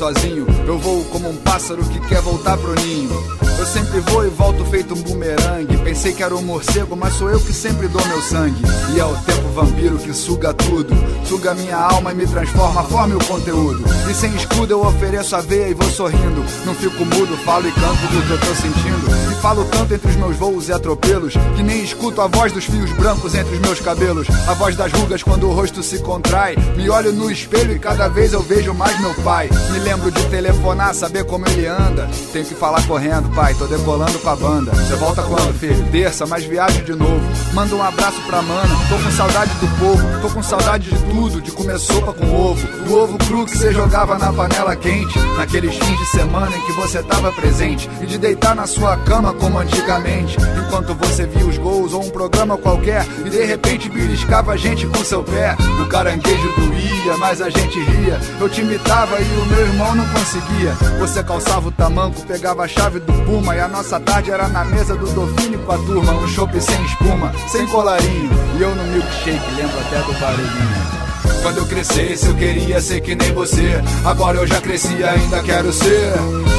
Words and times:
Sozinho. 0.00 0.46
Eu 0.66 0.78
vou 0.78 1.04
como 1.04 1.28
um 1.28 1.36
pássaro 1.36 1.84
que 1.84 2.00
quer 2.08 2.22
voltar 2.22 2.56
pro 2.56 2.74
ninho. 2.80 3.10
Eu 3.58 3.66
sempre 3.66 4.00
vou 4.00 4.26
e 4.26 4.30
volto 4.30 4.64
feito 4.64 4.94
um 4.94 5.02
bumerangue. 5.02 5.76
Pensei 5.76 6.14
que 6.14 6.22
era 6.22 6.34
um 6.34 6.40
morcego, 6.40 6.96
mas 6.96 7.12
sou 7.12 7.28
eu 7.28 7.38
que 7.38 7.52
sempre 7.52 7.86
dou 7.86 8.02
meu 8.06 8.22
sangue. 8.22 8.62
E 8.94 8.98
é 8.98 9.04
o 9.04 9.14
tempo 9.18 9.48
vampiro 9.50 9.98
que 9.98 10.14
suga 10.14 10.54
tudo. 10.54 10.94
Suga 11.26 11.54
minha 11.54 11.76
alma 11.76 12.12
e 12.12 12.14
me 12.14 12.26
transforma, 12.26 12.82
forme 12.84 13.14
o 13.14 13.24
conteúdo. 13.26 13.84
E 14.10 14.14
sem 14.14 14.34
escudo 14.34 14.72
eu 14.72 14.86
ofereço 14.86 15.36
a 15.36 15.42
veia 15.42 15.68
e 15.68 15.74
vou 15.74 15.90
sorrindo. 15.90 16.42
Não 16.64 16.74
fico 16.74 17.04
mudo, 17.04 17.36
falo 17.44 17.68
e 17.68 17.72
canto 17.72 18.00
do 18.06 18.26
que 18.26 18.30
eu 18.30 18.40
tô 18.40 18.54
sentindo. 18.54 19.29
Falo 19.40 19.64
tanto 19.64 19.94
entre 19.94 20.10
os 20.10 20.16
meus 20.16 20.36
voos 20.36 20.68
e 20.68 20.72
atropelos 20.72 21.32
que 21.56 21.62
nem 21.62 21.82
escuto 21.82 22.20
a 22.20 22.26
voz 22.26 22.52
dos 22.52 22.66
fios 22.66 22.92
brancos 22.92 23.34
entre 23.34 23.54
os 23.54 23.60
meus 23.60 23.80
cabelos. 23.80 24.28
A 24.46 24.52
voz 24.52 24.76
das 24.76 24.92
rugas 24.92 25.22
quando 25.22 25.48
o 25.48 25.52
rosto 25.52 25.82
se 25.82 25.98
contrai. 26.00 26.56
Me 26.76 26.90
olho 26.90 27.10
no 27.10 27.30
espelho 27.30 27.74
e 27.74 27.78
cada 27.78 28.06
vez 28.08 28.34
eu 28.34 28.42
vejo 28.42 28.74
mais 28.74 29.00
meu 29.00 29.14
pai. 29.14 29.48
Me 29.72 29.78
lembro 29.78 30.10
de 30.10 30.22
telefonar, 30.26 30.94
saber 30.94 31.24
como 31.24 31.48
ele 31.48 31.66
anda. 31.66 32.06
Tenho 32.34 32.44
que 32.44 32.54
falar 32.54 32.86
correndo, 32.86 33.34
pai, 33.34 33.54
tô 33.54 33.66
decolando 33.66 34.18
com 34.18 34.28
a 34.28 34.36
banda. 34.36 34.72
Você 34.72 34.94
volta 34.96 35.22
quando, 35.22 35.58
filho? 35.58 35.90
Terça, 35.90 36.26
mas 36.26 36.44
viajo 36.44 36.82
de 36.84 36.94
novo. 36.94 37.20
Manda 37.54 37.74
um 37.74 37.82
abraço 37.82 38.20
pra 38.26 38.42
mana. 38.42 38.76
Tô 38.90 38.96
com 38.96 39.10
saudade 39.10 39.54
do 39.54 39.78
povo, 39.78 40.20
tô 40.20 40.28
com 40.28 40.42
saudade 40.42 40.90
de 40.90 40.98
tudo, 41.10 41.40
de 41.40 41.50
comer 41.50 41.78
sopa 41.78 42.12
com 42.12 42.26
ovo. 42.30 42.66
Do 42.84 42.94
ovo 42.94 43.16
cru 43.16 43.46
que 43.46 43.56
você 43.56 43.72
jogava 43.72 44.18
na 44.18 44.30
panela 44.30 44.76
quente. 44.76 45.18
Naqueles 45.38 45.74
fins 45.74 45.98
de 45.98 46.06
semana 46.10 46.54
em 46.54 46.66
que 46.66 46.72
você 46.72 47.02
tava 47.02 47.32
presente. 47.32 47.88
E 48.02 48.06
de 48.06 48.18
deitar 48.18 48.54
na 48.54 48.66
sua 48.66 48.98
cama 48.98 49.29
como 49.32 49.58
antigamente. 49.58 50.36
Enquanto 50.66 50.94
você 50.94 51.26
via 51.26 51.46
os 51.46 51.58
gols 51.58 51.92
ou 51.92 52.04
um 52.04 52.10
programa 52.10 52.56
qualquer. 52.56 53.06
E 53.24 53.30
de 53.30 53.44
repente 53.44 53.88
beliscava 53.88 54.52
a 54.52 54.56
gente 54.56 54.86
com 54.86 55.04
seu 55.04 55.22
pé. 55.22 55.56
O 55.80 55.86
caranguejo 55.86 56.52
doía, 56.56 57.16
mas 57.18 57.40
a 57.40 57.50
gente 57.50 57.78
ria. 57.80 58.20
Eu 58.40 58.48
te 58.48 58.60
imitava 58.60 59.20
e 59.20 59.24
o 59.24 59.46
meu 59.46 59.66
irmão 59.66 59.94
não 59.94 60.06
conseguia. 60.08 60.72
Você 60.98 61.22
calçava 61.22 61.68
o 61.68 61.72
tamanco, 61.72 62.22
pegava 62.26 62.64
a 62.64 62.68
chave 62.68 63.00
do 63.00 63.12
Puma. 63.24 63.54
E 63.56 63.60
a 63.60 63.68
nossa 63.68 63.98
tarde 64.00 64.30
era 64.30 64.48
na 64.48 64.64
mesa 64.64 64.94
do 64.94 65.06
Dolphine 65.12 65.58
com 65.58 65.72
a 65.72 65.78
turma. 65.78 66.12
Um 66.12 66.28
chopp 66.28 66.60
sem 66.60 66.84
espuma, 66.84 67.32
sem 67.48 67.66
colarinho. 67.66 68.30
E 68.58 68.62
eu 68.62 68.74
no 68.74 68.84
milkshake, 68.84 69.54
lembro 69.56 69.80
até 69.80 69.98
do 69.98 70.20
barulhinho. 70.20 70.99
Quando 71.42 71.58
eu 71.58 71.66
crescesse, 71.66 72.26
eu 72.26 72.34
queria 72.34 72.80
ser 72.80 73.00
que 73.00 73.14
nem 73.14 73.32
você. 73.32 73.80
Agora 74.04 74.38
eu 74.38 74.46
já 74.46 74.60
cresci 74.60 74.94
e 74.94 75.04
ainda 75.04 75.42
quero 75.42 75.72
ser. 75.72 76.12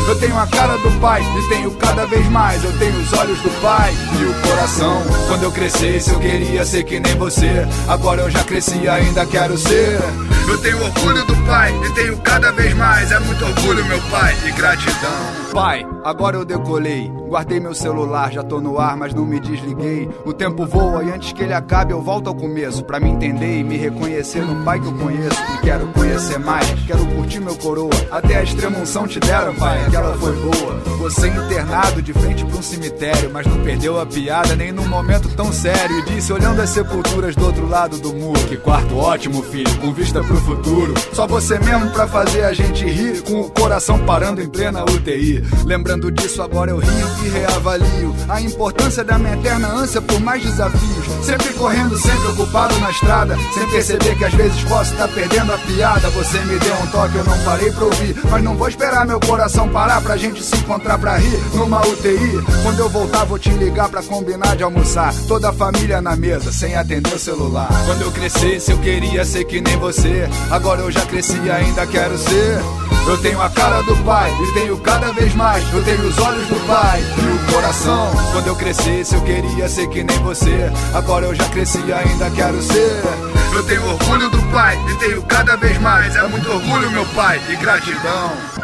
Eu 0.07 0.19
tenho 0.19 0.37
a 0.37 0.47
cara 0.47 0.75
do 0.77 0.99
pai 0.99 1.21
e 1.21 1.49
tenho 1.49 1.71
cada 1.71 2.05
vez 2.05 2.27
mais. 2.29 2.63
Eu 2.63 2.77
tenho 2.77 2.97
os 2.99 3.13
olhos 3.13 3.39
do 3.41 3.61
pai 3.61 3.93
e 4.19 4.25
o 4.25 4.49
coração. 4.49 5.01
Quando 5.27 5.43
eu 5.43 5.51
crescesse, 5.51 6.11
eu 6.11 6.19
queria 6.19 6.65
ser 6.65 6.83
que 6.83 6.99
nem 6.99 7.15
você. 7.15 7.67
Agora 7.87 8.21
eu 8.21 8.29
já 8.29 8.43
cresci 8.43 8.79
e 8.81 8.89
ainda 8.89 9.25
quero 9.25 9.57
ser. 9.57 9.99
Eu 10.47 10.57
tenho 10.57 10.83
orgulho 10.83 11.23
do 11.25 11.35
pai 11.45 11.73
e 11.85 11.93
tenho 11.93 12.17
cada 12.17 12.51
vez 12.51 12.73
mais. 12.73 13.11
É 13.11 13.19
muito 13.19 13.45
orgulho, 13.45 13.85
meu 13.85 14.01
pai, 14.09 14.35
e 14.45 14.51
gratidão. 14.51 15.41
Pai, 15.53 15.85
agora 16.03 16.37
eu 16.37 16.43
decolei. 16.43 17.11
Guardei 17.27 17.59
meu 17.59 17.73
celular, 17.73 18.31
já 18.31 18.43
tô 18.43 18.59
no 18.59 18.79
ar, 18.79 18.97
mas 18.97 19.13
não 19.13 19.25
me 19.25 19.39
desliguei. 19.39 20.09
O 20.25 20.33
tempo 20.33 20.65
voa 20.65 21.03
e 21.03 21.11
antes 21.11 21.31
que 21.31 21.43
ele 21.43 21.53
acabe, 21.53 21.93
eu 21.93 22.01
volto 22.01 22.27
ao 22.27 22.35
começo. 22.35 22.83
Pra 22.83 22.99
me 22.99 23.09
entender 23.09 23.59
e 23.59 23.63
me 23.63 23.77
reconhecer 23.77 24.41
no 24.41 24.63
pai 24.65 24.70
que 24.79 24.87
eu 24.87 24.93
conheço. 24.93 25.41
E 25.55 25.57
quero 25.61 25.87
conhecer 25.87 26.39
mais, 26.39 26.67
quero 26.85 27.05
curtir 27.07 27.39
meu 27.39 27.55
coroa. 27.55 27.89
Até 28.11 28.37
a 28.37 28.43
extrema 28.43 28.79
unção 28.79 29.07
te 29.07 29.19
deram, 29.19 29.53
pai, 29.55 29.85
aquela 29.85 30.17
foi 30.17 30.33
boa. 30.35 30.81
Você 30.99 31.27
internado 31.27 32.01
de 32.01 32.13
frente 32.13 32.45
pra 32.45 32.57
um 32.57 32.61
cemitério, 32.61 33.29
mas 33.33 33.45
não 33.47 33.57
perdeu 33.63 33.99
a 33.99 34.05
piada 34.05 34.55
nem 34.55 34.71
num 34.71 34.87
momento 34.87 35.29
tão 35.29 35.51
sério. 35.51 35.99
E 35.99 36.01
disse, 36.03 36.31
olhando 36.31 36.61
as 36.61 36.69
sepulturas 36.69 37.35
do 37.35 37.45
outro 37.45 37.67
lado 37.67 37.97
do 37.97 38.13
muro: 38.13 38.39
Que 38.47 38.57
quarto 38.57 38.97
ótimo, 38.97 39.41
filho, 39.43 39.73
com 39.79 39.93
vista 39.93 40.23
pro 40.23 40.37
futuro. 40.37 40.93
Só 41.13 41.25
você 41.25 41.57
mesmo 41.59 41.89
pra 41.91 42.07
fazer 42.07 42.43
a 42.43 42.53
gente 42.53 42.85
rir, 42.85 43.21
com 43.23 43.41
o 43.41 43.49
coração 43.49 43.99
parando 44.05 44.41
em 44.41 44.47
plena 44.47 44.83
UTI. 44.83 45.43
Lembrando 45.65 46.11
disso, 46.11 46.41
agora 46.41 46.71
eu 46.71 46.77
rio 46.77 47.07
e 47.25 47.29
reavalio 47.29 48.15
a 48.29 48.41
importância 48.41 49.03
da 49.03 49.17
minha 49.17 49.33
eterna 49.33 49.67
ânsia 49.67 50.01
por 50.01 50.19
mais 50.19 50.41
desafios. 50.41 51.05
Sempre 51.23 51.53
correndo, 51.53 51.97
sempre 51.97 52.27
ocupado 52.27 52.77
na 52.79 52.89
estrada, 52.89 53.37
sem 53.53 53.67
perceber 53.69 54.17
que 54.17 54.25
às 54.25 54.33
vezes 54.33 54.60
posso 54.63 54.93
estar 54.93 55.07
perdendo 55.07 55.53
a 55.53 55.57
piada. 55.57 56.09
Você 56.09 56.39
me 56.39 56.57
deu 56.59 56.75
um 56.75 56.87
toque, 56.87 57.15
eu 57.15 57.23
não 57.23 57.37
parei 57.43 57.71
pra 57.71 57.85
ouvir, 57.85 58.15
mas 58.29 58.43
não 58.43 58.55
vou 58.55 58.67
esperar 58.67 59.05
meu 59.05 59.19
coração 59.19 59.69
parar 59.69 60.01
pra 60.01 60.17
gente 60.17 60.43
se 60.43 60.55
encontrar 60.57 60.97
pra 60.97 61.17
rir 61.17 61.39
numa 61.53 61.81
UTI. 61.81 62.43
Quando 62.63 62.79
eu 62.79 62.89
voltar, 62.89 63.25
vou 63.25 63.39
te 63.39 63.49
ligar 63.49 63.89
pra 63.89 64.03
combinar 64.03 64.55
de 64.55 64.63
almoçar. 64.63 65.13
Toda 65.27 65.49
a 65.49 65.53
família 65.53 66.01
na 66.01 66.15
mesa, 66.15 66.51
sem 66.51 66.75
atender 66.75 67.13
o 67.13 67.19
celular. 67.19 67.69
Quando 67.85 68.01
eu 68.01 68.11
crescesse, 68.11 68.71
eu 68.71 68.77
queria 68.79 69.25
ser 69.25 69.45
que 69.45 69.61
nem 69.61 69.77
você. 69.77 70.27
Agora 70.49 70.81
eu 70.81 70.91
já 70.91 71.01
cresci 71.01 71.39
e 71.43 71.49
ainda 71.49 71.85
quero 71.85 72.17
ser. 72.17 72.61
Eu 73.07 73.17
tenho 73.17 73.41
a 73.41 73.49
cara 73.49 73.81
do 73.81 73.95
pai 74.03 74.31
e 74.41 74.53
tenho 74.53 74.77
cada 74.77 75.11
vez 75.11 75.33
mais. 75.33 75.63
Eu 75.73 75.83
tenho 75.83 76.07
os 76.07 76.17
olhos 76.19 76.47
do 76.47 76.67
pai 76.67 77.01
e 77.01 77.49
o 77.49 77.53
coração. 77.53 78.11
Quando 78.31 78.47
eu 78.47 78.55
crescesse, 78.55 79.15
eu 79.15 79.21
queria 79.21 79.67
ser 79.67 79.87
que 79.87 80.03
nem 80.03 80.17
você. 80.19 80.71
Agora 80.93 81.25
eu 81.25 81.33
já 81.33 81.45
cresci 81.45 81.79
e 81.85 81.91
ainda 81.91 82.29
quero 82.29 82.61
ser. 82.61 83.30
Eu 83.53 83.63
tenho 83.65 83.85
orgulho 83.85 84.29
do 84.29 84.41
pai 84.51 84.77
e 84.89 84.95
tenho 84.97 85.21
cada 85.23 85.57
vez 85.57 85.77
mais. 85.79 86.15
É 86.15 86.27
muito 86.27 86.49
orgulho, 86.49 86.89
meu 86.91 87.05
pai, 87.07 87.39
e 87.49 87.55
gratidão. 87.57 88.60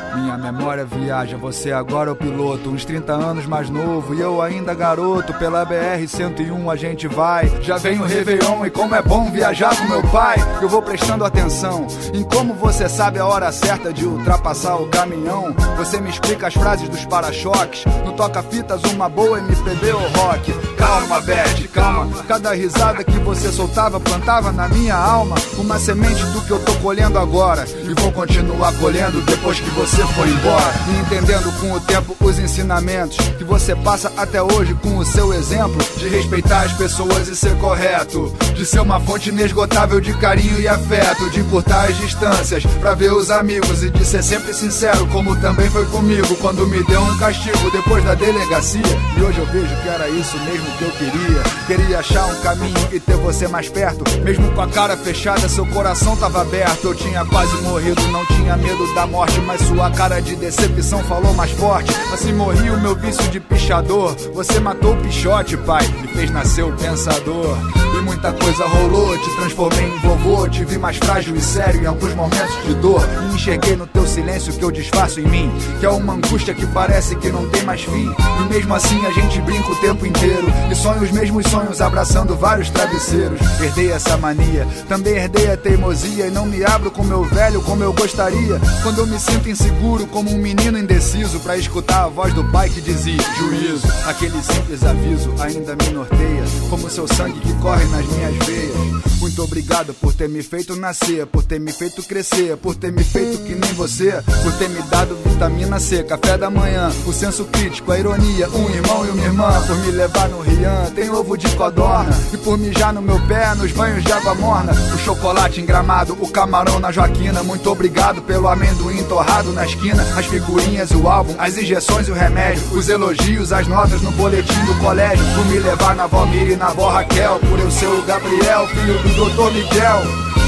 Memória 0.51 0.85
viaja, 0.85 1.35
você 1.35 1.73
agora 1.73 2.09
é 2.09 2.13
o 2.13 2.15
piloto, 2.15 2.69
uns 2.69 2.85
30 2.85 3.11
anos 3.11 3.45
mais 3.45 3.69
novo 3.69 4.15
e 4.15 4.21
eu 4.21 4.41
ainda 4.41 4.73
garoto. 4.73 5.33
Pela 5.33 5.65
BR-101 5.65 6.71
a 6.71 6.75
gente 6.77 7.05
vai. 7.05 7.51
Já 7.61 7.75
vem 7.75 7.99
o 7.99 8.05
Réveillon 8.05 8.65
e 8.65 8.69
como 8.69 8.95
é 8.95 9.01
bom 9.01 9.29
viajar 9.29 9.75
com 9.75 9.89
meu 9.89 10.01
pai. 10.03 10.37
Eu 10.61 10.69
vou 10.69 10.81
prestando 10.81 11.25
atenção 11.25 11.85
em 12.13 12.23
como 12.23 12.53
você 12.53 12.87
sabe 12.87 13.19
a 13.19 13.25
hora 13.25 13.51
certa 13.51 13.91
de 13.91 14.05
ultrapassar 14.05 14.77
o 14.77 14.87
caminhão. 14.87 15.53
Você 15.75 15.99
me 15.99 16.09
explica 16.09 16.47
as 16.47 16.53
frases 16.53 16.87
dos 16.87 17.05
para-choques. 17.05 17.83
No 18.05 18.13
toca-fitas, 18.13 18.81
uma 18.93 19.09
boa 19.09 19.39
MPB 19.39 19.91
ou 19.91 19.99
rock. 19.99 20.53
Calma, 20.77 21.19
Beth, 21.19 21.67
calma. 21.73 22.23
Cada 22.23 22.53
risada 22.53 23.03
que 23.03 23.19
você 23.19 23.51
soltava 23.51 23.99
plantava 23.99 24.53
na 24.53 24.69
minha 24.69 24.95
alma 24.95 25.35
uma 25.57 25.77
semente 25.77 26.23
do 26.27 26.41
que 26.41 26.51
eu 26.51 26.63
tô 26.63 26.73
colhendo 26.75 27.19
agora. 27.19 27.65
E 27.67 27.93
vou 28.01 28.13
continuar 28.13 28.71
colhendo 28.79 29.19
depois 29.23 29.59
que 29.59 29.69
você 29.71 30.05
foi 30.13 30.36
embora. 30.37 30.73
E 30.87 30.99
entendendo 30.99 31.51
com 31.59 31.71
o 31.73 31.79
tempo 31.79 32.15
os 32.21 32.39
ensinamentos 32.39 33.17
que 33.37 33.43
você 33.43 33.75
passa 33.75 34.11
até 34.17 34.41
hoje 34.41 34.73
com 34.75 34.97
o 34.97 35.05
seu 35.05 35.33
exemplo 35.33 35.77
de 35.97 36.07
respeitar 36.07 36.61
as 36.61 36.73
pessoas 36.73 37.27
e 37.27 37.35
ser 37.35 37.55
correto, 37.57 38.33
de 38.53 38.65
ser 38.65 38.79
uma 38.79 38.99
fonte 38.99 39.29
inesgotável 39.29 39.99
de 39.99 40.13
carinho 40.13 40.59
e 40.59 40.67
afeto, 40.67 41.29
de 41.29 41.39
encurtar 41.39 41.85
as 41.85 41.97
distâncias 41.97 42.65
pra 42.79 42.93
ver 42.93 43.11
os 43.13 43.29
amigos 43.29 43.83
e 43.83 43.89
de 43.89 44.05
ser 44.05 44.23
sempre 44.23 44.53
sincero, 44.53 45.07
como 45.07 45.35
também 45.37 45.69
foi 45.69 45.85
comigo 45.87 46.35
quando 46.37 46.67
me 46.67 46.83
deu 46.83 47.01
um 47.01 47.17
castigo 47.17 47.71
depois 47.71 48.03
da 48.03 48.13
delegacia. 48.13 48.81
E 49.17 49.21
hoje 49.21 49.39
eu 49.39 49.45
vejo 49.47 49.75
que 49.81 49.89
era 49.89 50.09
isso 50.09 50.37
mesmo 50.39 50.65
que 50.77 50.83
eu 50.83 50.91
queria. 50.91 51.43
Queria 51.67 51.99
achar 51.99 52.25
um 52.25 52.41
caminho 52.41 52.87
e 52.91 52.99
ter 52.99 53.15
você 53.17 53.47
mais 53.47 53.69
perto, 53.69 54.03
mesmo 54.21 54.51
com 54.51 54.61
a 54.61 54.67
cara 54.67 54.95
fechada, 54.97 55.49
seu 55.49 55.65
coração 55.67 56.15
tava 56.15 56.41
aberto. 56.41 56.85
Eu 56.85 56.95
tinha 56.95 57.25
quase 57.25 57.55
morrido, 57.61 58.01
não 58.09 58.25
tinha 58.27 58.55
medo 58.57 58.93
da 58.93 59.05
morte, 59.07 59.39
mas 59.41 59.61
sua 59.61 59.89
cara 59.91 60.21
de 60.21 60.26
decepção 60.35 61.03
falou 61.03 61.33
mais 61.33 61.51
forte. 61.51 61.91
Assim 62.13 62.33
morri 62.33 62.69
o 62.69 62.79
meu 62.79 62.95
vício 62.95 63.29
de 63.29 63.39
pichador. 63.39 64.15
Você 64.33 64.59
matou 64.59 64.93
o 64.93 65.01
pichote, 65.01 65.57
pai, 65.57 65.83
e 66.03 66.07
fez 66.07 66.31
nascer 66.31 66.63
o 66.63 66.71
pensador. 66.73 67.57
E 67.97 68.01
muita 68.01 68.31
coisa 68.31 68.63
rolou, 68.67 69.17
te 69.17 69.35
transformei 69.35 69.85
em 69.85 69.97
vovô. 69.99 70.47
Te 70.47 70.63
vi 70.63 70.77
mais 70.77 70.97
frágil 70.97 71.35
e 71.35 71.41
sério 71.41 71.81
em 71.81 71.85
alguns 71.87 72.13
momentos 72.13 72.63
de 72.63 72.75
dor. 72.75 73.01
E 73.23 73.35
enxerguei 73.35 73.75
no 73.75 73.87
teu 73.87 74.05
silêncio 74.05 74.53
que 74.53 74.63
eu 74.63 74.69
disfarço 74.69 75.19
em 75.19 75.27
mim. 75.27 75.51
Que 75.79 75.85
é 75.85 75.89
uma 75.89 76.13
angústia 76.13 76.53
que 76.53 76.65
parece 76.67 77.15
que 77.15 77.29
não 77.31 77.49
tem 77.49 77.63
mais 77.63 77.81
fim. 77.81 78.13
E 78.39 78.53
mesmo 78.53 78.75
assim 78.75 79.03
a 79.05 79.11
gente 79.11 79.41
brinca 79.41 79.71
o 79.71 79.75
tempo 79.77 80.05
inteiro. 80.05 80.47
E 80.71 80.75
sonho 80.75 81.01
os 81.01 81.11
mesmos 81.11 81.47
sonhos 81.47 81.81
abraçando 81.81 82.35
vários 82.35 82.69
travesseiros. 82.69 83.39
Herdei 83.59 83.91
essa 83.91 84.15
mania, 84.15 84.67
também 84.87 85.15
herdei 85.15 85.51
a 85.51 85.57
teimosia. 85.57 86.27
E 86.27 86.31
não 86.31 86.45
me 86.45 86.63
abro 86.63 86.91
com 86.91 87.03
meu 87.03 87.23
velho 87.23 87.61
como 87.63 87.83
eu 87.83 87.93
gostaria. 87.93 88.59
Quando 88.83 88.99
eu 88.99 89.07
me 89.07 89.19
sinto 89.19 89.49
inseguro, 89.49 90.05
como 90.07 90.29
um 90.29 90.37
menino 90.37 90.77
indeciso. 90.77 91.39
Pra 91.39 91.57
escutar 91.57 92.03
a 92.03 92.07
voz 92.07 92.31
do 92.33 92.43
pai 92.51 92.69
que 92.69 92.79
dizia: 92.79 93.17
Juízo, 93.37 93.87
aquele 94.05 94.39
simples 94.43 94.83
aviso 94.83 95.33
ainda 95.39 95.75
me 95.75 95.93
norteia. 95.93 96.43
Como 96.69 96.89
seu 96.89 97.07
sangue 97.07 97.39
que 97.39 97.53
corre 97.55 97.86
nas 97.87 98.05
minhas 98.07 98.35
veias. 98.45 98.77
Muito 99.19 99.43
obrigado 99.43 99.93
por 99.95 100.13
ter 100.13 100.29
me 100.29 100.43
feito 100.43 100.75
nascer, 100.75 101.25
por 101.25 101.43
ter 101.43 101.59
me 101.59 101.71
feito 101.71 102.03
crescer, 102.03 102.55
por 102.57 102.75
ter 102.75 102.91
me 102.91 103.03
feito 103.03 103.39
que 103.43 103.55
nem 103.55 103.73
você, 103.73 104.23
por 104.43 104.53
ter 104.53 104.69
me 104.69 104.81
dado 104.83 105.17
vitamina 105.25 105.79
C, 105.79 106.03
café 106.03 106.37
da 106.37 106.49
manhã, 106.49 106.91
o 107.05 107.11
senso 107.11 107.45
crítico, 107.45 107.91
a 107.91 107.99
ironia, 107.99 108.47
um 108.49 108.69
irmão 108.69 109.05
e 109.05 109.09
uma 109.09 109.23
irmã, 109.23 109.61
por 109.65 109.75
me 109.77 109.91
levar 109.91 110.29
no 110.29 110.39
Rian, 110.41 110.91
tem 110.95 111.09
ovo 111.09 111.35
de 111.37 111.49
codorna, 111.55 112.15
e 112.31 112.37
por 112.37 112.57
mijar 112.57 112.93
no 112.93 113.01
meu 113.01 113.19
pé 113.27 113.53
nos 113.55 113.71
banhos 113.71 114.03
de 114.03 114.11
água 114.11 114.35
morna, 114.35 114.71
o 114.71 114.97
chocolate 114.99 115.61
engramado, 115.61 116.17
o 116.19 116.29
camarão 116.29 116.79
na 116.79 116.91
Joaquina, 116.91 117.43
muito 117.43 117.69
obrigado 117.69 118.21
pelo 118.21 118.47
amendoim 118.47 119.03
torrado 119.03 119.51
na 119.51 119.65
esquina, 119.65 120.03
as 120.15 120.25
figurinhas, 120.27 120.91
o 120.91 121.07
álbum, 121.07 121.35
as 121.37 121.57
injeções 121.57 122.07
e 122.07 122.11
o 122.11 122.15
remédio, 122.15 122.63
os 122.71 122.87
elogios, 122.87 123.51
as 123.51 123.67
notas 123.67 124.01
no 124.01 124.11
boletim 124.11 124.65
do 124.65 124.75
colégio, 124.75 125.25
por 125.35 125.45
me 125.45 125.59
levar 125.59 125.95
na 125.95 126.07
Valmir 126.07 126.51
e 126.51 126.55
na 126.55 126.69
vó 126.69 126.89
Raquel, 126.89 127.39
por 127.39 127.59
eu 127.59 127.69
ser 127.77 127.87
o 127.87 128.01
Gabriel, 128.01 128.67
filho 128.69 128.97
do 129.03 129.29
Dr. 129.29 129.53
Miguel. 129.53 130.01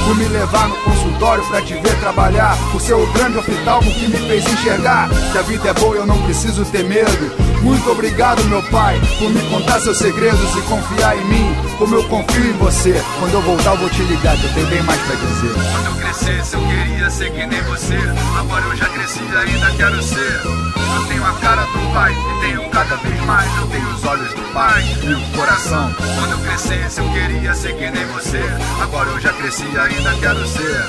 Por 0.04 0.16
me 0.16 0.24
levar 0.26 0.68
no 0.68 0.74
consultório 0.78 1.44
pra 1.46 1.62
te 1.62 1.74
ver 1.74 2.00
trabalhar. 2.00 2.56
Por 2.72 2.80
ser 2.80 2.94
o 2.94 3.06
grande 3.12 3.38
oftalmo 3.38 3.88
que 3.94 4.08
me 4.08 4.16
fez 4.16 4.44
enxergar. 4.52 5.08
Que 5.30 5.38
a 5.38 5.42
vida 5.42 5.68
é 5.68 5.74
boa 5.74 5.94
e 5.94 5.98
eu 5.98 6.06
não 6.06 6.20
preciso 6.22 6.64
ter 6.64 6.82
medo. 6.82 7.50
Muito 7.62 7.90
obrigado 7.90 8.42
meu 8.44 8.62
pai 8.70 8.98
Por 9.18 9.28
me 9.28 9.40
contar 9.50 9.80
seus 9.80 9.98
segredos 9.98 10.56
e 10.56 10.62
confiar 10.62 11.16
em 11.16 11.24
mim. 11.26 11.56
Como 11.78 11.94
eu 11.94 12.02
confio 12.08 12.50
em 12.50 12.58
você. 12.58 13.00
Quando 13.20 13.34
eu 13.34 13.42
voltar 13.42 13.72
eu 13.72 13.78
vou 13.78 13.90
te 13.90 14.02
ligar 14.02 14.36
que 14.36 14.46
eu 14.46 14.54
tenho 14.54 14.66
bem 14.66 14.82
mais 14.82 15.00
pra 15.02 15.14
dizer. 15.14 15.54
Quando 15.72 15.86
eu 15.86 16.02
crescesse 16.02 16.54
eu 16.54 16.60
queria 16.62 17.10
ser 17.10 17.30
que 17.30 17.46
nem 17.46 17.62
você 17.62 17.98
Agora 18.38 18.64
eu 18.64 18.76
já 18.76 18.86
cresci 18.86 19.20
e 19.22 19.36
ainda 19.36 19.70
quero 19.76 20.02
ser 20.02 20.79
Eu 20.96 21.06
tenho 21.06 21.24
a 21.24 21.32
cara 21.34 21.62
do 21.62 21.92
pai 21.92 22.12
e 22.12 22.40
tenho 22.40 22.70
cada 22.70 22.96
vez 22.96 23.20
mais 23.22 23.56
Eu 23.58 23.66
tenho 23.68 23.88
os 23.94 24.04
olhos 24.04 24.34
do 24.34 24.52
pai 24.52 24.82
e 25.02 25.12
o 25.12 25.36
coração. 25.36 25.94
Quando 26.18 26.32
eu 26.32 26.38
crescesse 26.38 27.00
eu 27.00 27.12
queria 27.12 27.54
ser 27.54 27.74
que 27.74 27.90
nem 27.90 28.06
você. 28.06 28.42
Agora 28.82 29.08
eu 29.10 29.20
já 29.20 29.32
cresci 29.32 29.64
e 29.64 29.78
ainda 29.78 30.14
quero 30.20 30.46
ser. 30.46 30.84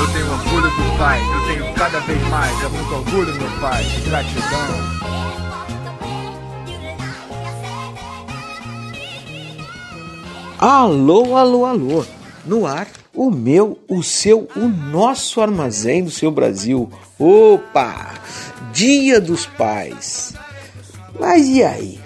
Eu 0.00 0.06
tenho 0.12 0.32
orgulho 0.32 0.70
do 0.70 0.98
pai, 0.98 1.20
eu 1.20 1.46
tenho 1.46 1.74
cada 1.74 2.00
vez 2.00 2.28
mais 2.28 2.62
É 2.62 2.68
muito 2.68 2.94
orgulho 2.94 3.34
meu 3.34 3.50
pai, 3.60 3.84
gratidão. 4.06 5.00
Alô, 10.58 11.36
alô, 11.36 11.64
alô. 11.64 12.04
No 12.44 12.66
ar, 12.66 12.86
o 13.14 13.30
meu, 13.30 13.78
o 13.88 14.02
seu, 14.02 14.48
o 14.56 14.68
nosso 14.68 15.40
armazém 15.40 16.04
do 16.04 16.10
seu 16.10 16.30
Brasil. 16.30 16.90
Opa! 17.18 18.14
Dia 18.72 19.20
dos 19.20 19.46
Pais. 19.46 20.32
Mas 21.18 21.46
e 21.48 21.62
aí? 21.62 22.00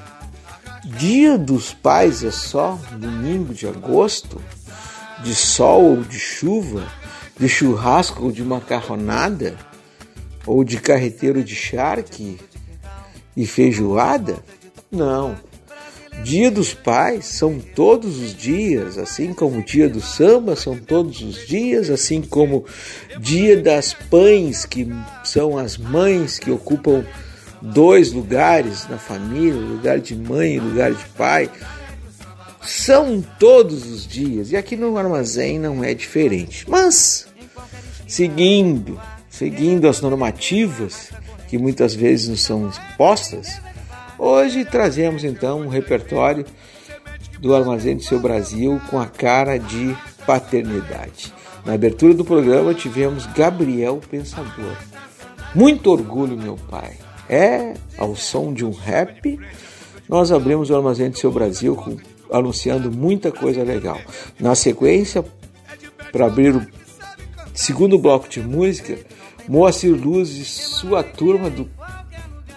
Dia 0.85 1.37
dos 1.37 1.75
Pais 1.75 2.25
é 2.25 2.31
só 2.31 2.79
domingo 2.93 3.53
de 3.53 3.67
agosto? 3.67 4.41
De 5.23 5.35
sol 5.35 5.83
ou 5.83 6.03
de 6.03 6.19
chuva? 6.19 6.87
De 7.39 7.49
churrasco 7.49 8.25
ou 8.25 8.33
de 8.33 8.43
macarronada? 8.43 9.57
Ou 10.47 10.65
de 10.65 10.79
carreteiro 10.79 11.45
de 11.45 11.55
charque? 11.55 12.39
E 13.37 13.47
feijoada? 13.47 14.39
Não. 14.91 15.37
Dia 16.23 16.51
dos 16.51 16.73
Pais 16.73 17.27
são 17.27 17.59
todos 17.59 18.19
os 18.19 18.35
dias, 18.35 18.97
assim 18.97 19.35
como 19.35 19.63
Dia 19.63 19.89
do 19.89 20.01
Samba 20.01 20.57
são 20.57 20.77
todos 20.79 21.21
os 21.21 21.47
dias, 21.47 21.91
assim 21.91 22.23
como 22.23 22.65
Dia 23.21 23.61
das 23.61 23.93
Pães, 23.93 24.65
que 24.65 24.89
são 25.23 25.59
as 25.59 25.77
mães 25.77 26.39
que 26.39 26.51
ocupam 26.51 27.05
dois 27.61 28.13
lugares 28.13 28.87
na 28.89 28.99
família, 28.99 29.55
lugar 29.55 29.99
de 29.99 30.15
mãe 30.15 30.55
e 30.55 30.61
lugar 30.61 30.93
de 30.93 31.05
pai. 31.17 31.51
São 32.63 33.23
todos 33.39 33.87
os 33.87 34.07
dias 34.07 34.53
e 34.53 34.57
aqui 34.57 34.77
no 34.77 34.97
armazém 34.97 35.59
não 35.59 35.85
é 35.85 35.95
diferente. 35.95 36.65
Mas 36.69 37.27
seguindo, 38.07 39.01
seguindo 39.29 39.89
as 39.89 40.01
normativas 40.01 41.11
que 41.49 41.59
muitas 41.59 41.95
vezes 41.95 42.29
nos 42.29 42.43
são 42.43 42.69
expostas, 42.69 43.61
Hoje 44.27 44.65
trazemos 44.65 45.23
então 45.23 45.61
um 45.61 45.69
repertório 45.69 46.47
do 47.41 47.55
Armazém 47.55 47.95
do 47.95 48.03
Seu 48.03 48.19
Brasil 48.19 48.81
com 48.89 48.99
a 48.99 49.05
cara 49.05 49.59
de 49.59 49.95
paternidade. 50.27 51.31
Na 51.63 51.75
abertura 51.75 52.15
do 52.15 52.25
programa 52.25 52.73
tivemos 52.73 53.27
Gabriel 53.27 54.01
Pensador. 54.11 54.79
Muito 55.55 55.91
orgulho, 55.91 56.39
meu 56.39 56.57
pai. 56.71 56.93
É, 57.29 57.75
ao 57.99 58.17
som 58.17 58.55
de 58.55 58.65
um 58.65 58.71
rap, 58.71 59.39
nós 60.09 60.33
abrimos 60.33 60.71
o 60.71 60.75
Armazém 60.75 61.11
do 61.11 61.19
Seu 61.19 61.31
Brasil 61.31 61.77
com, 61.77 61.99
anunciando 62.35 62.91
muita 62.91 63.31
coisa 63.31 63.63
legal. 63.63 64.01
Na 64.41 64.55
sequência, 64.55 65.23
para 66.11 66.25
abrir 66.25 66.57
o 66.57 66.67
segundo 67.53 67.99
bloco 67.99 68.27
de 68.27 68.41
música, 68.41 68.97
Moacir 69.47 69.95
Luz 69.95 70.31
e 70.31 70.47
sua 70.47 71.03
turma 71.03 71.51
do 71.51 71.69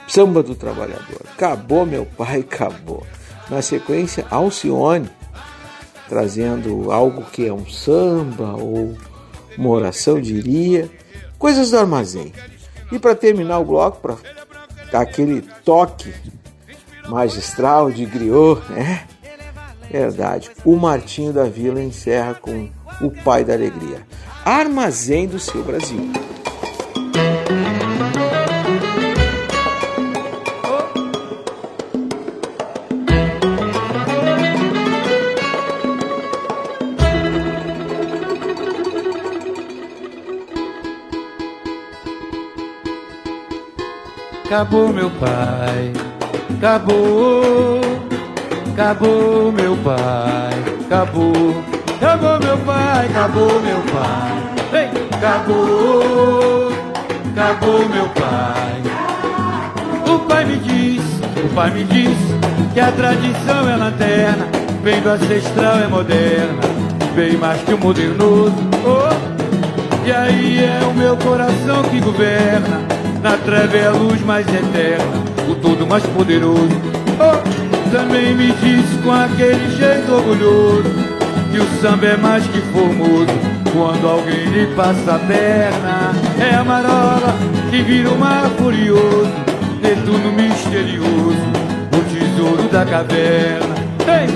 Samba 0.08 0.42
do 0.42 0.56
Trabalhador. 0.56 1.22
Acabou, 1.34 1.86
meu 1.86 2.06
pai, 2.06 2.40
acabou. 2.50 3.06
Na 3.50 3.62
sequência, 3.62 4.26
Alcione, 4.30 5.10
trazendo 6.08 6.92
algo 6.92 7.24
que 7.24 7.48
é 7.48 7.54
um 7.54 7.66
samba 7.66 8.56
ou 8.56 8.98
uma 9.58 9.70
oração, 9.70 10.22
diria, 10.22 10.90
coisas 11.38 11.72
do 11.72 11.78
armazém. 11.78 12.34
E 12.92 13.00
para 13.00 13.16
terminar 13.16 13.60
o 13.60 13.66
bloco, 13.66 14.00
para 14.00 14.18
dar 14.92 15.02
aquele 15.02 15.42
toque 15.64 16.14
magistral 17.08 17.92
de 17.92 18.06
griot, 18.06 18.62
né? 18.72 19.08
Verdade. 19.90 20.52
O 20.66 20.76
Martinho 20.76 21.32
da 21.32 21.46
Vila 21.46 21.82
encerra 21.82 22.34
com 22.34 22.70
o 23.02 23.10
Pai 23.24 23.44
da 23.44 23.54
Alegria. 23.54 24.06
Armazém 24.44 25.28
do 25.28 25.40
seu 25.40 25.64
Brasil. 25.64 26.12
Acabou 44.48 44.94
meu 44.94 45.10
pai, 45.10 45.92
acabou, 46.58 47.82
acabou 48.72 49.52
meu 49.52 49.76
pai, 49.76 50.54
acabou, 50.86 51.64
acabou 51.98 52.40
meu 52.40 52.58
pai, 52.60 53.08
acabou 53.08 53.62
meu 53.62 53.82
pai, 53.92 54.32
Ei, 54.72 55.18
acabou, 55.18 56.72
acabou 57.30 57.90
meu 57.90 58.08
pai. 58.08 58.84
O 60.10 60.20
pai 60.20 60.46
me 60.46 60.56
disse, 60.60 61.22
o 61.44 61.54
pai 61.54 61.70
me 61.72 61.84
disse 61.84 62.40
que 62.74 62.80
a 62.80 62.90
tradição 62.94 63.70
é 63.70 63.76
lanterna, 63.76 64.48
bem 64.82 65.02
do 65.02 65.10
ancestral 65.10 65.80
é 65.80 65.88
moderna, 65.88 66.62
bem 67.14 67.36
mais 67.36 67.62
que 67.64 67.74
o 67.74 67.78
modernoso. 67.78 68.56
Oh, 68.86 70.08
e 70.08 70.12
aí 70.14 70.64
é 70.64 70.86
o 70.86 70.94
meu 70.94 71.18
coração 71.18 71.84
que 71.84 72.00
governa 72.00 72.87
Na 73.28 73.36
treva 73.36 73.76
é 73.76 73.88
a 73.88 73.92
luz 73.92 74.22
mais 74.22 74.48
eterna, 74.48 75.22
o 75.50 75.56
todo 75.56 75.86
mais 75.86 76.02
poderoso. 76.06 76.82
Oh, 77.20 77.92
também 77.92 78.34
me 78.34 78.54
disse 78.54 78.98
com 79.04 79.12
aquele 79.12 79.70
jeito 79.76 80.14
orgulhoso 80.14 80.90
que 81.52 81.60
o 81.60 81.82
samba 81.82 82.06
é 82.06 82.16
mais 82.16 82.48
que 82.48 82.62
formoso. 82.72 83.28
Quando 83.74 84.08
alguém 84.08 84.46
lhe 84.46 84.68
passa 84.68 85.16
a 85.16 85.20
perna, 85.20 86.14
é 86.40 86.56
a 86.56 86.64
marola 86.64 87.36
que 87.70 87.82
vira 87.82 88.12
o 88.12 88.18
mar 88.18 88.50
furioso, 88.58 89.30
Netuno 89.82 90.32
misterioso, 90.32 91.52
o 91.92 92.00
tesouro 92.10 92.70
da 92.70 92.86
caverna. 92.86 93.76
Ei! 94.08 94.34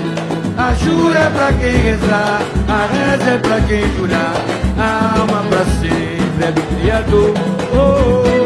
A 0.58 0.74
jura 0.74 1.18
é 1.18 1.30
pra 1.30 1.50
quem 1.54 1.76
rezar, 1.78 2.42
a 2.68 2.86
reza 2.92 3.30
é 3.30 3.38
pra 3.38 3.58
quem 3.62 3.90
jurar, 3.96 4.34
a 4.78 5.18
alma 5.18 5.42
pra 5.48 5.64
sempre 5.80 6.44
é 6.46 6.52
do 6.52 6.60
Criador. 6.76 7.32
Oh, 7.74 8.38
oh, 8.38 8.41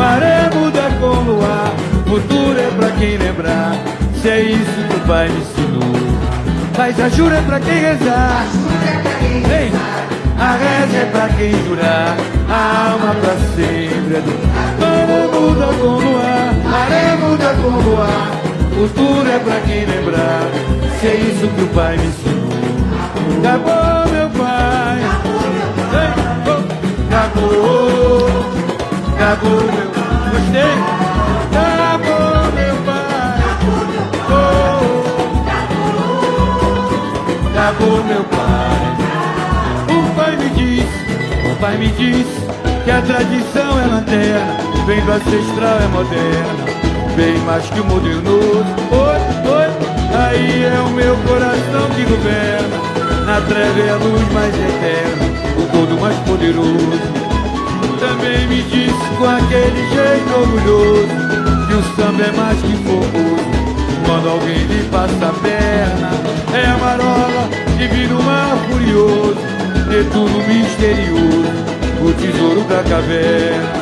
maré 0.00 0.48
muda 0.54 0.90
com 0.98 1.30
luar, 1.30 1.74
futuro 2.06 2.58
é 2.58 2.70
pra 2.78 2.90
quem 2.92 3.18
lembrar, 3.18 3.74
se 4.20 4.28
é 4.30 4.40
isso 4.40 4.88
que 4.88 4.96
o 4.96 5.00
Pai 5.00 5.28
me 5.28 5.40
ensinou. 5.40 6.00
Mas 6.78 6.98
a 6.98 7.08
jura 7.10 7.36
é 7.36 7.42
pra 7.42 7.60
quem 7.60 7.80
rezar, 7.80 8.46
Ei, 9.22 9.70
a 10.38 10.52
reza 10.52 10.96
é 10.96 11.10
pra 11.12 11.28
quem 11.28 11.52
jurar, 11.66 12.16
a 12.48 12.92
alma 12.92 13.14
pra 13.20 13.34
sempre 13.54 14.16
é 14.16 14.20
do 14.22 14.32
Maré 14.80 15.26
muda 15.26 15.66
com 15.66 15.92
luar, 15.98 16.54
maré 16.64 17.16
muda 17.16 17.54
com 17.60 17.90
luar, 17.90 18.30
futuro 18.74 19.28
é 19.28 19.38
pra 19.38 19.60
quem 19.66 19.84
lembrar. 19.84 20.48
Se 20.98 21.06
é 21.06 21.14
isso 21.14 21.48
que 21.48 21.62
o 21.62 21.66
pai 21.68 21.96
me 21.96 22.06
ensinou. 22.06 22.50
Acabou, 23.38 24.12
meu 24.12 24.28
pai. 24.30 25.00
Acabou, 25.92 26.64
acabou, 27.08 28.59
meu 29.20 29.90
pai. 29.90 30.30
Gostei. 30.32 30.62
Acabou, 31.52 32.52
meu 32.56 32.76
pai. 32.86 33.40
Acabou, 37.50 38.04
meu 38.04 38.24
pai. 38.24 38.80
O 39.90 40.14
pai 40.14 40.36
me 40.36 40.48
disse, 40.50 41.52
o 41.52 41.56
pai 41.56 41.76
me 41.76 41.88
disse 41.88 42.40
que 42.84 42.90
a 42.90 43.02
tradição 43.02 43.78
é 43.78 43.86
lanterna, 43.86 44.56
vem 44.86 45.04
do 45.04 45.12
ancestral 45.12 45.78
é 45.78 45.88
moderna, 45.88 46.64
bem 47.14 47.38
mais 47.40 47.68
que 47.68 47.80
o 47.80 47.84
modernoso. 47.84 48.64
Oi, 48.90 49.50
oi. 49.52 49.90
Aí 50.12 50.64
é 50.64 50.80
o 50.80 50.90
meu 50.90 51.16
coração 51.18 51.88
que 51.94 52.02
governa 52.02 52.76
Na 53.24 53.40
treva 53.42 53.78
é 53.78 53.90
a 53.90 53.94
luz 53.94 54.32
mais 54.32 54.52
eterna 54.52 55.24
O 55.56 55.66
todo 55.70 56.00
mais 56.00 56.16
poderoso 56.26 57.19
Também 58.00 58.46
me 58.48 58.62
disse 58.62 59.14
com 59.18 59.26
aquele 59.26 59.86
jeito 59.90 60.34
orgulhoso 60.34 61.06
Que 61.68 61.74
o 61.74 61.82
samba 61.94 62.22
é 62.22 62.32
mais 62.32 62.58
que 62.62 62.74
fogoso 62.78 63.36
Quando 64.06 64.28
alguém 64.30 64.64
lhe 64.66 64.88
passa 64.90 65.26
a 65.26 65.32
perna 65.34 66.10
É 66.54 66.64
a 66.64 66.78
marola 66.78 67.48
que 67.76 67.86
vira 67.88 68.14
o 68.14 68.22
mar 68.22 68.56
furioso 68.70 69.36
Netuno 69.86 70.42
misterioso 70.48 71.44
O 72.02 72.12
tesouro 72.14 72.64
da 72.64 72.82
caverna. 72.84 73.80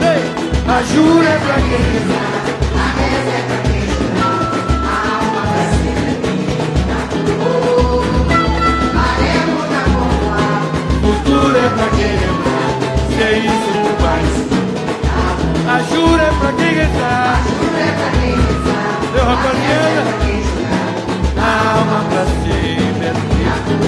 Ei, 0.00 0.22
a 0.66 0.82
jura 0.82 1.28
é 1.28 1.38
pra 1.38 1.54
quem 1.56 2.40
futuro 11.02 11.56
é 11.56 11.68
pra 11.68 11.88
quem 11.96 12.29
é 13.30 13.38
isso 13.38 13.70
que 13.72 13.92
faz. 14.02 14.28
A 15.68 15.78
jura 15.82 16.22
é 16.22 16.32
pra 16.40 16.52
quem 16.52 16.74
rezar, 16.74 17.40
meu 19.12 19.24
rapaziada, 19.24 20.02
a 21.38 21.78
alma 21.78 22.00
pra 22.10 22.24
sempre. 22.42 23.10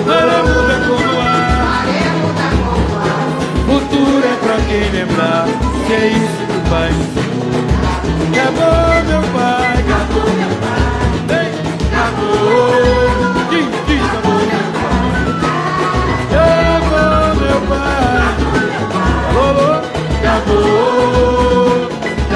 Maré 0.06 0.38
muda 0.42 0.76
como 0.86 1.12
ar, 1.20 1.86
futuro 3.66 4.24
é 4.24 4.26
pra 4.44 4.56
quem 4.68 4.84
lembrar, 4.90 5.46
se 5.86 5.92
é 5.92 5.94
isso 6.08 6.42
que 6.46 6.58
faz. 6.70 6.96
Acabou 8.32 8.72
meu 8.72 8.81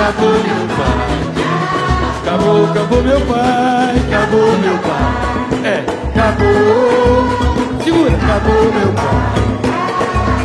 acabou 0.07 0.31
meu 0.31 0.67
pai. 0.77 1.03
Acabou, 2.23 2.65
acabou 2.71 3.03
meu 3.03 3.21
pai, 3.23 3.97
acabou 4.07 4.53
meu 4.59 4.79
pai. 4.79 5.11
É, 5.65 5.85
acabou, 6.11 7.25
segura, 7.83 8.15
acabou 8.15 8.65
meu 8.73 8.91
pai. 8.93 9.35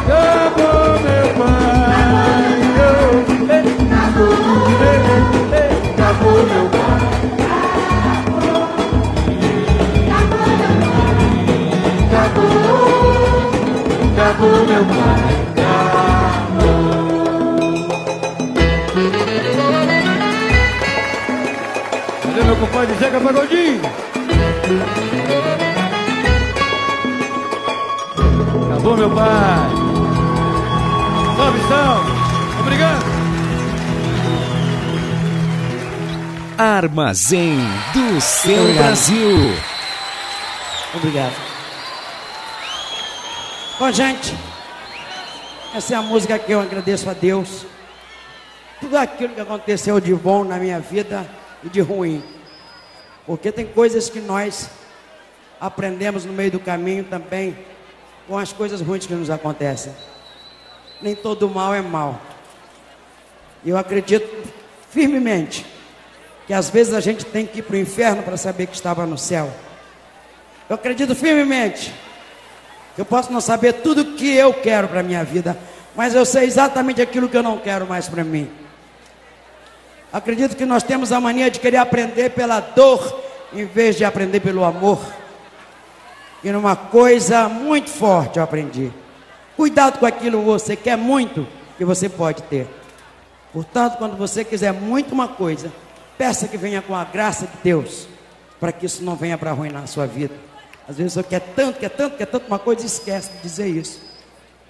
Acabou 0.08 1.00
meu 1.01 1.27
pai, 1.38 2.58
ei, 3.50 3.65
acabou, 3.86 4.34
ei, 4.82 5.00
ei, 5.53 5.72
acabou 5.91 6.39
meu 6.41 6.65
pai. 6.72 7.01
Acabou, 12.13 12.50
acabou 14.12 14.58
meu 14.65 14.84
pai. 14.86 15.40
Compadre 22.62 22.96
Zeca 22.98 23.20
Pagodinho. 23.20 23.82
Acabou, 28.70 28.98
meu 28.98 29.10
pai. 29.10 29.70
Salve, 31.38 31.60
salve. 31.68 32.12
Obrigado. 32.60 33.06
Armazém 36.58 37.58
do 37.94 38.22
seu 38.22 38.62
Obrigado. 38.62 38.86
Brasil. 38.86 39.38
Obrigado. 40.94 41.34
Bom, 43.80 43.91
gente, 43.91 44.38
essa 45.74 45.96
é 45.96 45.98
a 45.98 46.01
música 46.03 46.38
que 46.38 46.51
eu 46.51 46.60
agradeço 46.62 47.10
a 47.10 47.13
Deus. 47.13 47.65
Tudo 48.80 48.98
aquilo 48.98 49.34
que 49.34 49.41
aconteceu 49.41 50.00
de 50.00 50.13
bom 50.13 50.44
na 50.44 50.58
minha 50.58 50.80
vida 50.80 51.27
e 51.63 51.70
de 51.70 51.82
ruim. 51.82 52.24
Porque 53.31 53.50
tem 53.50 53.65
coisas 53.65 54.09
que 54.09 54.19
nós 54.19 54.69
aprendemos 55.57 56.25
no 56.25 56.33
meio 56.33 56.51
do 56.51 56.59
caminho 56.59 57.05
também 57.05 57.57
com 58.27 58.38
as 58.38 58.51
coisas 58.51 58.81
ruins 58.81 59.05
que 59.07 59.13
nos 59.13 59.29
acontecem. 59.29 59.93
Nem 61.01 61.15
todo 61.15 61.50
mal 61.50 61.73
é 61.73 61.79
mal. 61.79 62.19
E 63.63 63.69
eu 63.69 63.77
acredito 63.77 64.27
firmemente 64.89 65.65
que 66.45 66.53
às 66.53 66.69
vezes 66.69 66.93
a 66.93 67.00
gente 67.00 67.23
tem 67.23 67.45
que 67.45 67.59
ir 67.59 67.61
para 67.61 67.77
o 67.77 67.79
inferno 67.79 68.21
para 68.21 68.35
saber 68.35 68.67
que 68.67 68.75
estava 68.75 69.05
no 69.05 69.17
céu. 69.17 69.50
Eu 70.69 70.75
acredito 70.75 71.15
firmemente 71.15 71.95
que 72.95 73.00
eu 73.00 73.05
posso 73.05 73.31
não 73.31 73.39
saber 73.39 73.75
tudo 73.75 74.01
o 74.01 74.13
que 74.17 74.35
eu 74.35 74.53
quero 74.55 74.89
para 74.89 75.00
a 75.00 75.03
minha 75.03 75.23
vida, 75.23 75.57
mas 75.95 76.13
eu 76.13 76.25
sei 76.25 76.47
exatamente 76.47 77.01
aquilo 77.01 77.29
que 77.29 77.38
eu 77.38 77.43
não 77.43 77.59
quero 77.59 77.88
mais 77.88 78.09
para 78.09 78.25
mim. 78.25 78.51
Acredito 80.12 80.58
que 80.58 80.65
nós 80.65 80.84
temos 80.84 81.12
a 81.12 81.20
mania 81.22 81.50
de 81.50 81.60
querer 81.60 81.77
aprender 81.77 82.32
pela 82.32 82.60
dor, 82.60 83.22
em 83.53 83.65
vez 83.65 83.96
de 83.96 84.03
aprender 84.03 84.41
pelo 84.41 84.63
amor. 84.63 85.00
E 86.44 86.51
numa 86.51 86.75
coisa 86.75 87.48
muito 87.48 87.89
forte 87.89 88.38
eu 88.38 88.44
aprendi. 88.44 88.91
Cuidado 89.56 90.00
com 90.00 90.06
aquilo 90.06 90.39
que 90.39 90.46
você 90.46 90.75
quer 90.75 90.98
muito, 90.98 91.48
que 91.77 91.86
você 91.86 92.10
pode 92.10 92.44
ter. 92.44 92.68
Portanto, 93.53 93.98
quando 93.98 94.18
você 94.18 94.44
quiser 94.44 94.74
muito 94.74 95.13
uma 95.13 95.27
coisa, 95.27 95.72
peça 96.18 96.48
que 96.48 96.58
venha 96.58 96.82
com 96.82 96.96
a 96.96 97.03
graça 97.03 97.46
de 97.46 97.58
Deus, 97.63 98.08
para 98.60 98.72
que 98.72 98.86
isso 98.86 99.03
não 99.03 99.15
venha 99.15 99.38
para 99.38 99.51
arruinar 99.51 99.84
a 99.84 99.88
sua 99.88 100.08
vida. 100.08 100.34
Às 100.88 100.98
vezes 100.98 101.13
você 101.13 101.24
quer 101.24 101.41
tanto, 101.56 101.80
quer 101.80 101.89
tanto, 101.89 102.18
quer 102.18 102.25
tanto 102.25 102.48
uma 102.48 102.60
coisa 102.60 102.82
e 102.84 102.86
esquece 102.86 103.32
de 103.34 103.39
dizer 103.39 103.68
isso. 103.68 104.01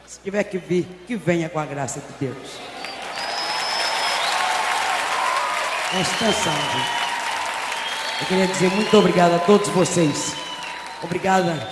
Se 0.06 0.20
tiver 0.20 0.44
que 0.44 0.58
vir, 0.58 0.88
que 1.08 1.16
venha 1.16 1.50
com 1.50 1.58
a 1.58 1.66
graça 1.66 2.00
de 2.00 2.28
Deus. 2.28 2.71
Atenção, 5.94 6.54
gente. 6.54 7.02
Eu 8.22 8.28
queria 8.28 8.48
dizer 8.48 8.72
muito 8.72 8.98
obrigado 8.98 9.34
a 9.34 9.40
todos 9.40 9.68
vocês. 9.68 10.34
Obrigada. 11.04 11.68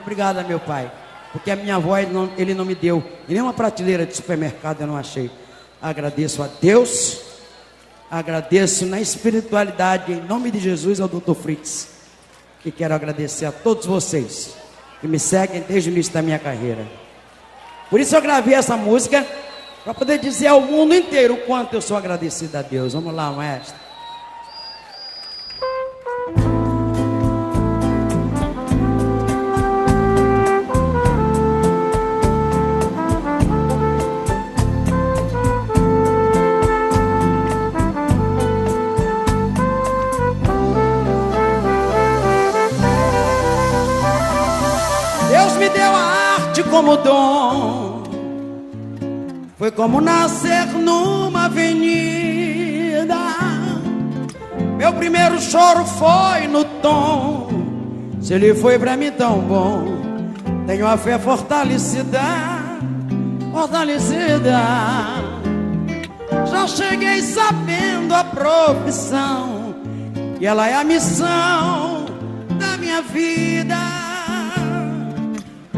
Obrigada, 0.00 0.44
meu 0.44 0.60
pai. 0.60 0.92
Porque 1.32 1.50
a 1.50 1.56
minha 1.56 1.74
avó, 1.74 1.98
ele 1.98 2.12
não, 2.12 2.30
ele 2.38 2.54
não 2.54 2.64
me 2.64 2.76
deu. 2.76 3.02
E 3.28 3.32
nem 3.32 3.42
uma 3.42 3.52
prateleira 3.52 4.06
de 4.06 4.14
supermercado 4.14 4.82
eu 4.82 4.86
não 4.86 4.96
achei. 4.96 5.28
Agradeço 5.82 6.44
a 6.44 6.46
Deus. 6.60 7.22
Agradeço 8.08 8.86
na 8.86 9.00
espiritualidade, 9.00 10.12
em 10.12 10.20
nome 10.20 10.52
de 10.52 10.60
Jesus, 10.60 11.00
ao 11.00 11.08
Dr. 11.08 11.34
Fritz. 11.34 11.88
E 12.64 12.70
quero 12.70 12.94
agradecer 12.94 13.46
a 13.46 13.52
todos 13.52 13.84
vocês 13.84 14.54
que 15.00 15.08
me 15.08 15.18
seguem 15.18 15.60
desde 15.62 15.90
o 15.90 15.92
início 15.92 16.12
da 16.12 16.22
minha 16.22 16.38
carreira. 16.38 16.86
Por 17.90 17.98
isso 17.98 18.14
eu 18.14 18.22
gravei 18.22 18.54
essa 18.54 18.76
música 18.76 19.26
para 19.86 19.94
poder 19.94 20.18
dizer 20.18 20.48
ao 20.48 20.60
mundo 20.62 20.96
inteiro 20.96 21.34
o 21.34 21.36
quanto 21.42 21.74
eu 21.74 21.80
sou 21.80 21.96
agradecido 21.96 22.58
a 22.58 22.62
Deus. 22.62 22.92
Vamos 22.92 23.14
lá, 23.14 23.30
maestro. 23.30 23.72
Deus 45.30 45.52
me 45.52 45.68
deu 45.68 45.94
a 45.94 46.00
arte 46.00 46.64
como 46.64 46.96
dom. 46.96 47.45
Foi 49.66 49.72
como 49.72 50.00
nascer 50.00 50.64
numa 50.66 51.46
avenida. 51.46 53.16
Meu 54.76 54.92
primeiro 54.92 55.40
choro 55.40 55.84
foi 55.84 56.46
no 56.46 56.64
tom. 56.80 57.48
Se 58.20 58.34
ele 58.34 58.54
foi 58.54 58.78
pra 58.78 58.96
mim 58.96 59.10
tão 59.10 59.40
bom, 59.40 59.82
tenho 60.68 60.86
a 60.86 60.96
fé 60.96 61.18
fortalecida, 61.18 62.20
fortalecida. 63.52 64.56
Já 66.48 66.68
cheguei 66.68 67.20
sabendo 67.22 68.14
a 68.14 68.22
profissão, 68.22 69.74
e 70.40 70.46
ela 70.46 70.68
é 70.68 70.74
a 70.74 70.84
missão 70.84 72.06
da 72.56 72.76
minha 72.78 73.02
vida. 73.02 73.74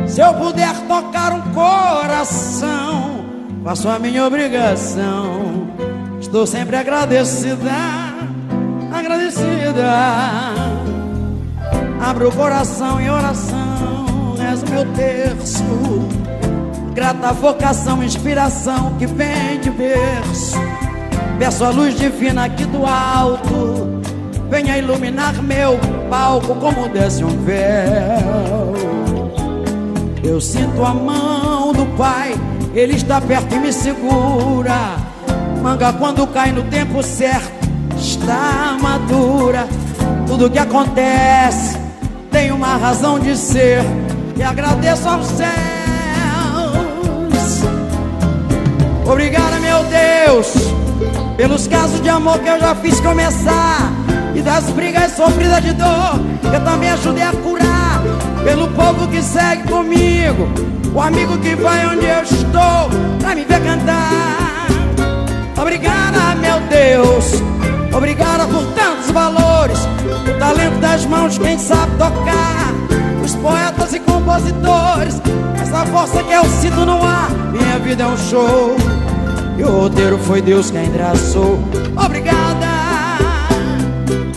Se 0.07 0.21
eu 0.21 0.35
puder 0.35 0.77
tocar 0.87 1.33
um 1.33 1.41
coração, 1.55 3.18
faço 3.69 3.87
a 3.87 3.99
minha 3.99 4.27
obrigação. 4.27 5.69
Estou 6.19 6.47
sempre 6.47 6.75
agradecida, 6.75 7.71
agradecida. 8.91 9.93
Abro 12.01 12.31
o 12.31 12.33
coração 12.33 12.99
em 12.99 13.11
oração, 13.11 14.37
és 14.41 14.63
o 14.63 14.71
meu 14.71 14.87
terço. 14.95 15.63
Grata 16.95 17.35
vocação, 17.35 18.03
inspiração 18.03 18.95
que 18.99 19.05
vem 19.05 19.61
de 19.61 19.69
berço. 19.69 20.57
Peço 21.39 21.63
a 21.63 21.69
luz 21.69 21.95
divina 21.95 22.47
aqui 22.47 22.65
do 22.65 22.87
alto, 22.87 24.01
venha 24.49 24.79
iluminar 24.79 25.43
meu 25.43 25.79
palco 26.09 26.55
como 26.55 26.89
desce 26.89 27.23
um 27.23 27.45
véu. 27.45 28.73
Eu 30.25 30.41
sinto 30.41 30.83
a 30.83 30.95
mão 30.95 31.75
do 31.75 31.85
Pai, 31.99 32.35
Ele 32.75 32.95
está 32.95 33.21
perto 33.21 33.55
e 33.55 33.59
me 33.59 33.73
segura. 33.73 34.97
Manga 35.63 35.93
quando 35.93 36.27
cai 36.27 36.53
no 36.53 36.63
tempo 36.65 37.03
certo, 37.03 37.69
está 37.97 38.77
madura. 38.81 39.69
Tudo 40.27 40.51
que 40.51 40.59
acontece 40.59 41.79
tem 42.31 42.53
uma 42.53 42.77
razão 42.77 43.19
de 43.19 43.37
ser. 43.37 43.81
E 44.37 44.43
agradeço 44.43 45.09
aos 45.09 45.27
céus. 45.27 45.49
Obrigada, 49.05 49.59
meu 49.59 49.85
Deus, 49.85 50.53
pelos 51.37 51.67
casos 51.67 52.01
de 52.03 52.09
amor 52.09 52.39
que 52.41 52.49
eu 52.49 52.61
já 52.61 52.75
fiz 52.75 53.01
começar. 53.01 53.91
E 54.35 54.43
das 54.43 54.65
brigas 54.71 55.13
sofridas 55.13 55.63
de 55.63 55.73
dor, 55.73 56.21
eu 56.53 56.65
também 56.65 56.91
ajudei 56.91 57.25
a 57.25 57.33
curar 57.33 57.78
pelo 58.49 58.67
povo 58.69 59.07
que 59.09 59.23
segue 59.23 59.65
comigo, 59.65 60.49
o 60.95 61.01
amigo 61.03 61.37
que 61.37 61.55
vai 61.55 61.87
onde 61.87 62.07
eu 62.07 62.23
estou 62.23 62.89
pra 63.21 63.35
me 63.35 63.45
ver 63.45 63.63
cantar. 63.63 64.69
Obrigada, 65.61 66.35
meu 66.37 66.59
Deus, 66.61 67.43
obrigada 67.95 68.47
por 68.47 68.65
tantos 68.73 69.11
valores, 69.11 69.79
o 70.27 70.39
talento 70.39 70.81
das 70.81 71.05
mãos 71.05 71.37
quem 71.37 71.59
sabe 71.59 71.93
tocar, 71.99 72.73
os 73.23 73.35
poetas 73.35 73.93
e 73.93 74.01
compositores, 74.01 75.21
essa 75.61 75.85
força 75.85 76.23
que 76.23 76.33
eu 76.33 76.45
sinto 76.47 76.87
no 76.87 77.03
ar. 77.05 77.29
Minha 77.53 77.79
vida 77.81 78.05
é 78.05 78.07
um 78.07 78.17
show 78.17 78.77
e 79.59 79.63
o 79.63 79.81
roteiro 79.83 80.17
foi 80.17 80.41
Deus 80.41 80.71
quem 80.71 80.91
traçou. 80.91 81.59
Obrigada, 82.03 82.67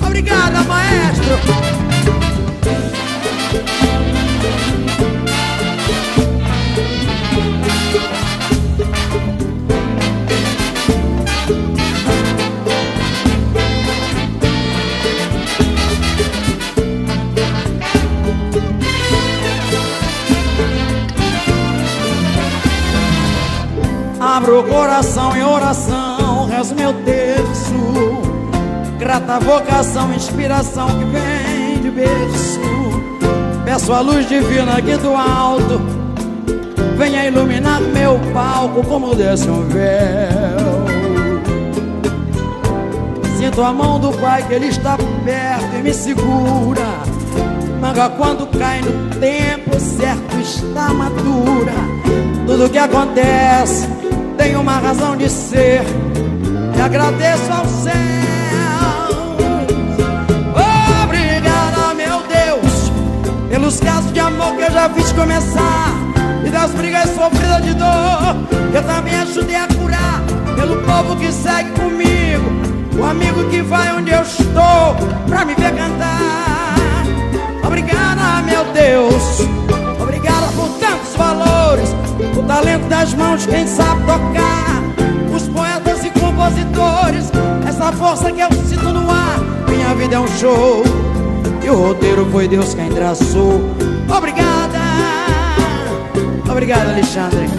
obrigada, 0.05 0.63
maestro. 0.63 1.71
Abro 24.41 24.61
o 24.61 24.63
coração 24.63 25.37
em 25.37 25.43
oração, 25.43 26.47
rezo 26.47 26.73
meu 26.73 26.91
terço. 27.05 27.75
Grata 28.97 29.39
vocação, 29.39 30.11
inspiração 30.15 30.87
que 30.87 31.05
vem 31.05 31.79
de 31.79 31.91
berço. 31.91 32.59
Peço 33.63 33.93
a 33.93 33.99
luz 33.99 34.27
divina 34.27 34.79
aqui 34.79 34.97
do 34.97 35.13
alto, 35.13 35.79
venha 36.97 37.27
iluminar 37.27 37.81
meu 37.81 38.19
palco 38.33 38.83
como 38.83 39.13
desce 39.13 39.47
um 39.47 39.61
véu. 39.67 40.85
Sinto 43.37 43.61
a 43.61 43.71
mão 43.71 43.99
do 43.99 44.11
Pai 44.13 44.41
que 44.47 44.55
Ele 44.55 44.69
está 44.69 44.97
perto 44.97 45.75
e 45.77 45.83
me 45.83 45.93
segura. 45.93 46.81
Manga 47.79 48.09
quando 48.09 48.47
cai 48.57 48.81
no 48.81 49.19
tempo 49.19 49.79
certo 49.79 50.35
está 50.41 50.91
madura. 50.91 51.73
Tudo 52.47 52.69
que 52.71 52.79
acontece 52.79 54.00
tem 54.41 54.55
uma 54.55 54.79
razão 54.79 55.15
de 55.15 55.29
ser. 55.29 55.83
E 56.75 56.81
agradeço 56.81 57.51
aos 57.51 57.69
céus. 57.69 57.93
Obrigada, 61.03 61.93
meu 61.93 62.23
Deus, 62.27 62.91
pelos 63.49 63.79
casos 63.79 64.11
de 64.11 64.19
amor 64.19 64.55
que 64.55 64.63
eu 64.63 64.71
já 64.71 64.89
fiz 64.89 65.11
começar. 65.11 65.93
E 66.43 66.49
das 66.49 66.71
brigas 66.71 67.09
sofridas 67.13 67.63
de 67.63 67.75
dor, 67.75 68.35
eu 68.73 68.83
também 68.83 69.13
ajudei 69.19 69.55
a 69.55 69.67
curar. 69.67 70.23
Pelo 70.55 70.77
povo 70.77 71.15
que 71.17 71.31
segue 71.31 71.69
comigo, 71.79 72.99
o 72.99 73.03
amigo 73.03 73.47
que 73.49 73.61
vai 73.61 73.95
onde 73.95 74.09
eu 74.09 74.23
estou 74.23 74.95
pra 75.27 75.45
me 75.45 75.53
ver 75.53 75.71
cantar. 75.75 76.75
Obrigada, 77.63 78.41
meu 78.43 78.65
Deus, 78.73 79.47
tantos 81.01 81.15
valores, 81.15 81.89
o 82.37 82.43
talento 82.43 82.87
das 82.87 83.13
mãos, 83.13 83.45
quem 83.45 83.67
sabe 83.67 84.01
tocar, 84.01 84.81
os 85.33 85.47
poetas 85.49 86.05
e 86.05 86.09
compositores, 86.11 87.31
essa 87.67 87.91
força 87.91 88.31
que 88.31 88.41
eu 88.41 88.49
sinto 88.67 88.89
no 88.89 89.09
ar. 89.09 89.39
Minha 89.69 89.93
vida 89.95 90.15
é 90.15 90.19
um 90.19 90.27
show 90.27 90.83
e 91.63 91.69
o 91.69 91.75
roteiro 91.75 92.27
foi 92.31 92.47
Deus 92.47 92.73
quem 92.73 92.89
traçou. 92.89 93.61
Obrigada, 94.15 94.79
obrigada, 96.49 96.91
Alexandre. 96.91 97.49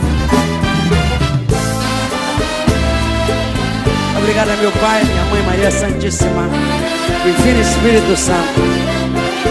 Obrigada, 4.18 4.57
meu 4.57 4.72
pai, 4.72 5.05
minha 5.05 5.24
mãe 5.24 5.42
Maria 5.42 5.70
Santíssima, 5.70 6.48
Divino 7.24 7.61
Espírito 7.61 8.16
Santo. 8.16 8.61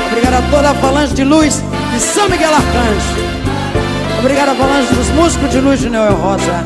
Obrigado 0.08 0.34
a 0.36 0.50
toda 0.50 0.70
a 0.72 0.76
falange 0.76 1.14
de 1.14 1.24
luz 1.24 1.62
de 1.94 2.00
São 2.00 2.30
Miguel 2.30 2.54
Arcanjo. 2.54 3.41
Obrigado 4.22 4.50
a 4.50 4.56
falange 4.56 4.94
dos 4.94 5.10
músicos 5.10 5.50
de 5.50 5.60
luz 5.60 5.80
de 5.80 5.90
Noel 5.90 6.14
Rosa. 6.14 6.64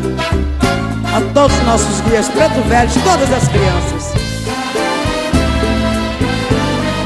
A 1.15 1.21
todos 1.33 1.57
os 1.57 1.63
nossos 1.63 2.01
guias, 2.01 2.27
preto 2.27 2.61
velhos, 2.67 2.93
todas 2.95 3.31
as 3.31 3.47
crianças. 3.47 4.13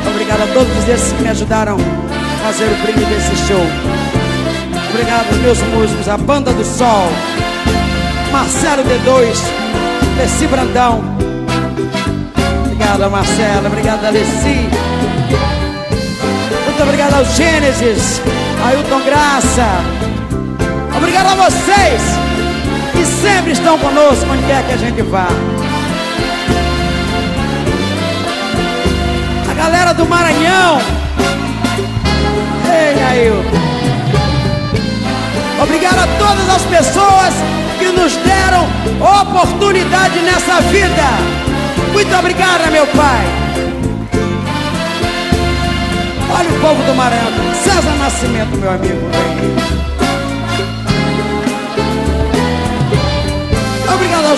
Obrigado 0.07 0.41
a 0.41 0.47
todos 0.51 0.89
esses 0.89 1.13
que 1.13 1.21
me 1.21 1.29
ajudaram 1.29 1.77
a 1.77 2.47
fazer 2.47 2.65
o 2.65 2.75
brilho 2.81 3.05
desse 3.05 3.35
show. 3.45 3.63
Obrigado 4.89 5.27
aos 5.27 5.38
meus 5.38 5.62
músicos, 5.62 6.09
a 6.09 6.17
Banda 6.17 6.51
do 6.51 6.65
Sol, 6.65 7.12
Marcelo 8.31 8.81
D2, 8.85 9.38
Leci 10.17 10.47
Brandão. 10.47 11.03
Obrigado, 12.65 13.12
Marcelo. 13.12 13.67
Obrigado, 13.67 14.03
Alessi. 14.03 14.67
Muito 16.65 16.81
obrigado 16.81 17.13
ao 17.13 17.25
Gênesis, 17.25 18.19
Ailton 18.65 19.01
Graça. 19.01 19.98
Obrigado 20.99 21.27
a 21.27 21.35
vocês 21.49 22.01
que 22.91 23.05
sempre 23.05 23.53
estão 23.53 23.79
conosco 23.79 24.25
onde 24.29 24.43
quer 24.43 24.65
que 24.65 24.73
a 24.73 24.77
gente 24.77 25.01
vá. 25.01 25.27
A 29.49 29.53
galera 29.53 29.93
do 29.93 30.05
Maranhão. 30.05 30.81
Ei, 32.69 33.01
Ailton. 33.01 33.57
Obrigado 35.63 35.99
a 35.99 36.07
todas 36.17 36.49
as 36.49 36.63
pessoas 36.63 37.33
que 37.79 37.85
nos 37.93 38.17
deram 38.17 38.67
oportunidade 39.21 40.19
nessa 40.19 40.59
vida. 40.63 41.07
Muito 41.93 42.13
obrigada, 42.13 42.69
meu 42.71 42.85
Pai. 42.88 43.25
Olha 46.38 46.49
o 46.49 46.59
povo 46.59 46.83
do 46.83 46.93
Maranhão. 46.93 47.31
César 47.63 47.95
Nascimento, 47.97 48.57
meu 48.57 48.71
amigo. 48.71 48.99
Obrigado 49.05 49.98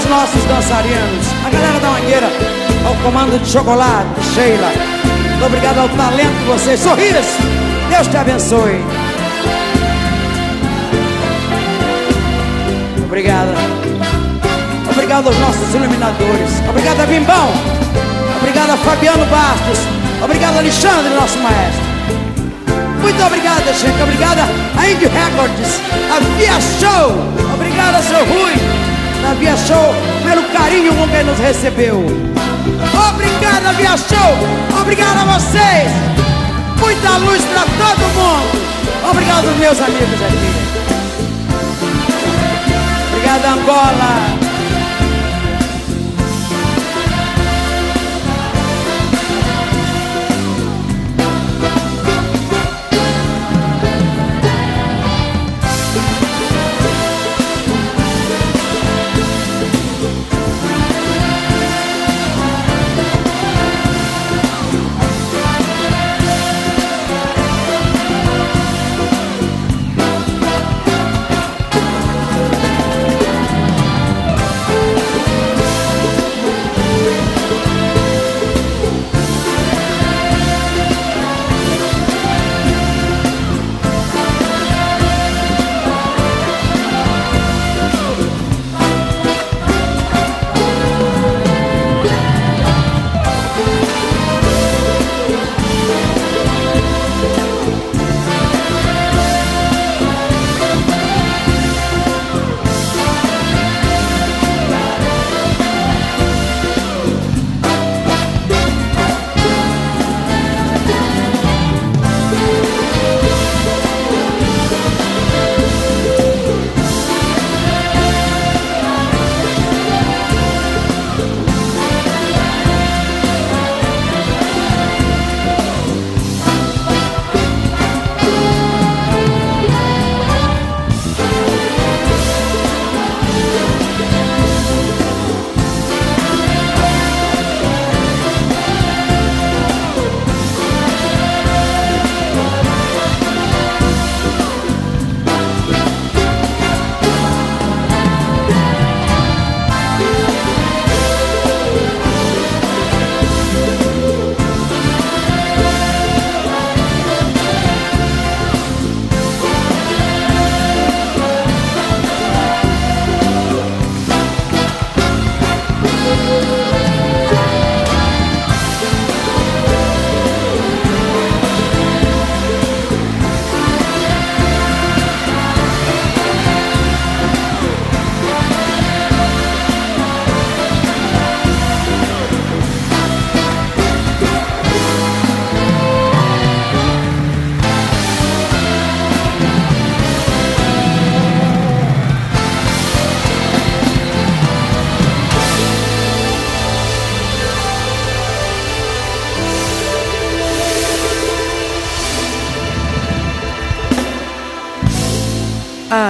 aos 0.01 0.05
nossos 0.05 0.43
dançarinos, 0.45 1.25
a 1.45 1.49
galera 1.49 1.79
da 1.79 1.89
Mangueira, 1.89 2.29
ao 2.85 2.95
comando 3.03 3.39
de 3.39 3.49
chocolate, 3.49 4.07
Sheila. 4.33 4.71
Muito 5.29 5.45
obrigado 5.45 5.79
ao 5.79 5.89
talento 5.89 6.39
de 6.39 6.45
vocês. 6.45 6.79
Sorriso, 6.79 7.37
Deus 7.89 8.07
te 8.07 8.17
abençoe. 8.17 8.83
Obrigado. 13.05 13.53
Obrigado 14.89 15.27
aos 15.27 15.37
nossos 15.39 15.75
iluminadores. 15.75 16.49
Obrigado 16.69 17.01
a 17.01 17.05
Bimbão. 17.05 17.49
Obrigado 18.37 18.71
a 18.71 18.77
Fabiano 18.77 19.25
Bastos. 19.25 19.79
Obrigado 20.23 20.57
Alexandre, 20.57 21.13
nosso 21.13 21.37
maestro. 21.39 21.91
Muito 23.01 23.23
obrigada, 23.23 23.73
gente. 23.73 24.01
Obrigada 24.01 24.43
a 24.77 24.89
Indie 24.89 25.07
Records, 25.07 25.79
a 26.09 26.19
Via 26.37 26.59
Show. 26.79 27.31
Obrigada, 27.53 28.01
seu 28.01 28.19
Rui, 28.25 28.80
da 29.21 29.33
Via 29.35 29.55
Show, 29.55 29.95
pelo 30.23 30.43
carinho 30.49 30.93
com 30.95 31.07
que 31.07 31.23
nos 31.23 31.39
recebeu. 31.39 32.03
Obrigada, 33.09 33.73
Via 33.73 33.97
Show. 33.97 34.79
Obrigado 34.81 35.19
a 35.19 35.37
vocês. 35.37 35.91
Muita 36.79 37.17
luz 37.17 37.41
para 37.45 37.61
todo 37.61 38.01
mundo. 38.15 38.61
Obrigado 39.09 39.47
meus 39.59 39.79
amigos 39.79 40.21
aqui. 40.21 40.51
Obrigado, 43.13 43.45
Angola. 43.45 44.30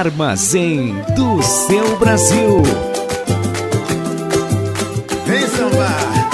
Armazém 0.01 0.95
do 1.15 1.43
seu 1.43 1.95
Brasil. 1.99 2.63
Vem 5.27 5.47
sambar. 5.47 6.31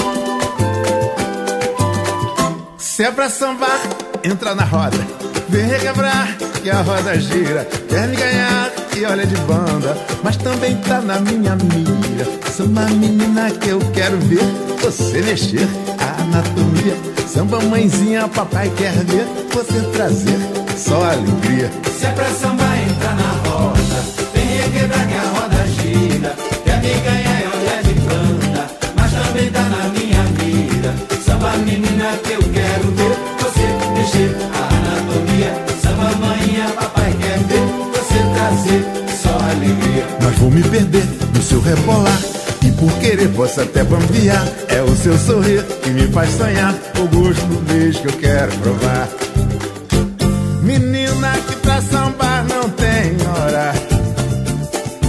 Se 2.77 3.03
é 3.03 3.11
pra 3.11 3.29
sambar, 3.29 3.81
entra 4.23 4.55
na 4.55 4.63
roda. 4.63 4.97
Vem 5.49 5.65
requebrar, 5.65 6.37
que 6.63 6.69
a 6.69 6.81
roda 6.81 7.19
gira. 7.19 7.67
Quer 7.89 8.07
me 8.07 8.15
ganhar 8.15 8.71
e 8.95 9.03
olha 9.03 9.27
de 9.27 9.35
banda. 9.41 9.97
Mas 10.23 10.37
também 10.37 10.77
tá 10.77 11.01
na 11.01 11.19
minha 11.19 11.57
mira. 11.57 12.25
Sou 12.55 12.67
uma 12.67 12.85
menina 12.85 13.51
que 13.51 13.67
eu 13.67 13.79
quero 13.93 14.17
ver 14.17 14.45
você 14.79 15.21
mexer. 15.23 15.67
A 15.99 16.21
anatomia. 16.21 16.95
Samba 17.27 17.59
mãezinha, 17.59 18.29
papai 18.29 18.71
quer 18.77 18.93
ver 18.93 19.27
você 19.51 19.81
trazer 19.91 20.39
só 20.77 21.03
alegria. 21.03 21.69
Se 21.99 22.05
é 22.05 22.11
pra 22.11 22.29
sambar, 22.29 22.56
rebolar. 41.67 42.19
E 42.65 42.71
por 42.71 42.91
querer 42.99 43.29
posso 43.29 43.61
até 43.61 43.83
bambear. 43.83 44.47
É 44.69 44.81
o 44.81 44.95
seu 44.95 45.17
sorrir 45.17 45.63
que 45.83 45.89
me 45.91 46.07
faz 46.07 46.31
sonhar. 46.31 46.73
O 46.99 47.07
gosto 47.07 47.45
do 47.45 47.59
beijo 47.71 48.01
que 48.01 48.07
eu 48.07 48.13
quero 48.13 48.51
provar. 48.57 49.07
Menina 50.63 51.31
que 51.47 51.55
pra 51.57 51.81
sambar 51.81 52.45
não 52.45 52.69
tem 52.71 53.15
hora. 53.27 53.73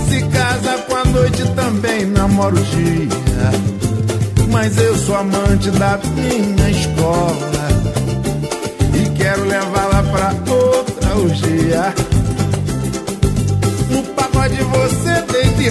Se 0.08 0.22
casa 0.28 0.78
com 0.86 0.96
a 0.96 1.04
noite 1.04 1.42
também 1.54 2.06
namora 2.06 2.54
o 2.54 2.62
dia. 2.62 3.78
Mas 4.50 4.76
eu 4.78 4.96
sou 4.96 5.16
amante 5.16 5.70
da 5.72 5.98
minha 6.14 6.70
escola. 6.70 7.68
E 8.94 9.10
quero 9.16 9.44
levá-la 9.44 10.02
pra 10.04 10.34
outra 10.52 11.16
orgia. 11.16 11.94
No 13.90 14.02
pagode 14.14 14.62
você 14.62 15.22
deita 15.32 15.62
e 15.62 15.70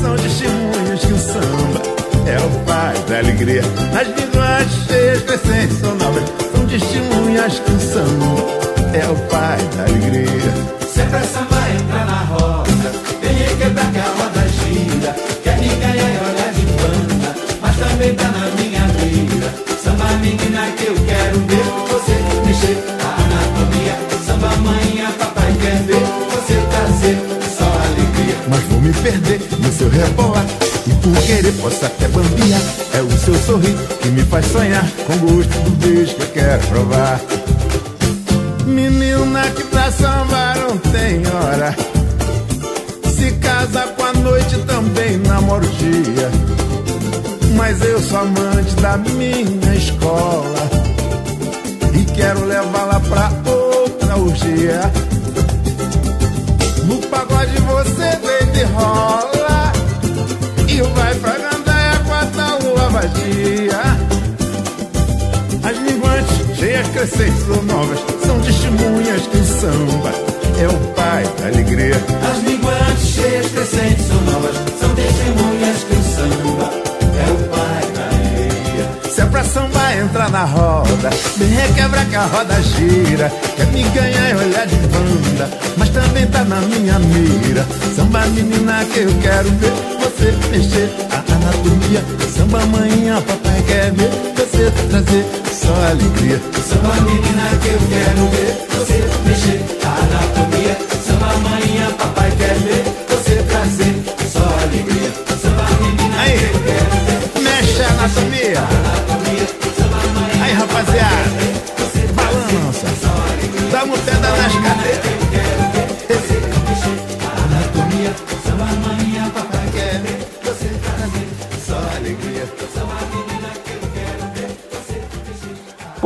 são 0.00 0.16
testemunhas 0.16 1.04
que 1.04 1.12
o 1.12 1.18
samba 1.18 1.82
é 2.26 2.38
o 2.38 2.64
pai 2.64 2.94
da 3.08 3.18
alegria. 3.18 3.62
Nas 3.92 4.08
linguagens 4.08 4.86
cheias 4.86 5.22
de 5.22 5.34
essência 5.34 5.80
são 5.80 5.94
novas, 5.94 6.24
são 6.52 6.66
testemunhas 6.66 7.58
que 7.60 7.70
o 7.70 7.80
samba 7.80 8.98
é 8.98 9.06
o 9.08 9.16
pai 9.28 9.58
da 9.76 9.82
alegria. 9.84 10.52
Sempre 10.92 11.18
é 11.18 11.22
samba. 11.22 11.53
Rebolar. 29.94 30.44
E 30.86 30.92
por 30.94 31.22
querer 31.22 31.52
posso 31.60 31.84
até 31.84 32.08
bambiar. 32.08 32.60
É 32.92 33.00
o 33.00 33.10
seu 33.18 33.34
sorriso 33.34 33.86
que 34.00 34.08
me 34.08 34.22
faz 34.24 34.46
sonhar 34.46 34.86
com 35.06 35.16
gosto 35.18 35.58
do 35.60 35.70
beijo 35.76 36.14
que 36.14 36.22
eu 36.22 36.28
quero 36.28 36.66
provar. 36.66 37.20
Menina 38.66 39.42
que 39.50 39.62
pra 39.64 39.90
sambar 39.90 40.58
não 40.58 40.76
tem 40.78 41.22
hora. 41.26 41.74
Se 43.16 43.32
casa 43.32 43.82
com 43.96 44.04
a 44.04 44.12
noite 44.12 44.58
também 44.66 45.18
namora 45.18 45.64
o 45.64 45.68
dia. 45.68 46.30
Mas 47.56 47.80
eu 47.82 48.00
sou 48.02 48.18
amante 48.18 48.74
da 48.76 48.96
minha 48.96 49.74
escola. 49.74 50.68
E 51.94 52.04
quero 52.12 52.44
levá-la 52.44 53.00
pra 53.00 53.30
outra 53.50 54.16
orgia. 54.16 54.80
No 56.84 56.98
pagode 57.08 57.56
você 57.60 58.18
deita 58.18 58.60
e 58.60 58.64
rola. 58.64 59.43
E 60.74 60.82
vai 60.82 61.14
pra 61.14 61.30
gandaia 61.38 62.00
com 62.00 62.40
a 62.40 62.56
lua 62.56 62.88
vadia. 62.88 63.80
As 65.62 65.76
linguantes 65.78 66.58
cheias, 66.58 66.88
crescentes 66.88 67.48
ou 67.48 67.62
novas 67.62 68.00
são 68.26 68.40
testemunhas 68.40 69.22
que 69.28 69.36
o 69.36 69.44
samba 69.44 70.10
é 70.60 70.66
o 70.66 70.78
pai 70.94 71.22
da 71.38 71.46
alegria. 71.46 71.94
As 72.28 72.42
linguantes 72.42 73.06
cheias, 73.06 73.46
crescentes 73.52 74.10
ou 74.10 74.20
novas 74.22 74.56
são 74.80 74.92
testemunhas 74.96 75.84
que 75.84 75.94
o 75.94 76.02
samba 76.02 76.70
é 77.20 77.30
o 77.30 77.36
pai 77.50 77.92
da 77.94 78.04
alegria. 78.16 79.12
Se 79.14 79.20
é 79.20 79.26
pra 79.26 79.44
samba 79.44 79.94
entrar 79.94 80.30
na 80.30 80.44
roda, 80.44 81.10
me 81.36 81.46
requebra 81.46 82.04
que 82.04 82.16
a 82.16 82.26
roda 82.26 82.60
gira. 82.62 83.32
Quer 83.56 83.66
me 83.68 83.84
ganhar 83.84 84.30
e 84.30 84.34
olhar 84.34 84.66
de 84.66 84.76
banda, 84.88 85.50
mas 85.76 85.88
também 85.90 86.26
tá 86.26 86.42
na 86.42 86.60
minha 86.62 86.98
mira. 86.98 87.64
Samba 87.94 88.26
menina 88.26 88.84
que 88.86 88.98
eu 88.98 89.14
quero 89.22 89.48
ver 89.50 89.93
você 90.04 90.32
mexer 90.50 90.90
a 91.10 91.18
anatomia. 91.34 92.04
Samba 92.36 92.64
manhã, 92.66 93.22
papai 93.22 93.62
quer 93.66 93.92
ver 93.92 94.10
você 94.36 94.70
trazer 94.90 95.24
só 95.50 95.74
alegria. 95.90 96.40
Samba 96.68 96.94
menina 97.00 97.56
que 97.62 97.68
eu 97.68 97.80
quero 97.88 98.28
ver 98.28 98.66
você 98.76 99.04
mexer 99.26 99.60
a 99.82 99.88
anatomia. 100.04 100.76
Samba 101.06 101.38
manhã, 101.48 101.90
papai 101.98 102.30
quer 102.36 102.54
ver 102.54 102.93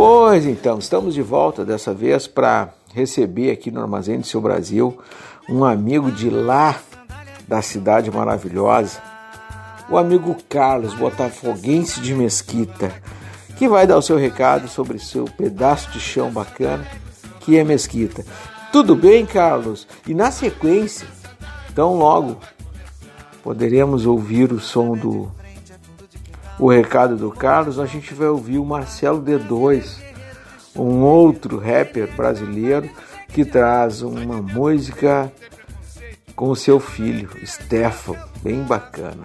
Pois 0.00 0.46
então, 0.46 0.78
estamos 0.78 1.12
de 1.12 1.22
volta 1.22 1.64
dessa 1.64 1.92
vez 1.92 2.28
para 2.28 2.68
receber 2.94 3.50
aqui 3.50 3.68
no 3.68 3.80
Armazém 3.80 4.20
do 4.20 4.26
Seu 4.28 4.40
Brasil 4.40 4.96
um 5.50 5.64
amigo 5.64 6.12
de 6.12 6.30
lá 6.30 6.78
da 7.48 7.60
cidade 7.62 8.08
maravilhosa, 8.08 9.02
o 9.90 9.98
amigo 9.98 10.36
Carlos, 10.48 10.94
botafoguense 10.94 12.00
de 12.00 12.14
Mesquita, 12.14 12.92
que 13.56 13.68
vai 13.68 13.88
dar 13.88 13.98
o 13.98 14.02
seu 14.02 14.16
recado 14.16 14.68
sobre 14.68 15.00
seu 15.00 15.24
pedaço 15.24 15.90
de 15.90 15.98
chão 15.98 16.30
bacana, 16.30 16.86
que 17.40 17.58
é 17.58 17.64
Mesquita. 17.64 18.24
Tudo 18.70 18.94
bem, 18.94 19.26
Carlos? 19.26 19.88
E 20.06 20.14
na 20.14 20.30
sequência, 20.30 21.08
tão 21.74 21.98
logo, 21.98 22.36
poderemos 23.42 24.06
ouvir 24.06 24.52
o 24.52 24.60
som 24.60 24.96
do 24.96 25.28
o 26.58 26.68
recado 26.68 27.16
do 27.16 27.30
Carlos, 27.30 27.78
a 27.78 27.86
gente 27.86 28.12
vai 28.12 28.28
ouvir 28.28 28.58
o 28.58 28.64
Marcelo 28.64 29.22
D2, 29.22 29.96
um 30.74 31.02
outro 31.02 31.58
rapper 31.58 32.08
brasileiro 32.16 32.88
que 33.28 33.44
traz 33.44 34.02
uma 34.02 34.42
música 34.42 35.32
com 36.34 36.50
o 36.50 36.56
seu 36.56 36.80
filho, 36.80 37.28
Stefan, 37.44 38.16
bem 38.42 38.62
bacana. 38.62 39.24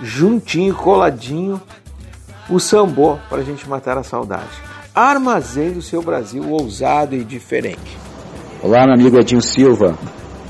Juntinho, 0.00 0.74
coladinho, 0.74 1.60
o 2.48 2.58
sambô 2.58 3.16
para 3.28 3.38
a 3.38 3.44
gente 3.44 3.68
matar 3.68 3.98
a 3.98 4.02
saudade. 4.02 4.50
Armazém 4.94 5.72
do 5.72 5.82
seu 5.82 6.02
Brasil, 6.02 6.48
ousado 6.50 7.14
e 7.14 7.24
diferente. 7.24 7.96
Olá, 8.62 8.84
meu 8.86 8.94
amigo 8.94 9.18
Edinho 9.18 9.42
Silva 9.42 9.96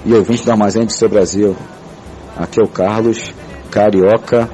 e 0.04 0.14
ouvinte 0.14 0.44
do 0.44 0.50
Armazém 0.50 0.84
do 0.84 0.92
Seu 0.92 1.08
Brasil. 1.08 1.54
Aqui 2.36 2.60
é 2.60 2.64
o 2.64 2.68
Carlos, 2.68 3.34
carioca, 3.70 4.48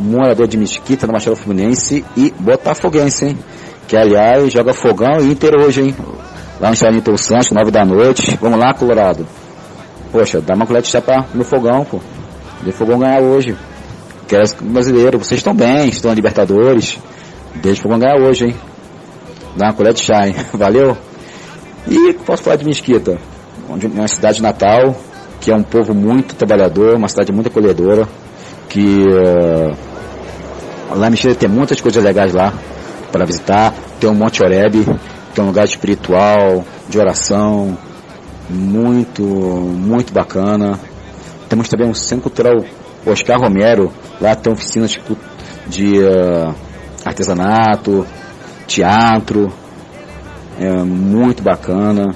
morador 0.00 0.48
de 0.48 0.56
Mesquita, 0.56 1.06
no 1.06 1.12
Machado 1.12 1.36
Fluminense 1.36 2.04
e 2.16 2.32
botafoguense, 2.38 3.26
hein? 3.26 3.38
Que, 3.86 3.96
aliás, 3.96 4.52
joga 4.52 4.72
fogão 4.72 5.20
e 5.20 5.30
Inter 5.30 5.54
hoje, 5.54 5.82
hein? 5.82 5.96
Lá 6.60 6.70
no 6.70 6.92
Newton 6.92 7.16
Santos, 7.16 7.50
9 7.50 7.70
da 7.70 7.84
noite. 7.84 8.38
Vamos 8.40 8.58
lá, 8.58 8.74
Colorado. 8.74 9.26
Poxa, 10.12 10.40
dá 10.40 10.54
uma 10.54 10.66
colher 10.66 10.82
de 10.82 10.88
chá 10.88 11.00
pra 11.00 11.24
meu 11.32 11.44
fogão, 11.44 11.84
pô. 11.84 12.00
O 12.66 12.72
fogão 12.72 12.98
ganhar 12.98 13.20
hoje. 13.20 13.56
Quero 14.28 14.44
brasileiro, 14.60 15.18
vocês 15.18 15.38
estão 15.38 15.54
bem, 15.54 15.88
estão 15.88 16.10
na 16.10 16.14
Libertadores. 16.14 16.98
Deixa 17.56 17.80
o 17.80 17.82
fogão 17.82 17.98
ganhar 17.98 18.20
hoje, 18.20 18.46
hein? 18.46 18.56
Dá 19.56 19.66
uma 19.66 19.72
colher 19.74 19.94
de 19.94 20.00
chá, 20.00 20.26
hein? 20.26 20.34
Valeu? 20.52 20.96
E 21.88 22.12
posso 22.12 22.42
falar 22.42 22.56
de 22.56 22.64
Mesquita, 22.64 23.18
onde 23.68 23.86
é 23.86 23.88
uma 23.88 24.06
cidade 24.06 24.42
natal, 24.42 24.94
que 25.40 25.50
é 25.50 25.56
um 25.56 25.62
povo 25.62 25.94
muito 25.94 26.34
trabalhador, 26.34 26.96
uma 26.96 27.08
cidade 27.08 27.32
muito 27.32 27.48
acolhedora, 27.48 28.06
que 28.68 29.04
eh, 29.08 29.72
lá 30.94 31.08
em 31.08 31.10
Mesquita 31.10 31.34
tem 31.34 31.48
muitas 31.48 31.80
coisas 31.80 32.02
legais 32.02 32.32
lá 32.32 32.52
para 33.10 33.24
visitar. 33.24 33.74
Tem 33.98 34.08
o 34.08 34.14
Monte 34.14 34.42
Oreb, 34.42 34.84
que 35.34 35.40
é 35.40 35.42
um 35.42 35.46
lugar 35.46 35.64
espiritual, 35.64 36.64
de 36.88 36.98
oração, 36.98 37.76
muito, 38.48 39.22
muito 39.22 40.12
bacana. 40.12 40.78
Temos 41.48 41.68
também 41.68 41.88
um 41.88 41.94
centro 41.94 42.24
cultural 42.24 42.64
Oscar 43.06 43.40
Romero, 43.40 43.92
lá 44.20 44.34
tem 44.34 44.52
oficinas 44.52 44.90
de, 44.90 45.00
de 45.66 46.04
eh, 46.04 46.54
artesanato, 47.04 48.06
teatro, 48.66 49.52
é 50.58 50.70
muito 50.82 51.42
bacana. 51.42 52.14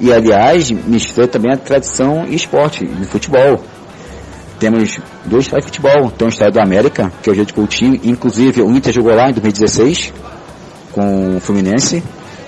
E 0.00 0.12
aliás, 0.12 0.70
mistura 0.70 1.28
também 1.28 1.52
a 1.52 1.56
tradição 1.56 2.24
e 2.26 2.34
esporte, 2.34 2.86
de 2.86 3.04
futebol. 3.04 3.62
Temos 4.60 5.00
dois 5.24 5.46
estádios 5.46 5.72
de 5.72 5.78
futebol. 5.78 6.10
Tem 6.10 6.28
o 6.28 6.28
estádio 6.28 6.54
da 6.54 6.62
América, 6.62 7.10
que 7.22 7.30
é 7.30 7.32
o 7.32 7.34
Jeito 7.34 7.54
Coutinho, 7.54 7.98
inclusive 8.04 8.60
o 8.60 8.70
Inter 8.70 8.92
jogou 8.92 9.14
lá 9.14 9.30
em 9.30 9.32
2016 9.32 10.12
com 10.92 11.38
o 11.38 11.40
Fluminense. 11.40 12.02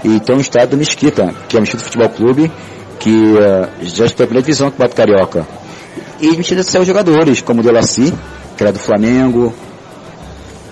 E 0.05 0.21
tem 0.21 0.37
o 0.37 0.41
estádio 0.41 0.71
do 0.71 0.77
Mesquita, 0.77 1.35
que 1.49 1.57
é 1.57 1.59
o 1.59 1.63
Mesquita 1.63 1.83
Futebol 1.83 2.11
Clube, 2.11 2.53
que 2.99 3.11
uh, 3.11 3.69
já 3.83 4.05
está 4.05 4.25
primeira 4.25 4.43
divisão 4.43 4.69
do 4.69 4.73
Campeonato 4.73 4.97
Carioca. 4.97 5.47
E 6.21 6.37
Mesquita 6.37 6.63
saiu 6.63 6.85
jogadores, 6.85 7.41
como 7.41 7.61
o 7.61 7.65
Delaci, 7.65 8.13
que 8.57 8.63
era 8.63 8.73
do 8.73 8.79
Flamengo. 8.79 9.55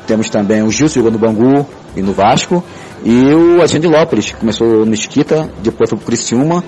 Temos 0.06 0.28
também 0.28 0.62
o 0.62 0.70
Gilson 0.70 0.96
jogou 0.96 1.10
no 1.10 1.18
Bangu 1.18 1.66
e 1.96 2.02
no 2.02 2.12
Vasco. 2.12 2.62
E 3.02 3.32
o 3.32 3.60
Alexandre 3.60 3.88
López, 3.88 4.26
que 4.26 4.36
começou 4.36 4.84
no 4.84 4.86
Mesquita, 4.86 5.48
depois 5.62 5.88
foi 5.88 5.96
pro 5.96 6.06
Criciúma, 6.06 6.62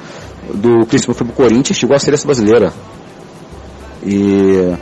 do 0.54 0.86
Criciúma 0.86 1.14
foi 1.14 1.26
pro 1.26 1.36
Corinthians, 1.36 1.76
chegou 1.76 1.94
à 1.94 1.98
seleção 1.98 2.26
brasileira. 2.26 2.72
E, 4.04 4.74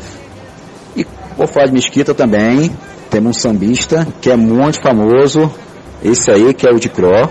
e 0.97 1.07
falar 1.47 1.67
de 1.67 1.73
Mesquita 1.73 2.15
também, 2.15 2.71
temos 3.11 3.37
um 3.37 3.41
sambista 3.41 4.07
que 4.21 4.31
é 4.31 4.37
muito 4.37 4.81
famoso, 4.81 5.53
esse 6.03 6.31
aí 6.31 6.55
que 6.55 6.67
é 6.67 6.71
o 6.71 6.79
de 6.79 6.89
Cro, 6.89 7.29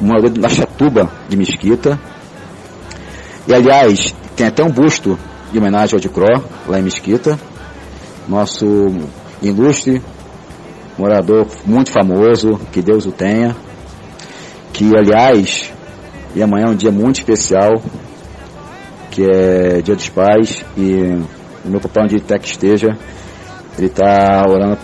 morador 0.00 0.30
da 0.30 0.48
Chatuba 0.48 1.10
de 1.28 1.36
Mesquita. 1.36 1.98
E 3.46 3.54
aliás, 3.54 4.14
tem 4.36 4.46
até 4.46 4.62
um 4.62 4.70
busto 4.70 5.18
de 5.52 5.58
homenagem 5.58 5.94
ao 5.94 6.00
de 6.00 6.08
Cro, 6.08 6.44
lá 6.66 6.78
em 6.78 6.82
Mesquita. 6.82 7.38
Nosso 8.28 8.66
ilustre 9.40 10.02
morador 10.98 11.46
muito 11.64 11.90
famoso, 11.92 12.58
que 12.72 12.82
Deus 12.82 13.06
o 13.06 13.12
tenha. 13.12 13.56
Que 14.72 14.96
aliás, 14.96 15.72
e 16.34 16.42
amanhã 16.42 16.66
é 16.66 16.70
um 16.70 16.74
dia 16.74 16.90
muito 16.90 17.16
especial, 17.16 17.80
que 19.18 19.24
é 19.24 19.82
Dia 19.82 19.96
dos 19.96 20.08
Pais, 20.08 20.64
e 20.76 21.20
o 21.64 21.68
meu 21.68 21.80
papai 21.80 22.04
onde 22.04 22.18
até 22.18 22.38
que 22.38 22.46
esteja, 22.46 22.96
ele 23.76 23.88
está 23.88 24.44
orando 24.48 24.78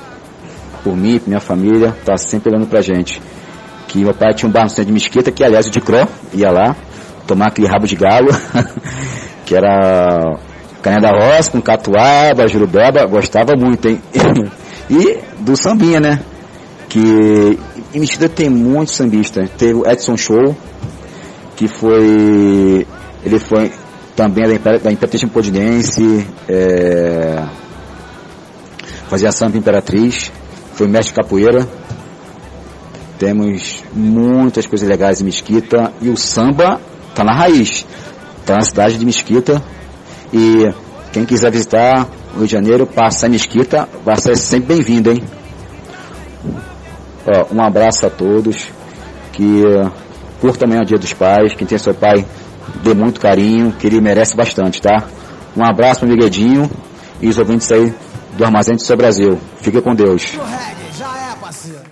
por 0.83 0.97
mim, 0.97 1.21
por 1.21 1.29
minha 1.29 1.39
família, 1.39 1.95
tá 2.05 2.17
sempre 2.17 2.51
olhando 2.51 2.67
pra 2.67 2.83
gente. 2.83 3.23
Que 3.87 3.99
meu 3.99 4.13
pai 4.13 4.35
tinha 4.35 4.49
um 4.49 4.53
bar 4.53 4.65
no 4.65 4.71
centro 4.71 4.87
de 4.87 4.93
Mesquita, 4.93 5.31
que 5.31 5.45
aliás 5.45 5.69
o 5.69 5.71
de 5.71 5.81
Cro 5.81 6.09
ia 6.33 6.51
lá 6.51 6.75
tomar 7.29 7.47
aquele 7.47 7.69
rabo 7.69 7.87
de 7.87 7.95
galo, 7.95 8.27
que 9.47 9.55
era 9.55 10.37
canha 10.83 10.99
da 10.99 11.13
roça 11.13 11.53
com 11.53 11.63
catuaba, 11.63 12.49
jurubeba, 12.49 13.07
gostava 13.07 13.53
muito, 13.57 13.89
hein? 13.89 14.03
e 14.91 15.17
do 15.39 15.57
sambinha, 15.57 16.01
né? 16.01 16.19
Que 16.89 17.57
em 17.95 18.01
Mesquita 18.01 18.29
tem 18.29 18.51
muitos 18.51 18.97
sambistas. 18.97 19.49
Teve 19.57 19.75
o 19.75 19.89
Edson 19.89 20.17
Show, 20.17 20.57
que 21.55 21.69
foi. 21.69 22.85
Ele 23.25 23.39
foi 23.39 23.73
também 24.17 24.47
da, 24.47 24.55
Imper- 24.55 24.81
da 24.81 24.93
Imperatriz 24.93 25.25
Podinense, 25.25 26.27
é, 26.49 27.45
fazia 29.09 29.33
samba 29.33 29.59
Imperatriz, 29.59 30.31
foi 30.75 30.87
mestre 30.87 31.15
capoeira. 31.15 31.67
Temos 33.19 33.83
muitas 33.93 34.67
coisas 34.67 34.89
legais 34.89 35.21
em 35.21 35.25
Mesquita 35.25 35.93
e 36.01 36.09
o 36.11 36.17
samba 36.17 36.81
tá 37.15 37.23
na 37.25 37.33
raiz, 37.33 37.87
tá 38.45 38.55
na 38.57 38.63
cidade 38.63 38.99
de 38.99 39.07
Mesquita 39.07 39.63
e 40.33 40.73
quem 41.13 41.25
quiser 41.25 41.51
visitar 41.51 42.09
o 42.35 42.39
Rio 42.39 42.47
de 42.47 42.53
Janeiro, 42.53 42.87
passar 42.87 43.29
em 43.29 43.33
Mesquita, 43.33 43.89
vai 44.05 44.17
ser 44.17 44.37
sempre 44.37 44.75
bem-vindo, 44.75 45.13
hein? 45.13 45.23
Ó, 47.25 47.55
um 47.55 47.63
abraço 47.63 48.05
a 48.05 48.11
todos, 48.11 48.69
que 49.33 49.63
curta 50.41 50.65
amanhã 50.65 50.83
o 50.83 50.85
Dia 50.85 50.99
dos 50.99 51.13
Pais, 51.13 51.55
quem 51.55 51.67
tem 51.67 51.79
seu 51.79 51.95
pai, 51.95 52.27
dê 52.85 52.95
muito 52.95 53.19
carinho, 53.19 53.73
que 53.73 53.87
ele 53.87 54.01
merece 54.01 54.37
bastante, 54.37 54.81
tá? 54.81 55.05
Um 55.57 55.65
abraço, 55.65 56.05
meu 56.05 56.15
amiguedinho, 56.15 56.71
e 57.21 57.29
os 57.29 57.39
ouvintes 57.39 57.73
aí 57.73 57.93
do 58.37 58.45
Armazém 58.45 58.77
do 58.77 58.83
Seu 58.83 58.97
Brasil. 58.97 59.39
Fique 59.61 59.81
com 59.81 59.95
Deus. 59.95 60.33
Já 60.97 61.07
é, 61.33 61.37
parceiro. 61.41 61.84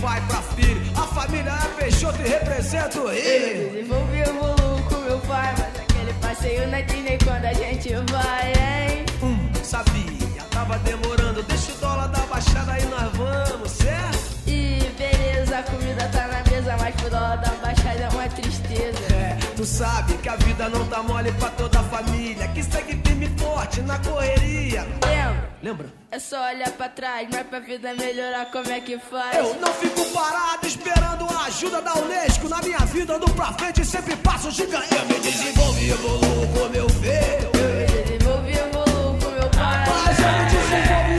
Pai 0.00 0.20
pra 0.28 0.42
filho. 0.42 0.80
A 0.96 1.02
família 1.02 1.50
é 1.52 1.80
Peixoto 1.82 2.20
e 2.22 2.28
representa 2.28 3.00
o 3.00 3.10
Eu 3.10 3.12
Rio. 3.12 3.70
desenvolvi, 3.70 4.18
evoluo 4.20 4.82
com 4.88 4.96
meu 4.96 5.18
pai. 5.20 5.54
Mas 5.58 5.80
aquele 5.80 6.12
passeio 6.14 6.68
na 6.68 6.80
Disney 6.82 7.18
quando 7.24 7.44
a 7.44 7.52
gente 7.52 7.88
vai, 8.10 8.52
hein? 8.52 9.04
Hum, 9.22 9.50
sabia, 9.62 10.42
tava 10.50 10.78
demorando. 10.78 11.42
Dólar 11.80 12.08
da 12.08 12.20
baixada 12.26 12.72
aí, 12.72 12.84
nós 12.86 13.12
vamos, 13.12 13.70
certo? 13.70 14.38
E 14.46 14.80
beleza, 14.98 15.58
a 15.58 15.62
comida 15.62 16.08
tá 16.08 16.26
na 16.26 16.50
mesa, 16.50 16.76
mas 16.76 16.94
pro 16.96 17.10
dólar 17.10 17.36
da 17.36 17.50
baixada 17.62 18.00
é 18.00 18.08
uma 18.08 18.28
tristeza. 18.28 18.98
É, 19.14 19.36
tu 19.56 19.64
sabe 19.64 20.14
que 20.14 20.28
a 20.28 20.36
vida 20.36 20.68
não 20.68 20.84
tá 20.86 21.02
mole 21.02 21.30
pra 21.32 21.50
toda 21.50 21.78
a 21.80 21.82
família. 21.84 22.48
Que 22.48 22.62
segue 22.62 23.00
firme 23.04 23.26
e 23.26 23.40
forte 23.40 23.80
na 23.82 23.98
correria. 23.98 24.82
Lembra? 25.04 25.48
Lembra? 25.62 25.86
É 26.10 26.18
só 26.18 26.48
olhar 26.48 26.70
pra 26.70 26.88
trás, 26.88 27.28
mas 27.30 27.46
pra 27.46 27.60
vida 27.60 27.92
melhorar, 27.94 28.46
como 28.50 28.70
é 28.70 28.80
que 28.80 28.98
faz? 28.98 29.36
Eu 29.36 29.54
não 29.60 29.72
fico 29.74 30.04
parado 30.06 30.66
esperando 30.66 31.26
a 31.28 31.44
ajuda 31.44 31.80
da 31.82 31.94
Unesco. 31.94 32.48
Na 32.48 32.60
minha 32.62 32.78
vida 32.78 33.14
ando 33.14 33.28
pra 33.34 33.52
frente 33.52 33.82
e 33.82 33.84
sempre 33.84 34.16
passo 34.16 34.50
gigante. 34.50 34.94
Eu 34.94 35.04
me 35.06 35.20
desenvolvi, 35.20 35.90
evoluo 35.90 36.48
com 36.48 36.68
meu 36.70 36.88
filho. 36.88 37.50
Eu 37.54 37.74
me 37.74 37.86
desenvolvi, 38.02 38.52
evoluo 38.52 39.18
com 39.20 39.30
meu 39.30 39.50
pai. 39.50 39.84
Mas 39.86 40.18
eu 40.18 40.32
me 40.32 40.44
desenvolvi, 40.46 41.17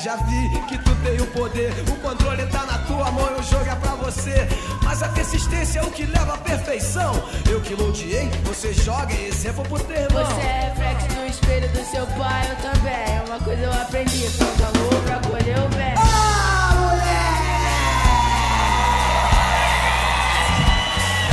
já 0.00 0.16
vi 0.16 0.48
que 0.66 0.78
tu 0.78 0.94
tem 0.96 1.20
o 1.20 1.26
poder. 1.26 1.72
O 1.90 1.96
controle 1.96 2.46
tá 2.46 2.64
na 2.64 2.78
tua 2.78 3.10
mão 3.10 3.28
e 3.36 3.40
o 3.40 3.42
jogo 3.42 3.68
é 3.70 3.74
pra 3.74 3.94
você. 3.96 4.48
Mas 4.82 5.02
a 5.02 5.08
persistência 5.08 5.80
é 5.80 5.82
o 5.82 5.90
que 5.90 6.06
leva 6.06 6.34
à 6.34 6.38
perfeição. 6.38 7.12
Eu 7.48 7.60
que 7.60 7.74
loteei, 7.74 8.30
você 8.44 8.72
joga 8.72 9.12
e 9.12 9.26
exemplo 9.26 9.62
pro 9.64 9.78
teu 9.80 9.96
irmão. 9.96 10.24
Você 10.24 10.40
é 10.40 10.72
reflexo 10.74 11.08
do 11.08 11.26
espelho 11.26 11.68
do 11.68 11.84
seu 11.84 12.06
pai, 12.06 12.50
eu 12.50 12.56
também. 12.56 13.26
Uma 13.26 13.38
coisa 13.40 13.62
eu 13.62 13.72
aprendi, 13.72 14.26
falta 14.30 14.78
amor 14.78 15.02
pra 15.02 15.18
colher 15.28 15.58
o 15.58 15.68
bem. 15.68 15.94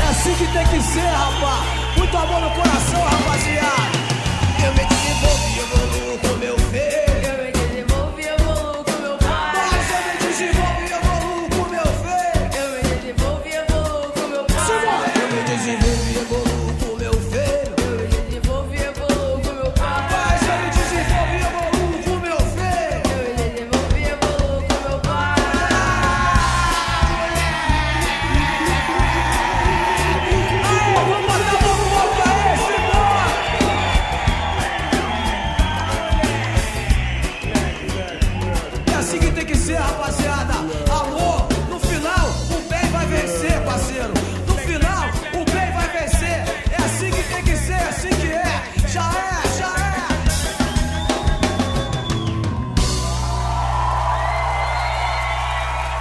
É 0.03 0.09
assim 0.09 0.33
que 0.35 0.47
tem 0.51 0.67
que 0.67 0.81
ser, 0.81 1.07
rapaz. 1.07 1.97
Muito 1.97 2.17
amor 2.17 2.41
no 2.41 2.49
coração, 2.51 3.01
rapaziada. 3.01 3.76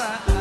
I 0.00 0.37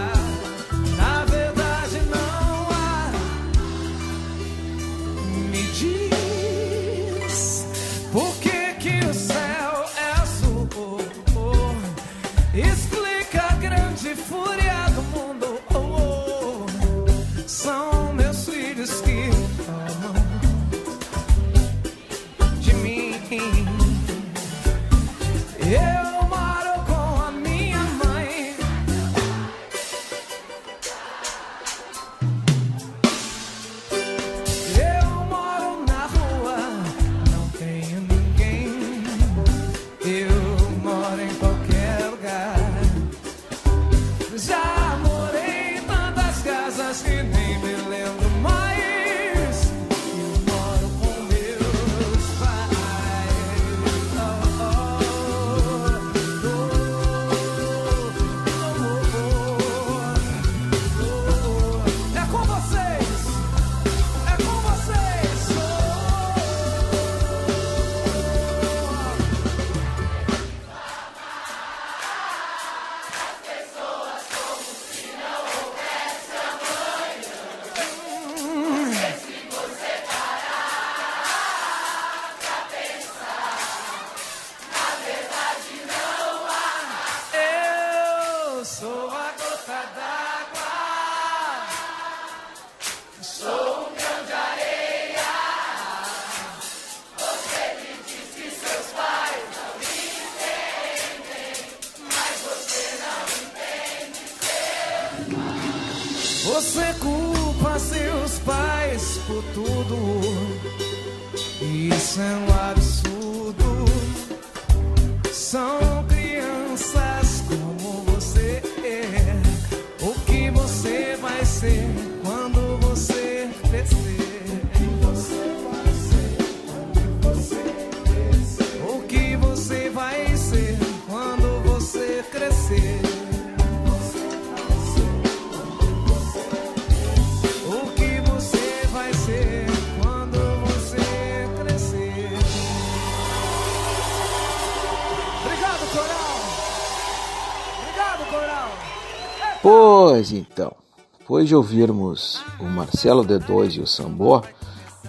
Pois 150.18 150.32
então, 150.32 150.74
depois 151.20 151.47
de 151.47 151.55
ouvirmos 151.55 152.41
o 152.59 152.63
Marcelo 152.63 153.24
D2 153.24 153.76
e 153.76 153.82
o 153.82 153.86
Sambor, 153.86 154.43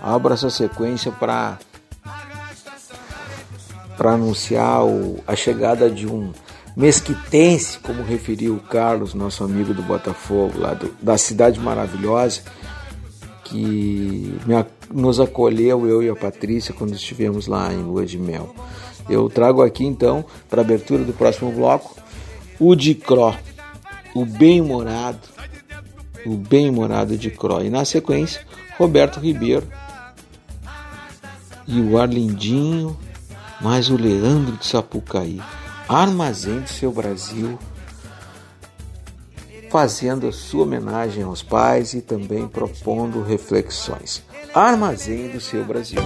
abro 0.02 0.34
essa 0.34 0.50
sequência 0.50 1.10
para 1.10 1.58
para 3.96 4.12
anunciar 4.12 4.84
o- 4.84 5.18
a 5.26 5.34
chegada 5.34 5.88
de 5.88 6.06
um 6.06 6.30
mesquitense, 6.76 7.78
como 7.78 8.02
referiu 8.02 8.56
o 8.56 8.60
Carlos, 8.60 9.14
nosso 9.14 9.42
amigo 9.42 9.72
do 9.72 9.80
Botafogo, 9.82 10.58
lá 10.58 10.74
do- 10.74 10.94
da 11.00 11.16
cidade 11.16 11.58
maravilhosa, 11.58 12.42
que 13.44 14.38
me 14.44 14.62
nos 14.92 15.18
acolheu, 15.18 15.86
eu 15.86 16.02
e 16.02 16.10
a 16.10 16.14
Patrícia, 16.14 16.74
quando 16.74 16.92
estivemos 16.92 17.46
lá 17.46 17.72
em 17.72 17.78
Lua 17.82 18.04
de 18.04 18.18
Mel. 18.18 18.54
Eu 19.08 19.30
trago 19.30 19.62
aqui 19.62 19.86
então, 19.86 20.22
para 20.50 20.60
abertura 20.60 21.02
do 21.02 21.14
próximo 21.14 21.50
bloco, 21.50 21.96
o 22.60 22.74
de 22.74 22.94
Cro, 22.94 23.34
o 24.20 24.24
bem-humorado, 24.24 25.20
o 26.26 26.36
bem-humorado 26.36 27.16
de 27.16 27.30
Cro. 27.30 27.62
E 27.62 27.70
na 27.70 27.84
sequência, 27.84 28.40
Roberto 28.76 29.20
Ribeiro 29.20 29.66
e 31.66 31.80
o 31.80 31.98
Arlindinho, 31.98 32.98
mais 33.60 33.88
o 33.90 33.96
Leandro 33.96 34.56
de 34.56 34.66
Sapucaí, 34.66 35.40
Armazém 35.88 36.60
do 36.60 36.68
Seu 36.68 36.90
Brasil, 36.90 37.58
fazendo 39.70 40.26
a 40.26 40.32
sua 40.32 40.62
homenagem 40.62 41.22
aos 41.22 41.42
pais 41.42 41.92
e 41.94 42.00
também 42.00 42.48
propondo 42.48 43.22
reflexões. 43.22 44.22
Armazém 44.54 45.28
do 45.28 45.40
Seu 45.40 45.64
Brasil. 45.64 46.00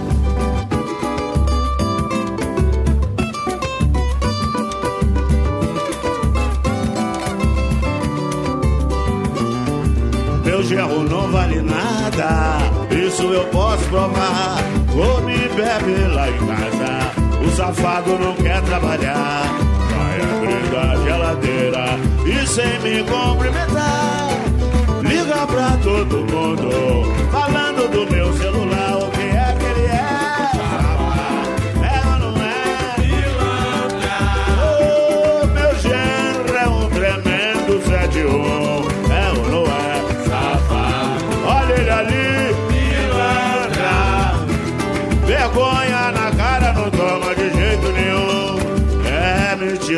Meu 10.73 10.87
gerro 10.89 11.03
não 11.03 11.31
vale 11.31 11.61
nada, 11.61 12.57
isso 12.89 13.21
eu 13.31 13.45
posso 13.49 13.83
provar. 13.89 14.57
Come 14.91 15.35
e 15.35 15.49
bebe 15.49 16.15
lá 16.15 16.27
em 16.27 16.37
casa, 16.47 17.45
o 17.45 17.55
safado 17.55 18.17
não 18.17 18.33
quer 18.33 18.59
trabalhar. 18.63 19.43
Vai 19.95 20.19
abrir 20.19 20.75
a 20.75 20.95
geladeira 21.03 21.85
e 22.25 22.47
sem 22.47 22.79
me 22.79 23.03
cumprimentar. 23.03 24.29
Liga 25.03 25.45
pra 25.45 25.77
todo 25.83 26.25
mundo, 26.25 27.05
falando 27.31 27.91
do 27.91 28.11
meu 28.11 28.33
celular, 28.33 28.72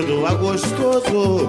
gostoso, 0.03 1.47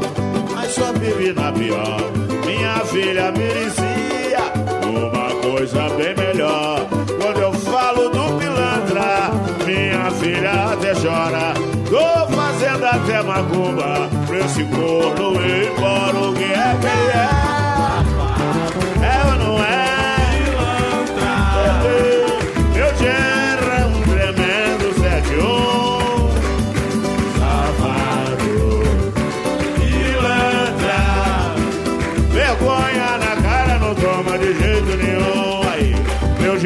mas 0.55 0.73
só 0.73 0.93
vive 0.93 1.33
na 1.33 1.53
pior. 1.53 2.01
Minha 2.45 2.79
filha 2.87 3.33
merecia 3.33 4.53
uma 4.85 5.35
coisa 5.41 5.89
bem 5.97 6.15
melhor. 6.15 6.87
Quando 7.21 7.41
eu 7.41 7.53
falo 7.53 8.09
do 8.09 8.39
pilantra, 8.39 9.31
minha 9.65 10.11
filha 10.13 10.73
até 10.73 10.95
chora. 10.95 11.55
Tô 11.91 12.35
fazendo 12.35 12.85
até 12.85 13.23
macumba 13.23 14.09
pra 14.27 14.39
esse 14.39 14.65
corno 14.65 15.41
ir 15.45 15.73
embora. 15.73 16.31
O 16.31 16.35
que 16.35 16.45
é 16.45 16.77
que? 16.81 17.43
É 17.43 17.46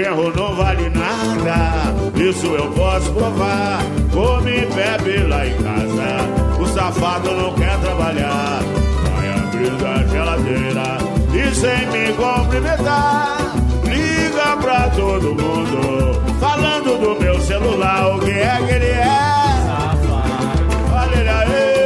genro 0.01 0.33
não 0.35 0.55
vale 0.55 0.89
nada. 0.91 1.95
Isso 2.17 2.47
eu 2.47 2.71
posso 2.73 3.13
provar. 3.13 3.83
Come 4.13 4.51
e 4.51 4.67
bebe 4.67 5.19
lá 5.29 5.47
em 5.47 5.55
casa. 5.55 6.61
O 6.61 6.67
safado 6.67 7.31
não 7.33 7.55
quer 7.55 7.79
trabalhar. 7.81 8.61
Vai 9.05 9.29
abrir 9.29 9.71
da 9.77 10.07
geladeira 10.07 10.99
E 11.33 11.55
sem 11.55 11.87
me 11.89 12.13
cumprimentar 12.15 13.55
Liga 13.85 14.57
pra 14.61 14.89
todo 14.91 15.35
mundo 15.35 16.21
Falando 16.39 16.99
do 16.99 17.21
meu 17.21 17.41
celular 17.41 18.17
O 18.17 18.21
que 18.21 18.31
é 18.31 18.57
que 18.67 18.73
ele 18.73 18.87
é. 18.87 19.07
Olha 20.93 21.17
ele 21.19 21.29
aí 21.29 21.80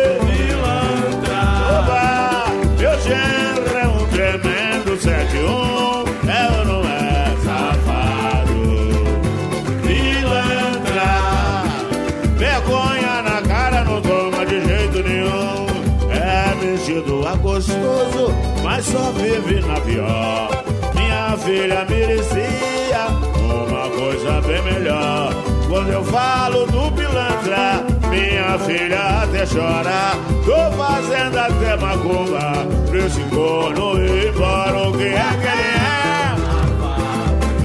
gostoso 17.32 18.34
Mas 18.62 18.84
só 18.84 19.10
vive 19.12 19.60
na 19.66 19.80
pior 19.80 20.50
Minha 20.94 21.36
filha 21.38 21.86
merecia 21.88 23.06
Uma 23.38 23.88
coisa 23.88 24.40
bem 24.42 24.62
melhor 24.62 25.32
Quando 25.68 25.90
eu 25.90 26.04
falo 26.04 26.66
do 26.66 26.92
pilantra 26.92 27.84
Minha 28.10 28.58
filha 28.58 29.22
até 29.22 29.46
chora 29.46 30.12
Tô 30.44 30.70
fazendo 30.76 31.38
até 31.38 31.76
macumba 31.76 32.66
Pra 32.88 32.98
esse 32.98 33.20
corno 33.24 33.98
ir 33.98 34.28
embora 34.28 34.88
O 34.88 34.92
que 34.92 35.04
é 35.04 35.30
que 35.40 35.48
ele 35.48 35.68
é? 35.72 36.34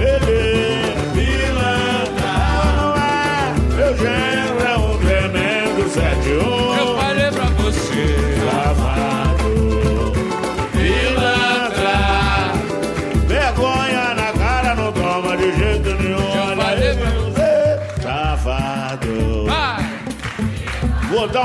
Ele 0.00 0.38
é 0.80 0.94
pilantra 1.14 2.34
Não 2.76 2.90
é? 2.96 3.54
Meu 3.76 3.92
genro 3.96 4.60
é 4.66 4.76
um 4.78 4.98
tremendo 4.98 5.88
71 5.88 6.76
Eu 6.76 6.96
falei 6.96 7.30
pra 7.30 7.44
você. 7.62 8.29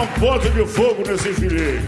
Um 0.06 0.20
ponto 0.20 0.50
de 0.50 0.66
fogo 0.66 1.04
nesse 1.08 1.34
filho. 1.34 1.82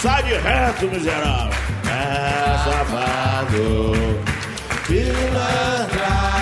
Sai 0.00 0.22
de 0.22 0.34
reto, 0.34 0.88
miserável. 0.88 1.52
É 1.86 2.58
safado. 2.64 4.18
Pilantra. 4.86 6.32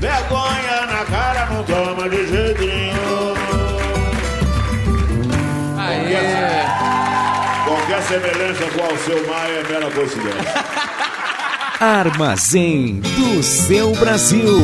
Vergonha 0.00 0.86
na 0.86 1.04
cara 1.04 1.46
não 1.46 1.62
toma 1.64 2.08
de 2.08 2.26
jeito 2.26 2.64
nenhum 2.64 3.34
Qualquer, 5.74 6.66
qualquer 7.66 8.02
semelhança 8.04 8.64
com 8.70 8.94
o 8.94 8.98
seu 8.98 9.26
Maia 9.28 9.58
é 9.58 9.68
mera 9.68 9.90
coincidência. 9.90 10.64
Armazém 11.80 13.00
do 13.00 13.42
seu 13.42 13.92
Brasil. 13.96 14.58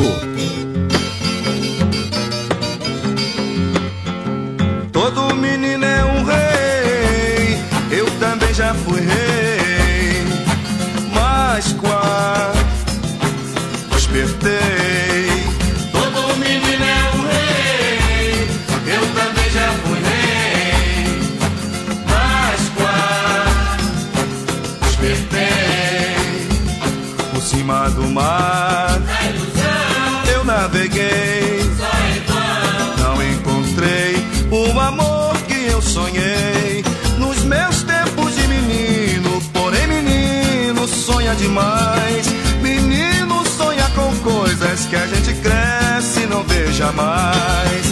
Sonha 41.27 41.35
demais. 41.35 42.27
Menino 42.61 43.45
sonha 43.45 43.89
com 43.95 44.15
coisas 44.19 44.85
que 44.85 44.95
a 44.95 45.07
gente 45.07 45.33
cresce 45.41 46.21
e 46.21 46.27
não 46.27 46.43
vê 46.43 46.71
jamais. 46.71 47.86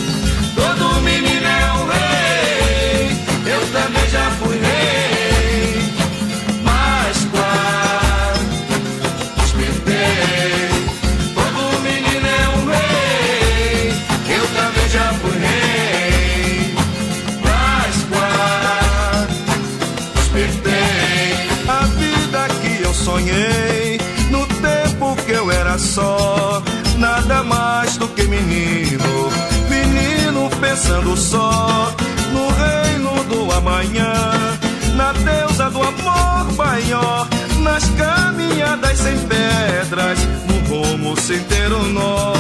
Sem 38.95 39.17
pedras, 39.27 40.19
no 40.47 40.57
rumo 40.69 41.19
sem 41.19 41.39
ter 41.43 41.71
um 41.71 41.83
nó. 41.89 42.34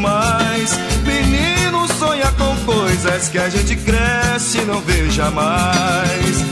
Demais. 0.00 0.78
Menino 1.04 1.86
sonha 1.98 2.32
com 2.32 2.56
coisas 2.64 3.28
que 3.28 3.38
a 3.38 3.50
gente 3.50 3.76
cresce 3.76 4.58
e 4.58 4.64
não 4.64 4.80
vê 4.80 5.10
jamais. 5.10 6.49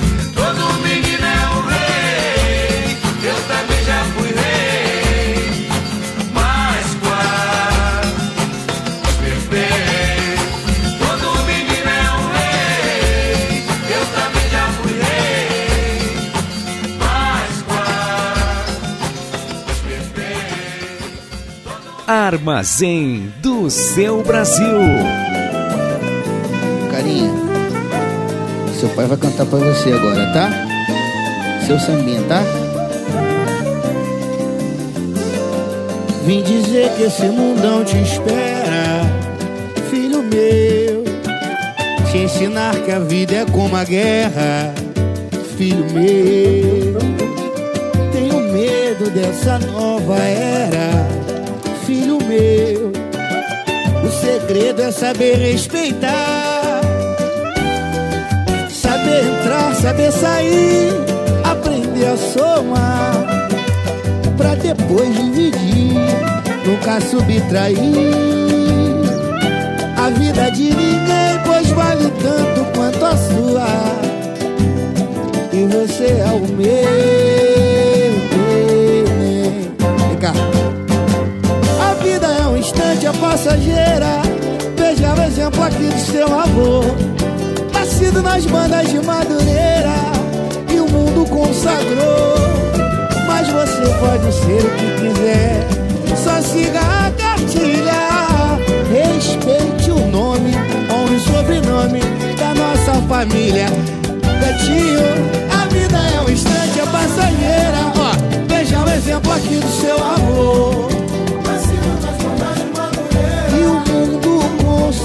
Armazém 22.08 23.30
do 23.42 23.68
seu 23.68 24.22
Brasil. 24.22 24.78
Carinha, 26.90 27.30
seu 28.80 28.88
pai 28.88 29.04
vai 29.04 29.18
cantar 29.18 29.44
pra 29.44 29.58
você 29.58 29.92
agora, 29.92 30.32
tá? 30.32 30.50
Seu 31.66 31.78
sambinha, 31.78 32.22
tá? 32.22 32.42
Vim 36.24 36.42
dizer 36.42 36.90
que 36.96 37.02
esse 37.02 37.26
mundão 37.26 37.84
te 37.84 37.98
espera, 38.00 39.02
filho 39.90 40.22
meu. 40.22 41.04
Te 42.10 42.16
ensinar 42.16 42.74
que 42.86 42.90
a 42.90 43.00
vida 43.00 43.34
é 43.34 43.44
como 43.44 43.76
a 43.76 43.84
guerra, 43.84 44.72
filho 45.58 45.84
meu. 45.92 46.98
Tenho 48.12 48.50
medo 48.50 49.10
dessa 49.10 49.58
nova 49.58 50.16
era, 50.16 50.97
meu. 52.38 52.92
O 54.04 54.10
segredo 54.10 54.82
é 54.82 54.90
saber 54.90 55.36
respeitar, 55.36 56.80
saber 58.70 59.24
entrar, 59.24 59.74
saber 59.74 60.12
sair, 60.12 60.92
aprender 61.44 62.06
a 62.06 62.16
somar, 62.16 63.26
pra 64.36 64.54
depois 64.54 65.14
dividir, 65.14 65.94
nunca 66.64 67.00
subtrair. 67.00 67.78
A 69.96 70.10
vida 70.10 70.50
de 70.50 70.70
ninguém, 70.70 71.38
pois 71.44 71.68
vale 71.70 72.10
tanto 72.22 72.64
quanto 72.74 73.04
a 73.04 73.16
sua. 73.16 73.66
E 75.52 75.66
você 75.66 76.20
é 76.20 76.30
o 76.32 76.40
meu 76.52 77.98
neném. 79.18 79.70
Vem 80.08 80.16
cá. 80.18 80.57
Passageira. 83.28 84.22
Veja 84.76 85.14
o 85.14 85.22
exemplo 85.22 85.62
aqui 85.62 85.84
do 85.84 86.00
seu 86.00 86.26
avô. 86.26 86.80
Nascido 87.74 88.22
nas 88.22 88.46
bandas 88.46 88.88
de 88.88 88.98
Madureira. 89.04 89.96
E 90.72 90.80
o 90.80 90.88
mundo 90.88 91.28
consagrou. 91.28 92.36
Mas 93.26 93.48
você 93.48 93.94
pode 94.00 94.32
ser 94.32 94.64
o 94.64 94.70
que 94.76 94.88
quiser. 95.00 95.66
Só 96.16 96.40
siga 96.40 96.80
a 96.80 97.10
cartilha. 97.10 98.08
Respeite 98.90 99.90
o 99.90 100.06
nome, 100.10 100.52
honre 100.90 101.16
o 101.16 101.20
sobrenome 101.20 102.00
da 102.38 102.54
nossa 102.54 102.94
família. 103.06 103.66
Betinho, 104.40 105.02
a 105.52 105.66
vida 105.66 105.98
é 106.16 106.20
um 106.22 106.30
instante, 106.30 106.80
é 106.80 106.86
passageira. 106.86 107.78
Veja 108.48 108.80
o 108.80 108.88
exemplo 108.88 109.32
aqui 109.32 109.56
do 109.56 109.70
seu 109.80 109.96
avô. 109.96 110.97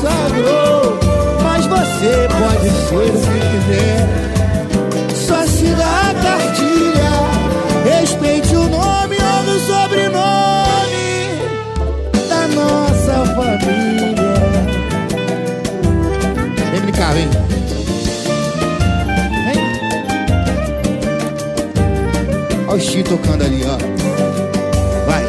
Consagrou. 0.04 1.00
Mas 1.42 1.66
você 1.66 2.28
pode 2.28 2.70
ser 2.70 2.96
o 2.96 3.22
que 3.22 3.40
quiser. 3.50 4.02
Só 5.16 5.48
siga 5.48 5.86
a 5.86 6.14
cartilha. 6.22 7.14
Respeite 7.86 8.56
o 8.56 8.68
nome, 8.70 9.18
honre 9.18 9.52
o 9.52 9.60
sobrenome 9.60 11.08
da 12.30 12.48
nossa 12.50 13.26
família. 13.36 14.34
Vem 16.72 16.82
brincar, 16.82 17.14
vem. 17.14 17.30
Olha 22.68 22.78
o 22.78 22.80
Chi 22.80 23.04
tocando 23.04 23.44
ali, 23.44 23.64
ó. 23.66 23.78
Vai. 25.06 25.24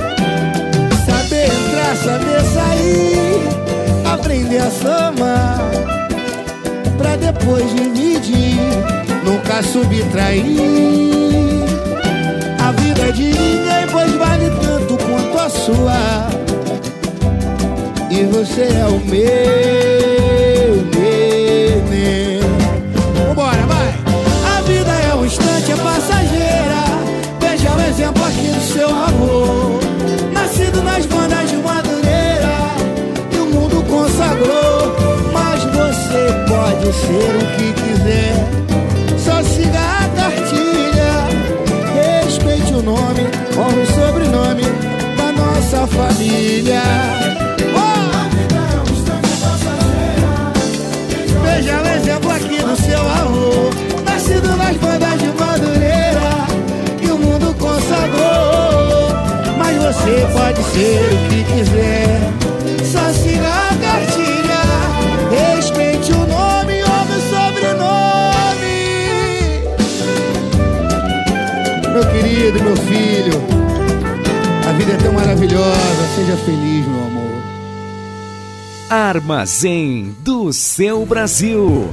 Saber 1.05 1.45
entrar, 1.45 1.97
saber 1.97 2.41
sair, 2.55 3.34
aprender 4.15 4.59
a 4.59 4.71
somar, 4.71 5.59
pra 6.97 7.17
depois 7.17 7.65
dividir, 7.75 8.57
nunca 9.25 9.63
subtrair. 9.63 10.45
A 12.59 12.73
vida 12.73 13.13
de 13.13 13.25
ninguém, 13.25 13.87
pois 13.91 14.13
vale 14.15 14.51
tanto 14.63 14.97
quanto 14.97 15.39
a 15.39 15.49
sua. 15.51 16.29
E 18.11 18.25
você 18.25 18.63
é 18.63 18.87
o 18.87 19.01
meu 19.01 20.14
pode 36.55 36.93
ser 36.93 37.31
o 37.37 37.47
que 37.57 37.73
quiser. 37.83 38.35
Só 39.19 39.43
siga 39.43 39.81
a 39.81 40.09
cartilha. 40.17 41.13
Respeite 42.23 42.75
o 42.75 42.83
nome, 42.83 43.23
honre 43.57 43.81
o 43.81 43.87
sobrenome 43.87 44.63
da 45.17 45.33
nossa 45.33 45.87
família. 45.87 46.83
Veja 51.43 51.81
o 51.81 51.87
exemplo 51.87 52.31
aqui 52.31 52.59
do 52.59 52.77
seu 52.77 52.99
avô 52.99 53.71
Nascido 54.05 54.57
nas 54.57 54.77
bandas 54.77 55.21
de 55.21 55.29
Madureira 55.39 56.47
E 57.01 57.07
o 57.11 57.19
mundo 57.19 57.55
consagrou 57.59 59.11
Mas 59.59 59.77
você 59.77 60.27
pode 60.33 60.63
ser 60.73 61.14
meu 72.75 72.77
filho 72.77 73.33
A 74.69 74.73
vida 74.73 74.93
é 74.93 74.97
tão 74.97 75.13
maravilhosa 75.13 76.07
Seja 76.15 76.37
feliz, 76.39 76.87
meu 76.87 77.05
amor 77.05 77.25
Armazém 78.91 80.15
do 80.21 80.53
seu 80.53 81.07
Brasil. 81.07 81.89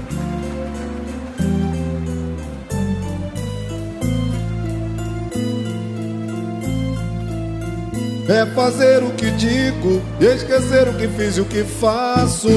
É 8.27 8.45
fazer 8.53 9.03
o 9.03 9.11
que 9.11 9.31
digo 9.31 10.01
e 10.19 10.25
esquecer 10.25 10.87
o 10.89 10.93
que 10.93 11.07
fiz 11.07 11.37
e 11.37 11.41
o 11.41 11.45
que 11.45 11.63
faço. 11.63 12.49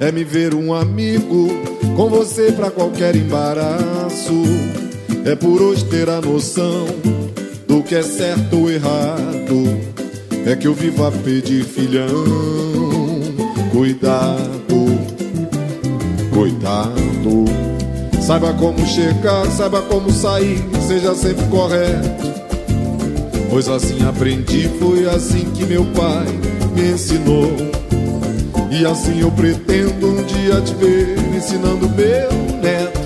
É 0.00 0.10
me 0.10 0.24
ver 0.24 0.54
um 0.54 0.72
amigo 0.74 1.48
com 1.94 2.08
você 2.08 2.50
pra 2.50 2.70
qualquer 2.70 3.14
embaraço. 3.14 4.42
É 5.24 5.34
por 5.34 5.62
hoje 5.62 5.84
ter 5.84 6.08
a 6.10 6.20
noção 6.20 6.86
do 7.74 7.82
que 7.82 7.96
é 7.96 8.02
certo 8.02 8.56
ou 8.56 8.70
errado. 8.70 9.80
É 10.46 10.54
que 10.54 10.68
eu 10.68 10.74
vivo 10.74 11.04
a 11.04 11.10
pedir 11.10 11.64
filhão. 11.64 12.06
Cuidado, 13.72 14.86
cuidado. 16.32 17.44
Saiba 18.20 18.52
como 18.52 18.78
chegar, 18.86 19.44
saiba 19.50 19.82
como 19.82 20.08
sair, 20.12 20.64
seja 20.86 21.16
sempre 21.16 21.44
correto. 21.46 22.32
Pois 23.50 23.68
assim 23.68 24.06
aprendi, 24.06 24.70
foi 24.78 25.08
assim 25.08 25.50
que 25.52 25.64
meu 25.64 25.84
pai 25.86 26.26
me 26.76 26.92
ensinou. 26.92 27.50
E 28.70 28.86
assim 28.86 29.20
eu 29.20 29.32
pretendo 29.32 30.10
um 30.10 30.22
dia 30.22 30.60
te 30.60 30.74
ver 30.74 31.18
ensinando 31.36 31.88
meu 31.88 32.60
neto. 32.62 33.00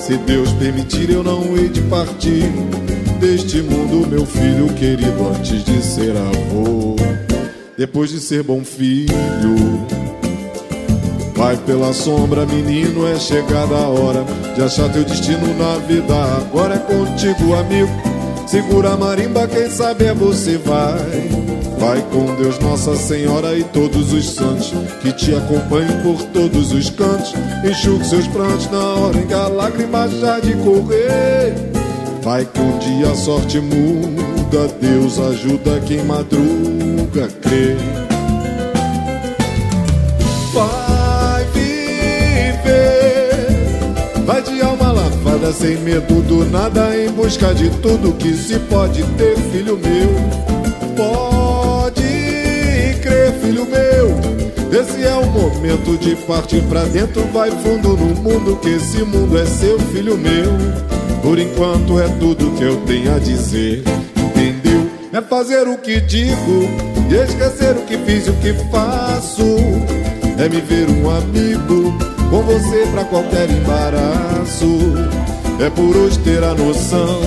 Se 0.00 0.16
Deus 0.16 0.50
permitir, 0.52 1.10
eu 1.10 1.22
não 1.22 1.42
hei 1.56 1.68
de 1.68 1.82
partir 1.82 2.50
deste 3.26 3.60
mundo, 3.60 4.06
meu 4.06 4.24
filho 4.24 4.68
querido, 4.74 5.28
antes 5.34 5.64
de 5.64 5.82
ser 5.82 6.14
avô. 6.16 6.94
Depois 7.76 8.10
de 8.10 8.20
ser 8.20 8.44
bom 8.44 8.64
filho, 8.64 9.84
vai 11.34 11.56
pela 11.56 11.92
sombra, 11.92 12.46
menino, 12.46 13.04
é 13.06 13.18
chegada 13.18 13.74
a 13.74 13.88
hora 13.88 14.24
de 14.54 14.62
achar 14.62 14.92
teu 14.92 15.02
destino 15.02 15.58
na 15.58 15.76
vida. 15.78 16.14
Agora 16.36 16.76
é 16.76 16.78
contigo, 16.78 17.54
amigo. 17.54 17.90
Segura 18.46 18.92
a 18.92 18.96
marimba, 18.96 19.48
quem 19.48 19.68
sabe 19.68 20.04
é 20.04 20.14
você 20.14 20.56
vai. 20.58 21.28
Vai 21.80 22.00
com 22.12 22.32
Deus, 22.36 22.60
Nossa 22.60 22.94
Senhora 22.94 23.58
e 23.58 23.64
todos 23.64 24.12
os 24.12 24.30
santos 24.30 24.72
que 25.02 25.12
te 25.12 25.34
acompanhem 25.34 26.00
por 26.02 26.22
todos 26.26 26.72
os 26.72 26.90
cantos. 26.90 27.34
Enxugue 27.68 28.06
seus 28.06 28.28
prantos 28.28 28.70
na 28.70 28.84
hora 28.94 29.18
em 29.18 29.26
que 29.26 29.34
a 29.34 29.48
lágrima 29.48 30.08
já 30.08 30.38
de 30.38 30.54
correr. 30.58 31.75
Vai 32.26 32.44
que 32.44 32.60
um 32.60 32.76
dia 32.78 33.12
a 33.12 33.14
sorte 33.14 33.60
muda, 33.60 34.66
Deus 34.80 35.16
ajuda 35.20 35.78
quem 35.86 36.02
madruga 36.02 37.28
crê. 37.40 37.76
Vai 40.52 41.44
viver, 41.54 42.66
vai 44.24 44.42
de 44.42 44.60
alma 44.60 44.90
lavada, 44.90 45.52
sem 45.52 45.76
medo 45.76 46.20
do 46.22 46.44
nada, 46.46 46.96
em 46.96 47.12
busca 47.12 47.54
de 47.54 47.70
tudo 47.78 48.12
que 48.14 48.34
se 48.34 48.58
pode 48.58 49.04
ter, 49.04 49.36
filho 49.52 49.78
meu. 49.78 50.08
Pode 50.96 52.02
crer, 53.02 53.34
filho 53.40 53.64
meu. 53.66 54.80
Esse 54.80 55.04
é 55.04 55.14
o 55.14 55.26
momento 55.26 55.96
de 55.96 56.16
partir 56.26 56.60
pra 56.62 56.82
dentro, 56.86 57.22
vai 57.32 57.52
fundo 57.52 57.90
no 57.90 58.20
mundo, 58.20 58.56
que 58.56 58.70
esse 58.70 59.04
mundo 59.04 59.38
é 59.38 59.46
seu, 59.46 59.78
filho 59.78 60.18
meu. 60.18 60.95
Por 61.26 61.40
enquanto 61.40 61.98
é 61.98 62.06
tudo 62.20 62.52
que 62.52 62.62
eu 62.62 62.76
tenho 62.82 63.12
a 63.12 63.18
dizer. 63.18 63.82
Entendeu? 64.16 64.88
É 65.12 65.20
fazer 65.20 65.66
o 65.66 65.76
que 65.76 66.00
digo 66.00 66.70
e 67.10 67.14
esquecer 67.16 67.72
o 67.72 67.82
que 67.82 67.98
fiz 67.98 68.28
e 68.28 68.30
o 68.30 68.34
que 68.34 68.52
faço. 68.70 69.56
É 70.38 70.48
me 70.48 70.60
ver 70.60 70.88
um 70.88 71.10
amigo 71.10 71.98
com 72.30 72.42
você 72.42 72.86
pra 72.92 73.04
qualquer 73.06 73.50
embaraço. 73.50 74.78
É 75.60 75.68
por 75.68 75.96
hoje 75.96 76.16
ter 76.20 76.44
a 76.44 76.54
noção 76.54 77.20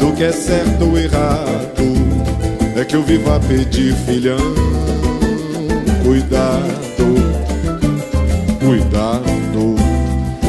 do 0.00 0.16
que 0.16 0.24
é 0.24 0.32
certo 0.32 0.86
ou 0.86 0.98
errado. 0.98 1.60
É 2.74 2.86
que 2.86 2.96
eu 2.96 3.02
vivo 3.02 3.34
a 3.34 3.38
pedir, 3.38 3.94
filhão, 4.06 4.38
cuidado, 6.02 7.04
cuidado. 8.64 9.39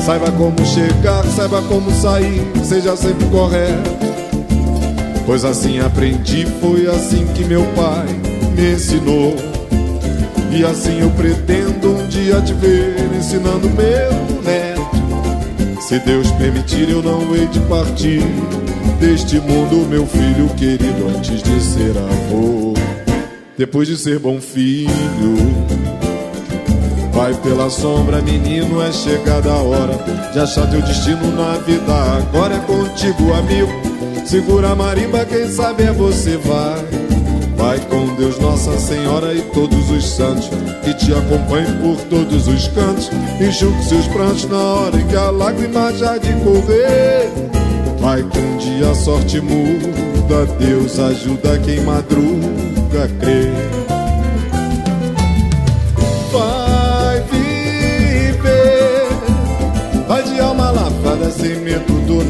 Saiba 0.06 0.32
como 0.32 0.66
chegar, 0.66 1.24
saiba 1.26 1.62
como 1.64 1.91
sair, 1.91 2.41
seja 2.64 2.95
sempre 2.97 3.26
correto. 3.28 3.91
Pois 5.26 5.45
assim 5.45 5.80
aprendi, 5.80 6.45
foi 6.60 6.88
assim 6.88 7.26
que 7.36 7.43
meu 7.43 7.64
pai 7.76 8.08
me 8.56 8.74
ensinou. 8.74 9.36
E 10.52 10.66
assim 10.66 10.99
eu 10.99 11.10
pretendo 11.12 11.91
um 11.91 12.08
dia 12.08 12.41
te 12.41 12.54
ver 12.54 12.95
ensinando 13.16 13.70
meu 13.70 14.41
neto. 14.41 15.82
Se 15.82 15.99
Deus 15.99 16.32
permitir, 16.32 16.89
eu 16.89 17.04
não 17.04 17.36
hei 17.36 17.47
de 17.47 17.60
partir 17.62 18.24
deste 18.99 19.39
mundo, 19.39 19.88
meu 19.88 20.06
filho 20.08 20.49
querido, 20.58 21.08
antes 21.16 21.43
de 21.43 21.62
ser 21.62 21.95
avô. 21.97 22.74
Depois 23.58 23.88
de 23.88 23.95
ser 23.95 24.18
bom 24.18 24.41
filho, 24.41 25.61
vai 27.22 27.36
pela 27.36 27.69
sombra, 27.69 28.19
menino, 28.19 28.82
é 28.82 28.91
chegada 28.91 29.51
a 29.51 29.61
hora 29.61 29.95
de 30.34 30.39
achar 30.39 30.67
teu 30.72 30.82
destino 30.82 31.32
na 31.36 31.59
vida. 31.59 31.93
Agora 32.17 32.55
é 32.55 32.59
contigo, 32.61 33.32
amigo. 33.34 33.72
Segura 34.26 34.72
a 34.72 34.76
marimba, 34.76 35.24
quem 35.26 35.47
sabe 35.47 35.84
é 35.84 35.91
você 35.91 36.38
vai. 36.38 36.84
Vai 37.55 37.80
com 37.82 38.15
Deus, 38.15 38.39
Nossa 38.39 38.76
Senhora 38.80 39.36
e 39.36 39.41
todos 39.53 39.91
os 39.91 40.03
santos 40.03 40.49
que 40.84 40.95
te 40.95 41.13
acompanhem 41.13 41.78
por 41.78 41.95
todos 42.09 42.47
os 42.47 42.67
cantos. 42.69 43.11
Enxugue 43.39 43.84
seus 43.84 44.07
prantos 44.07 44.45
na 44.45 44.57
hora 44.57 44.99
em 44.99 45.05
que 45.05 45.15
a 45.15 45.30
lágrima 45.30 45.93
já 45.93 46.17
de 46.17 46.34
correr. 46.43 47.30
Vai 47.99 48.24
que 48.24 48.39
um 48.39 48.57
dia 48.57 48.89
a 48.89 48.95
sorte 48.95 49.39
muda, 49.39 50.47
Deus 50.57 50.97
ajuda 50.97 51.59
quem 51.59 51.82
madruga 51.82 53.03
a 53.03 53.80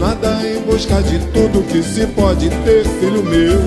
nada, 0.02 0.42
em 0.44 0.60
busca 0.62 1.00
de 1.04 1.20
tudo 1.28 1.62
que 1.68 1.84
se 1.84 2.08
pode 2.08 2.50
ter, 2.50 2.84
filho 3.00 3.24
meu. 3.24 3.60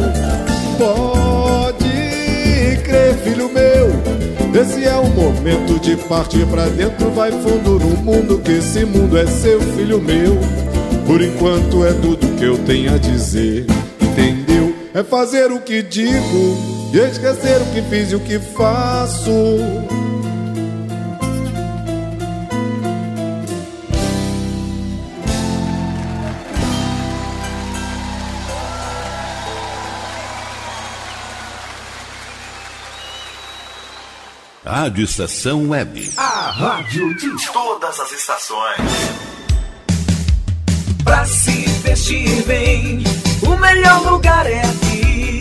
Pode 0.76 1.84
crer, 2.82 3.14
filho 3.22 3.48
meu. 3.48 4.60
Esse 4.60 4.84
é 4.84 4.96
o 4.96 5.06
momento 5.06 5.78
de 5.80 5.96
partir 5.96 6.44
pra 6.46 6.66
dentro, 6.66 7.10
vai 7.12 7.30
fundo 7.30 7.78
no 7.78 7.96
mundo, 7.98 8.40
que 8.40 8.52
esse 8.52 8.84
mundo 8.84 9.16
é 9.16 9.26
seu, 9.26 9.60
filho 9.60 10.00
meu. 10.00 10.36
Por 11.06 11.22
enquanto 11.22 11.84
é 11.84 11.92
tudo 11.92 12.36
que 12.36 12.44
eu 12.44 12.58
tenho 12.58 12.92
a 12.92 12.98
dizer, 12.98 13.66
entendeu? 14.00 14.74
É 14.92 15.04
fazer 15.04 15.52
o 15.52 15.60
que 15.60 15.82
digo 15.82 16.56
e 16.92 16.98
esquecer 16.98 17.60
o 17.62 17.66
que 17.66 17.82
fiz 17.82 18.10
e 18.10 18.16
o 18.16 18.20
que 18.20 18.38
faço. 18.38 19.30
Rádio 34.74 35.04
Estação 35.04 35.68
Web. 35.68 36.12
A 36.16 36.50
rádio 36.50 37.14
de 37.14 37.30
todas 37.52 38.00
as 38.00 38.10
estações. 38.10 38.80
Pra 41.04 41.24
se 41.24 41.52
vestir 41.84 42.42
bem, 42.42 43.04
o 43.46 43.56
melhor 43.56 44.02
lugar 44.02 44.44
é 44.50 44.62
aqui. 44.62 45.40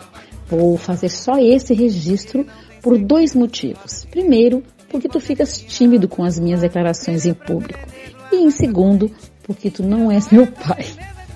Vou 0.47 0.77
fazer 0.77 1.09
só 1.09 1.39
esse 1.39 1.73
registro 1.73 2.45
por 2.83 2.99
dois 2.99 3.35
motivos. 3.35 4.07
Primeiro, 4.11 4.63
porque 4.89 5.09
tu 5.09 5.21
ficas 5.21 5.61
tímido 5.61 6.09
com 6.09 6.25
as 6.25 6.39
minhas 6.39 6.61
declarações 6.61 7.25
em 7.25 7.35
público. 7.35 7.79
E 8.33 8.37
em 8.37 8.51
segundo, 8.51 9.11
porque 9.45 9.71
tu 9.71 9.83
não 9.83 10.11
és 10.11 10.31
meu 10.31 10.47
pai. 10.47 10.87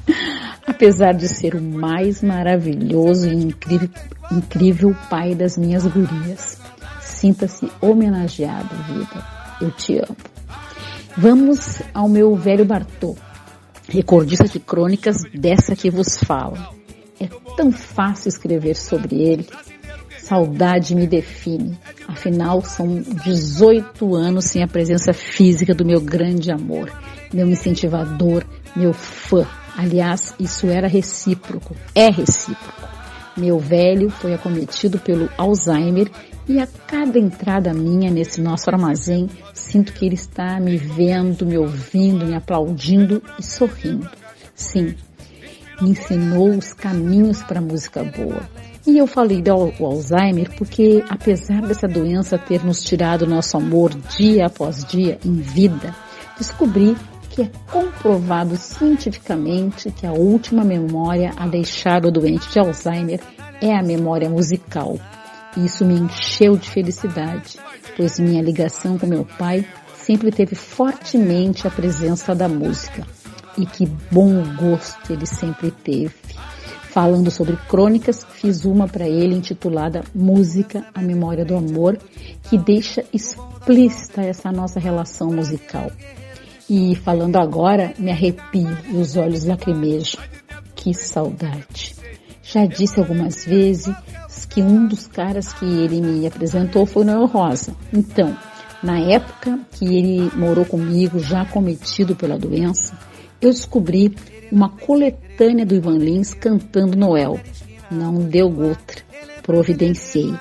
Apesar 0.66 1.12
de 1.12 1.28
ser 1.28 1.54
o 1.54 1.62
mais 1.62 2.22
maravilhoso 2.22 3.28
e 3.28 3.34
incrível, 3.34 3.90
incrível 4.30 4.96
pai 5.08 5.34
das 5.34 5.56
minhas 5.56 5.84
gurias. 5.84 6.58
Sinta-se 7.00 7.70
homenageado, 7.80 8.74
vida. 8.88 9.26
Eu 9.60 9.70
te 9.70 9.98
amo. 9.98 10.16
Vamos 11.16 11.80
ao 11.92 12.08
meu 12.08 12.34
velho 12.34 12.64
Bartô, 12.64 13.14
recordista 13.88 14.48
de 14.48 14.58
crônicas 14.58 15.16
dessa 15.32 15.76
que 15.76 15.88
vos 15.88 16.18
falo. 16.18 16.58
É 17.20 17.28
tão 17.56 17.70
fácil 17.70 18.28
escrever 18.28 18.74
sobre 18.74 19.22
ele. 19.22 19.46
Saudade 20.24 20.94
me 20.94 21.06
define. 21.06 21.78
Afinal, 22.08 22.62
são 22.62 23.02
18 23.02 24.14
anos 24.14 24.46
sem 24.46 24.62
a 24.62 24.66
presença 24.66 25.12
física 25.12 25.74
do 25.74 25.84
meu 25.84 26.00
grande 26.00 26.50
amor, 26.50 26.90
meu 27.30 27.46
incentivador, 27.46 28.42
meu 28.74 28.94
fã. 28.94 29.46
Aliás, 29.76 30.34
isso 30.40 30.66
era 30.68 30.88
recíproco, 30.88 31.76
é 31.94 32.08
recíproco. 32.08 32.88
Meu 33.36 33.58
velho 33.58 34.08
foi 34.08 34.32
acometido 34.32 34.98
pelo 34.98 35.28
Alzheimer 35.36 36.10
e 36.48 36.58
a 36.58 36.66
cada 36.86 37.18
entrada 37.18 37.74
minha 37.74 38.10
nesse 38.10 38.40
nosso 38.40 38.70
armazém, 38.70 39.28
sinto 39.52 39.92
que 39.92 40.06
ele 40.06 40.14
está 40.14 40.58
me 40.58 40.78
vendo, 40.78 41.44
me 41.44 41.58
ouvindo, 41.58 42.24
me 42.24 42.34
aplaudindo 42.34 43.22
e 43.38 43.42
sorrindo. 43.42 44.08
Sim, 44.54 44.94
me 45.82 45.90
ensinou 45.90 46.48
os 46.48 46.72
caminhos 46.72 47.42
para 47.42 47.60
música 47.60 48.02
boa. 48.02 48.63
E 48.86 48.98
eu 48.98 49.06
falei 49.06 49.40
do 49.40 49.50
Alzheimer 49.80 50.54
porque, 50.56 51.02
apesar 51.08 51.62
dessa 51.62 51.88
doença 51.88 52.36
ter 52.36 52.62
nos 52.62 52.84
tirado 52.84 53.26
nosso 53.26 53.56
amor 53.56 53.90
dia 54.16 54.46
após 54.46 54.84
dia 54.84 55.18
em 55.24 55.36
vida, 55.36 55.94
descobri 56.36 56.94
que 57.30 57.42
é 57.42 57.50
comprovado 57.70 58.56
cientificamente 58.56 59.90
que 59.90 60.06
a 60.06 60.12
última 60.12 60.62
memória 60.62 61.32
a 61.36 61.48
deixar 61.48 62.04
o 62.04 62.10
doente 62.10 62.48
de 62.50 62.58
Alzheimer 62.58 63.20
é 63.60 63.74
a 63.74 63.82
memória 63.82 64.28
musical. 64.28 65.00
E 65.56 65.64
isso 65.64 65.84
me 65.84 65.94
encheu 65.94 66.56
de 66.56 66.68
felicidade, 66.68 67.56
pois 67.96 68.20
minha 68.20 68.42
ligação 68.42 68.98
com 68.98 69.06
meu 69.06 69.24
pai 69.24 69.66
sempre 69.96 70.30
teve 70.30 70.54
fortemente 70.54 71.66
a 71.66 71.70
presença 71.70 72.34
da 72.34 72.48
música. 72.48 73.06
E 73.56 73.64
que 73.64 73.86
bom 74.12 74.42
gosto 74.56 75.12
ele 75.12 75.26
sempre 75.26 75.70
teve. 75.70 76.14
Falando 76.94 77.28
sobre 77.28 77.56
crônicas, 77.56 78.24
fiz 78.36 78.64
uma 78.64 78.86
para 78.86 79.08
ele 79.08 79.34
intitulada 79.34 80.04
Música, 80.14 80.86
a 80.94 81.02
Memória 81.02 81.44
do 81.44 81.56
Amor, 81.56 81.98
que 82.48 82.56
deixa 82.56 83.04
explícita 83.12 84.22
essa 84.22 84.52
nossa 84.52 84.78
relação 84.78 85.32
musical. 85.32 85.90
E 86.70 86.94
falando 86.94 87.34
agora, 87.34 87.92
me 87.98 88.12
arrepio 88.12 88.78
e 88.92 88.96
os 88.96 89.16
olhos 89.16 89.44
lacrimejam. 89.44 90.22
Que 90.76 90.94
saudade! 90.94 91.96
Já 92.44 92.64
disse 92.64 93.00
algumas 93.00 93.44
vezes 93.44 93.92
que 94.48 94.62
um 94.62 94.86
dos 94.86 95.08
caras 95.08 95.52
que 95.52 95.64
ele 95.64 96.00
me 96.00 96.24
apresentou 96.28 96.86
foi 96.86 97.04
Noel 97.04 97.26
Rosa. 97.26 97.74
Então, 97.92 98.38
na 98.80 99.00
época 99.00 99.58
que 99.72 99.84
ele 99.84 100.30
morou 100.36 100.64
comigo, 100.64 101.18
já 101.18 101.44
cometido 101.44 102.14
pela 102.14 102.38
doença, 102.38 102.96
eu 103.40 103.50
descobri 103.50 104.14
uma 104.54 104.68
coletânea 104.68 105.66
do 105.66 105.74
Ivan 105.74 105.98
Lins 105.98 106.32
cantando 106.32 106.96
Noel. 106.96 107.40
Não 107.90 108.14
deu 108.14 108.46
outra. 108.46 109.02
Providenciei. 109.42 110.32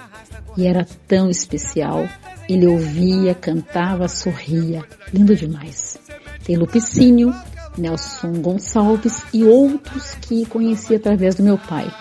E 0.56 0.68
era 0.68 0.86
tão 1.08 1.32
especial. 1.32 2.08
Ele 2.48 2.68
ouvia, 2.68 3.34
cantava, 3.34 4.08
sorria. 4.08 4.84
Lindo 5.12 5.36
demais. 5.36 5.98
Tem 6.46 6.56
Lupicínio, 6.56 7.34
Nelson 7.76 8.34
Gonçalves 8.34 9.24
e 9.34 9.44
outros 9.44 10.14
que 10.22 10.46
conheci 10.46 10.94
através 10.94 11.34
do 11.34 11.42
meu 11.42 11.58
pai. 11.58 11.92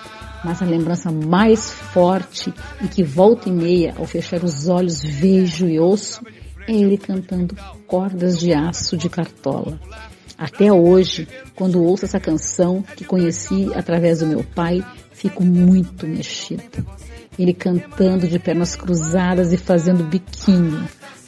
Mas 0.45 0.61
a 0.61 0.67
lembrança 0.67 1.11
mais 1.11 1.71
forte 1.71 2.53
e 2.83 2.89
que 2.89 3.03
volta 3.03 3.49
e 3.49 3.53
meia, 3.53 3.95
ao 3.97 4.05
fechar 4.05 4.45
os 4.45 4.69
olhos, 4.69 5.01
vejo 5.03 5.67
e 5.67 5.79
ouço, 5.79 6.21
é 6.69 6.73
ele 6.73 6.99
cantando 6.99 7.57
Cordas 7.87 8.39
de 8.39 8.53
Aço 8.53 8.97
de 8.99 9.09
Cartola. 9.09 9.81
Até 10.43 10.73
hoje, 10.73 11.29
quando 11.55 11.81
ouço 11.81 12.05
essa 12.05 12.19
canção 12.19 12.83
que 12.97 13.05
conheci 13.05 13.71
através 13.77 14.19
do 14.19 14.27
meu 14.27 14.43
pai, 14.43 14.85
fico 15.13 15.45
muito 15.45 16.05
mexida. 16.05 16.65
Ele 17.39 17.55
cantando 17.55 18.27
de 18.27 18.41
pernas 18.41 18.75
cruzadas 18.75 19.53
e 19.53 19.57
fazendo 19.57 20.03
biquinho. 20.03 20.85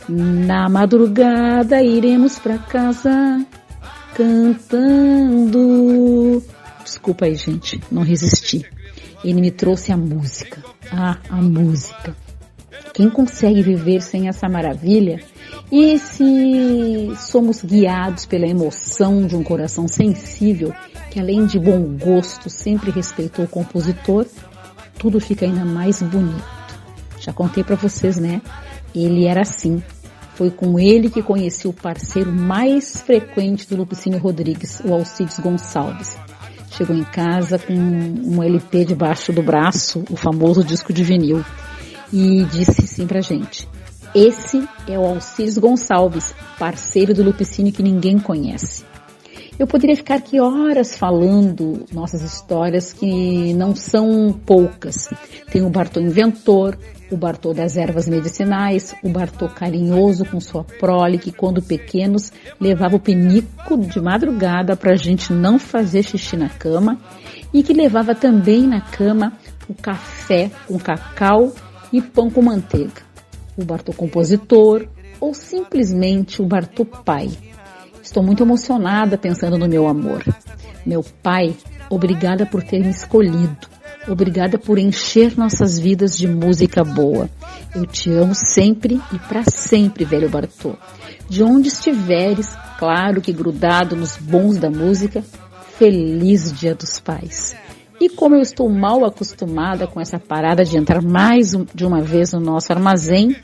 Na 0.09 0.69
madrugada 0.69 1.81
iremos 1.81 2.41
para 2.41 2.59
casa 2.59 3.47
cantando. 4.17 5.63
Desculpa 6.83 7.27
aí, 7.27 7.37
gente, 7.37 7.81
não 7.93 8.03
resisti. 8.03 8.69
ele 9.25 9.41
me 9.41 9.53
trouxe 9.53 9.93
a 9.93 9.97
música. 9.97 10.61
Ah, 10.91 11.19
a 11.31 11.37
música. 11.37 12.17
Quem 12.95 13.11
consegue 13.11 13.61
viver 13.61 14.01
sem 14.01 14.29
essa 14.29 14.49
maravilha? 14.49 15.21
E 15.71 15.99
se 15.99 17.13
somos 17.17 17.61
guiados 17.61 18.25
pela 18.25 18.47
emoção 18.47 19.27
de 19.27 19.35
um 19.35 19.43
coração 19.43 19.89
sensível, 19.89 20.73
que 21.11 21.19
além 21.19 21.45
de 21.45 21.59
bom 21.59 21.83
gosto 21.99 22.49
sempre 22.49 22.93
respeitou 22.93 23.47
o 23.47 23.49
compositor, 23.49 24.25
tudo 24.97 25.19
fica 25.19 25.45
ainda 25.45 25.65
mais 25.65 26.01
bonito. 26.01 26.45
Já 27.19 27.33
contei 27.33 27.65
para 27.65 27.75
vocês, 27.75 28.17
né? 28.17 28.41
Ele 28.95 29.27
era 29.27 29.43
assim. 29.43 29.83
Foi 30.37 30.51
com 30.51 30.79
ele 30.79 31.11
que 31.11 31.21
conheci 31.21 31.67
o 31.67 31.73
parceiro 31.73 32.33
mais 32.33 33.01
frequente 33.01 33.69
do 33.69 33.77
Lupicínio 33.77 34.21
Rodrigues, 34.21 34.81
o 34.85 34.95
Alcides 34.95 35.41
Gonçalves. 35.41 36.17
Chegou 36.71 36.95
em 36.95 37.05
casa 37.05 37.59
com 37.59 37.73
um 37.73 38.41
LP 38.41 38.85
debaixo 38.85 39.33
do 39.33 39.43
braço, 39.43 40.05
o 40.11 40.17
famoso 40.17 40.63
disco 40.63 40.93
de 40.93 41.03
vinil, 41.03 41.45
e 42.15 42.45
disse 42.45 42.85
assim 42.85 43.07
pra 43.09 43.21
gente: 43.21 43.69
Esse 44.15 44.67
é 44.87 44.97
o 44.97 45.05
Alcides 45.05 45.59
Gonçalves, 45.59 46.33
parceiro 46.57 47.13
do 47.13 47.25
Lupicínio 47.25 47.73
que 47.73 47.83
ninguém 47.83 48.21
conhece. 48.21 48.85
Eu 49.59 49.67
poderia 49.67 49.97
ficar 49.97 50.17
aqui 50.17 50.41
horas 50.41 50.97
falando 50.97 51.85
nossas 51.93 52.23
histórias 52.23 52.93
que 52.93 53.53
não 53.55 53.75
são 53.75 54.33
poucas. 54.33 55.09
Tem 55.51 55.63
o 55.63 55.71
Bartô 55.71 56.01
Inventor, 56.01 56.77
o 57.11 57.17
Bartô 57.17 57.53
das 57.53 57.77
ervas 57.77 58.09
medicinais, 58.09 58.95
o 59.03 59.09
Bartô 59.09 59.49
carinhoso 59.49 60.25
com 60.25 60.41
sua 60.41 60.65
prole 60.65 61.19
que 61.19 61.31
quando 61.31 61.63
pequenos 61.63 62.33
levava 62.61 62.97
o 62.97 63.01
penico 63.01 63.77
de 63.79 64.01
madrugada 64.01 64.77
para 64.77 64.93
a 64.93 64.97
gente 64.97 65.33
não 65.33 65.57
fazer 65.59 66.03
xixi 66.03 66.37
na 66.37 66.49
cama 66.49 66.99
e 67.53 67.63
que 67.63 67.73
levava 67.73 68.13
também 68.13 68.67
na 68.67 68.81
cama 68.81 69.33
o 69.69 69.75
café 69.75 70.51
com 70.67 70.79
cacau 70.79 71.53
e 71.95 72.03
pão 72.03 72.29
com 72.29 72.43
manteiga. 72.43 73.03
O 73.57 73.65
Bartô 73.65 73.93
compositor 73.93 74.89
ou 75.21 75.33
simplesmente 75.33 76.43
o 76.43 76.45
Bartô 76.45 76.85
pai. 76.85 77.31
Estou 78.03 78.21
muito 78.21 78.43
emocionada 78.43 79.17
pensando 79.17 79.57
no 79.57 79.69
meu 79.69 79.87
amor. 79.87 80.25
Meu 80.85 81.05
pai, 81.23 81.55
obrigada 81.89 82.45
por 82.45 82.65
ter 82.65 82.81
me 82.81 82.91
escolhido. 82.91 83.69
Obrigada 84.09 84.59
por 84.59 84.77
encher 84.77 85.39
nossas 85.39 85.79
vidas 85.79 86.19
de 86.19 86.27
música 86.27 86.83
boa. 86.83 87.31
Eu 87.73 87.87
te 87.87 88.11
amo 88.11 88.35
sempre 88.35 89.01
e 89.13 89.19
para 89.21 89.45
sempre, 89.45 90.05
velho 90.05 90.29
Bartô. 90.29 90.75
De 91.29 91.45
onde 91.45 91.69
estiveres, 91.69 92.55
claro 92.77 93.21
que 93.21 93.33
grudado 93.33 93.95
nos 93.95 94.17
bons 94.17 94.59
da 94.59 94.69
música, 94.69 95.25
feliz 95.79 96.53
Dia 96.53 96.75
dos 96.75 96.99
Pais. 96.99 97.55
E 98.01 98.09
como 98.09 98.35
eu 98.35 98.43
estou 98.43 98.69
mal 98.69 99.05
acostumada 99.05 99.87
com 99.87 100.01
essa 100.01 100.19
parada 100.19 100.65
de 100.65 100.77
entrar 100.77 101.01
mais 101.03 101.53
de 101.75 101.87
uma 101.87 102.01
vez 102.01 102.33
no 102.33 102.41
nosso 102.41 102.73
armazém, 102.73 103.37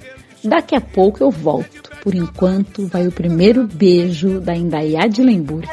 daqui 0.42 0.74
a 0.74 0.80
pouco 0.80 1.22
eu 1.22 1.30
volto. 1.30 1.90
Por 2.02 2.14
enquanto, 2.14 2.86
vai 2.86 3.06
o 3.06 3.12
primeiro 3.12 3.66
beijo 3.66 4.40
da 4.40 4.54
Indaiá 4.54 5.06
de 5.06 5.22
Lemburg. 5.22 5.68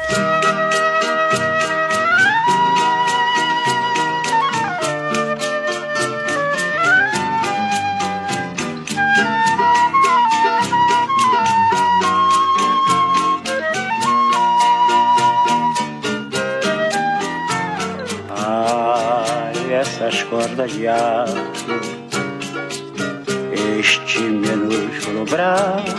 Este 23.78 24.18
minúsculo 24.20 25.24
braço 25.26 25.96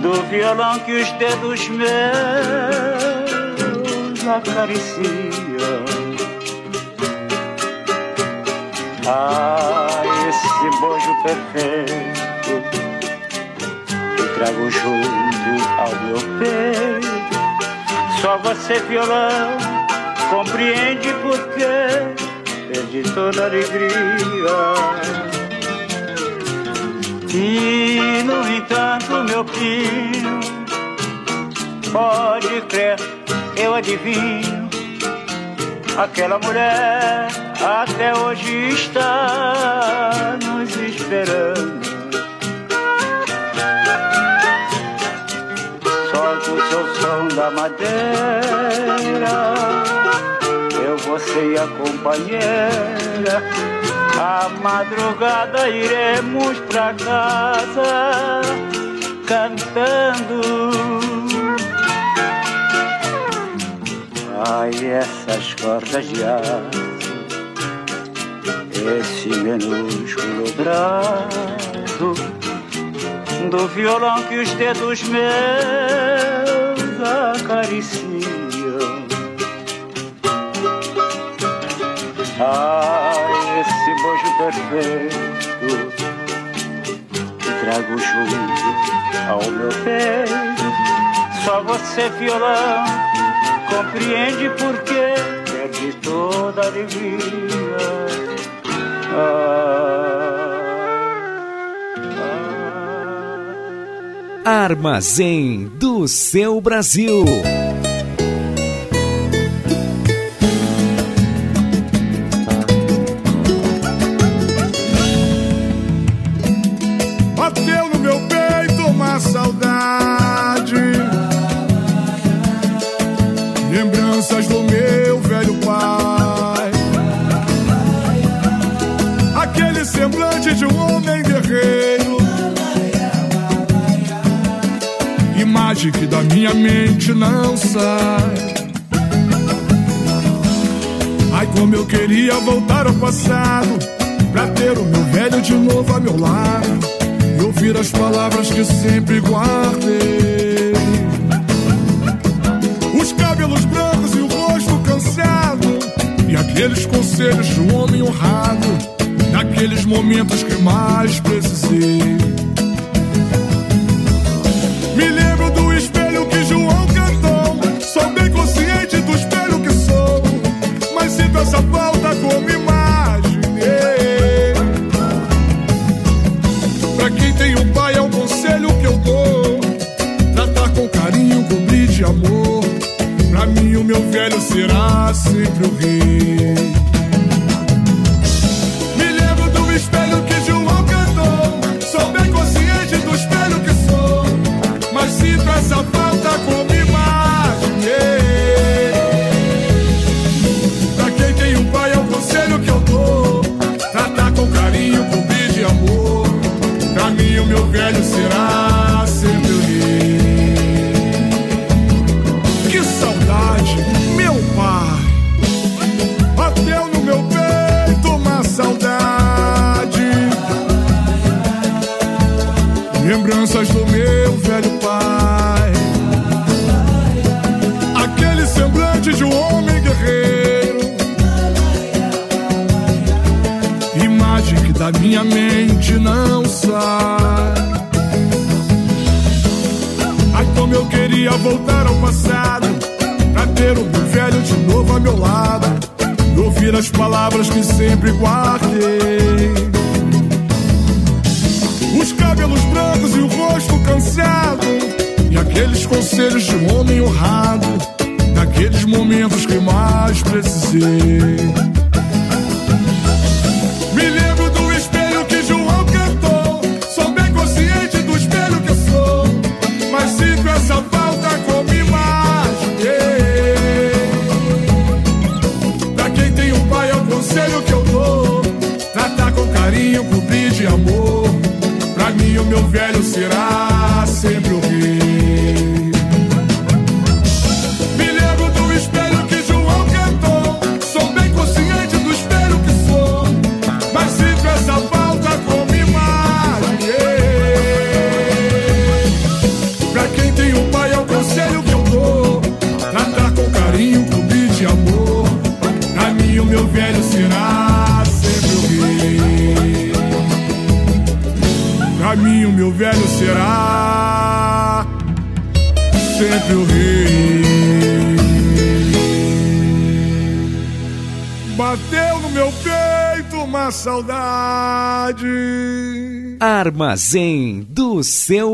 do 0.00 0.12
violão 0.30 0.78
que 0.80 0.92
os 0.92 1.10
dedos 1.12 1.68
meus 1.68 1.88
acariciam. 4.28 5.84
Ai, 9.08 10.28
esse 10.28 10.70
bojo 10.80 11.12
perfeito 11.24 12.62
que 14.16 14.22
trago 14.34 14.70
junto 14.70 15.50
ao 15.80 15.90
meu 16.04 16.18
peito. 16.38 17.16
Só 18.20 18.38
você, 18.38 18.78
violão, 18.80 19.58
compreende 20.30 21.12
porque 21.22 22.15
perdi 22.72 23.02
toda 23.14 23.44
alegria. 23.44 23.90
E 27.32 28.22
no 28.24 28.48
entanto, 28.48 29.24
meu 29.24 29.44
filho, 29.44 30.40
pode 31.92 32.60
crer, 32.62 32.96
eu 33.56 33.74
adivinho. 33.74 34.66
Aquela 35.98 36.38
mulher 36.38 37.28
até 37.60 38.14
hoje 38.14 38.68
está 38.68 40.36
nos 40.44 40.76
esperando. 40.76 41.86
Solta 46.10 46.50
o 46.52 46.60
seu 46.68 46.94
som 46.96 47.28
da 47.34 47.50
madeira, 47.50 47.86
você 51.16 51.52
e 51.52 51.58
a 51.58 51.66
companheira. 51.66 53.42
A 54.18 54.50
madrugada 54.62 55.66
iremos 55.68 56.58
pra 56.68 56.92
casa 56.92 58.42
cantando. 59.26 60.70
Ai, 64.46 64.70
essas 64.84 65.54
cordas 65.54 66.06
de 66.06 66.22
aço, 66.22 66.84
esse 69.00 69.30
minúsculo 69.30 70.52
braço 70.52 72.12
do 73.50 73.68
violão 73.68 74.22
que 74.24 74.36
os 74.36 74.50
dedos 74.52 75.02
meus 75.04 75.26
acariciam. 77.34 78.15
Ai, 82.38 83.60
esse 83.60 83.94
bojo 84.02 84.28
perfeito 84.36 85.16
que 87.38 87.50
trago 87.64 87.98
junto 87.98 88.66
ao 89.30 89.50
meu 89.50 89.70
peito. 89.84 90.66
Só 91.44 91.62
você, 91.62 92.10
violão, 92.18 92.84
compreende 93.70 94.50
por 94.50 94.76
que 94.82 95.14
perdi 95.50 95.92
toda 96.02 96.62
a 96.62 96.66
alegria. 96.66 97.76
Armazém 104.44 105.70
do 105.74 106.06
seu 106.06 106.60
Brasil. 106.60 107.24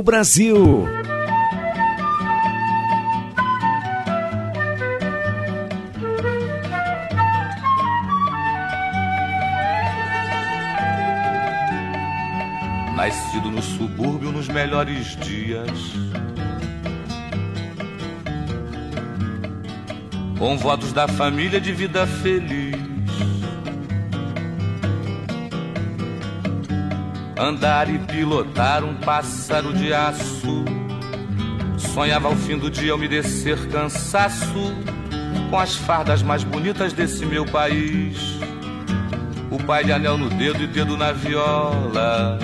Brasil. 0.02 0.86
Nascido 12.96 13.50
no 13.50 13.62
subúrbio 13.62 14.30
nos 14.32 14.48
melhores 14.48 15.16
dias. 15.16 15.70
Com 20.38 20.58
votos 20.58 20.92
da 20.92 21.06
família 21.06 21.60
de 21.60 21.72
vida 21.72 22.06
feliz. 22.06 22.91
Andar 27.42 27.92
e 27.92 27.98
pilotar 27.98 28.84
um 28.84 28.94
pássaro 28.94 29.72
de 29.72 29.92
aço. 29.92 30.64
Sonhava 31.76 32.28
ao 32.28 32.36
fim 32.36 32.56
do 32.56 32.70
dia 32.70 32.94
umedecer 32.94 33.58
cansaço 33.68 34.72
com 35.50 35.58
as 35.58 35.74
fardas 35.74 36.22
mais 36.22 36.44
bonitas 36.44 36.92
desse 36.92 37.26
meu 37.26 37.44
país. 37.44 38.38
O 39.50 39.58
pai 39.58 39.82
de 39.82 39.90
anel 39.90 40.16
no 40.16 40.30
dedo 40.30 40.62
e 40.62 40.68
dedo 40.68 40.96
na 40.96 41.10
viola. 41.10 42.38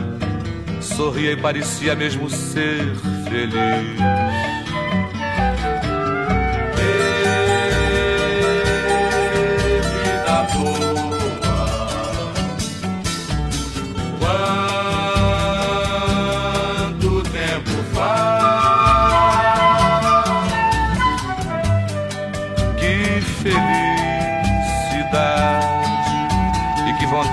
Sorria 0.81 1.31
e 1.31 1.37
parecia 1.37 1.95
mesmo 1.95 2.29
ser 2.29 2.97
feliz. 3.31 4.48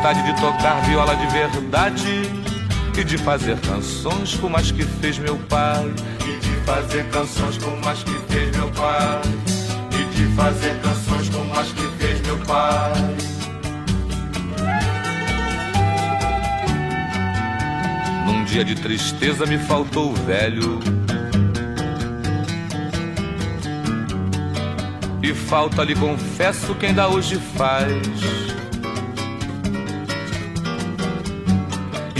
Vontade 0.06 0.22
de 0.22 0.40
tocar 0.40 0.82
viola 0.82 1.15
de 1.15 1.26
verdade 1.26 2.32
e 2.95 3.03
de 3.03 3.18
fazer 3.18 3.60
canções 3.60 4.36
como 4.36 4.56
as 4.56 4.69
que 4.69 4.84
fez 4.84 5.18
meu 5.18 5.36
pai 5.49 5.91
e 6.22 6.40
de 6.40 6.52
fazer 6.64 7.10
canções 7.10 7.57
como 7.57 7.90
as 7.90 8.03
que 8.03 8.11
fez 8.32 8.56
meu 8.56 8.69
pai 8.69 9.22
e 9.99 10.15
de 10.15 10.36
fazer 10.36 10.80
canções 10.82 11.30
como 11.30 11.52
as 11.60 11.68
que 11.69 11.88
fez 11.98 12.22
meu 12.22 12.38
pai. 12.38 12.94
Num 18.27 18.45
dia 18.45 18.64
de 18.64 18.76
tristeza 18.76 19.48
me 19.48 19.57
faltou 19.57 20.11
o 20.11 20.14
velho. 20.14 20.80
E 25.23 25.34
falta 25.34 25.84
lhe 25.84 25.95
confesso 25.95 26.76
quem 26.76 26.90
ainda 26.90 27.07
hoje 27.07 27.40
faz. 27.57 28.44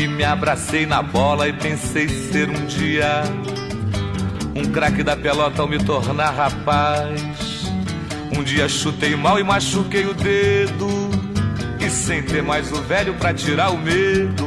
Me 0.07 0.23
abracei 0.23 0.86
na 0.86 1.02
bola 1.02 1.48
e 1.48 1.53
pensei 1.53 2.07
ser 2.07 2.49
um 2.49 2.65
dia 2.65 3.23
um 4.56 4.64
craque 4.72 5.03
da 5.03 5.15
pelota 5.18 5.61
ao 5.61 5.68
me 5.68 5.77
tornar 5.77 6.32
rapaz. 6.32 7.22
Um 8.36 8.41
dia 8.41 8.69
chutei 8.69 9.15
mal 9.15 9.38
e 9.40 9.44
machuquei 9.44 10.06
o 10.06 10.14
dedo. 10.14 10.88
E 11.80 11.90
sem 11.90 12.23
ter 12.23 12.41
mais 12.41 12.72
o 12.72 12.82
velho 12.82 13.14
pra 13.15 13.34
tirar 13.34 13.72
o 13.72 13.77
medo. 13.77 14.45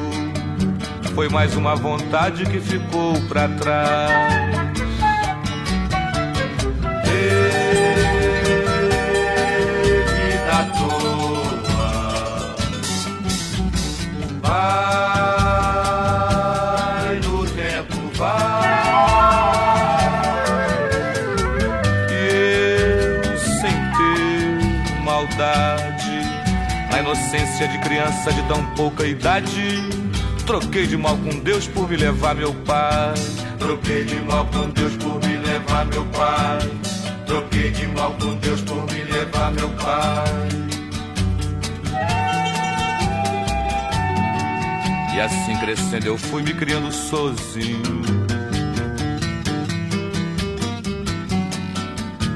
Foi 1.14 1.28
mais 1.28 1.55
uma 1.56 1.76
vontade 1.76 2.47
que 2.47 2.59
ficou 2.60 3.20
pra 3.28 3.48
trás. 3.48 4.59
Vida 7.05 7.67
inocência 27.59 27.68
de 27.68 27.78
criança 27.78 28.32
de 28.32 28.43
tão 28.43 28.64
pouca 28.76 29.05
idade, 29.05 29.82
troquei 30.47 30.86
de 30.86 30.97
mal 30.97 31.16
com 31.16 31.40
Deus 31.40 31.66
por 31.66 31.89
me 31.89 31.97
levar 31.97 32.35
meu 32.35 32.55
pai. 32.55 33.14
Troquei 33.59 34.05
de 34.05 34.16
mal 34.20 34.47
com 34.47 34.70
Deus 34.70 34.97
por 34.97 35.20
me 35.26 35.36
levar 35.39 35.85
meu 35.86 36.05
pai. 36.06 36.59
Troquei 37.26 37.70
de 37.70 37.86
mal 37.89 38.12
com 38.12 38.35
Deus 38.36 38.60
por 38.60 38.86
me 38.93 39.02
levar 39.05 39.51
meu 39.52 39.68
pai. 39.70 40.48
E 45.14 45.20
assim 45.20 45.56
crescendo 45.56 46.06
eu 46.06 46.16
fui 46.16 46.43
me 46.43 46.55
criando 46.55 46.93
sozinho. 46.93 48.02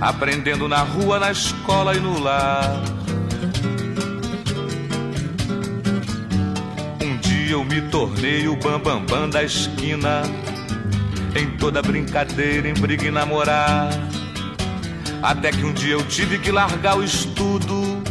Aprendendo 0.00 0.66
na 0.66 0.80
rua, 0.80 1.20
na 1.20 1.30
escola 1.30 1.94
e 1.94 2.00
no 2.00 2.18
lar. 2.18 2.91
Me 7.72 7.80
tornei 7.88 8.46
o 8.48 8.56
bambambam 8.56 9.00
bam, 9.06 9.20
bam 9.20 9.30
da 9.30 9.42
esquina. 9.42 10.22
Em 11.34 11.56
toda 11.56 11.80
brincadeira, 11.80 12.68
em 12.68 12.74
briga 12.74 13.06
e 13.06 13.10
namorar. 13.10 13.88
Até 15.22 15.50
que 15.50 15.64
um 15.64 15.72
dia 15.72 15.94
eu 15.94 16.06
tive 16.06 16.38
que 16.38 16.52
largar 16.52 16.98
o 16.98 17.02
estudo 17.02 18.02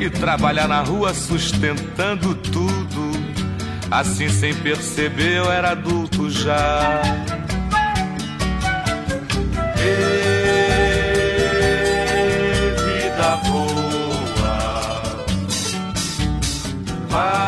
e 0.00 0.08
trabalhar 0.08 0.66
na 0.66 0.80
rua 0.80 1.12
sustentando 1.12 2.34
tudo. 2.36 3.12
Assim, 3.90 4.30
sem 4.30 4.54
perceber, 4.54 5.36
eu 5.36 5.52
era 5.52 5.72
adulto 5.72 6.30
já. 6.30 7.02
Ê, 9.76 10.22
vida 12.86 13.36
boa, 13.44 15.02
vai, 17.10 17.41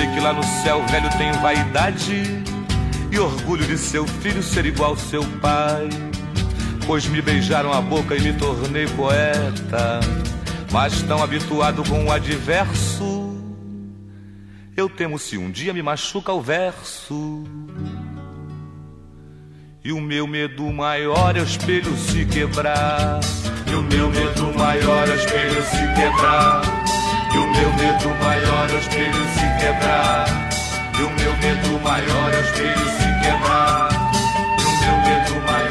sei 0.00 0.08
que 0.14 0.20
lá 0.20 0.32
no 0.32 0.42
céu 0.42 0.82
velho 0.86 1.10
tem 1.18 1.30
vaidade 1.42 2.22
e 3.12 3.18
orgulho 3.18 3.66
de 3.66 3.76
seu 3.76 4.06
filho 4.06 4.42
ser 4.42 4.64
igual 4.64 4.96
seu 4.96 5.22
pai. 5.42 5.90
Pois 6.86 7.06
me 7.06 7.20
beijaram 7.20 7.70
a 7.70 7.82
boca 7.82 8.16
e 8.16 8.20
me 8.20 8.32
tornei 8.32 8.86
poeta. 8.86 10.00
Mas 10.72 11.02
tão 11.02 11.22
habituado 11.22 11.82
com 11.86 12.06
o 12.06 12.12
adverso, 12.12 13.36
eu 14.74 14.88
temo 14.88 15.18
se 15.18 15.36
um 15.36 15.50
dia 15.50 15.74
me 15.74 15.82
machuca 15.82 16.32
o 16.32 16.40
verso. 16.40 17.44
E 19.84 19.92
o 19.92 20.00
meu 20.00 20.26
medo 20.26 20.72
maior 20.72 21.36
é 21.36 21.40
o 21.40 21.44
espelho 21.44 21.94
se 21.98 22.24
quebrar. 22.24 23.20
E 23.70 23.74
o 23.74 23.82
meu 23.82 24.08
medo 24.08 24.54
maior 24.56 25.08
é 25.08 25.12
o 25.12 25.14
espelho 25.14 25.62
se 25.62 25.94
quebrar. 25.94 26.99
E 27.32 27.38
o 27.38 27.46
meu 27.46 27.72
medo 27.74 28.08
maior 28.22 28.70
é 28.70 28.74
o 28.74 28.78
espelho 28.78 29.24
se 29.34 29.46
quebrar. 29.60 30.26
E 30.98 31.02
o 31.02 31.10
meu 31.10 31.36
medo 31.36 31.80
maior 31.80 32.32
é 32.32 32.36
o 32.36 32.40
espelho 32.40 32.86
se 32.98 33.08
quebrar. 33.22 33.88
E 34.58 34.64
o 34.64 34.74
meu 34.80 34.96
medo 35.04 35.46
maior 35.46 35.69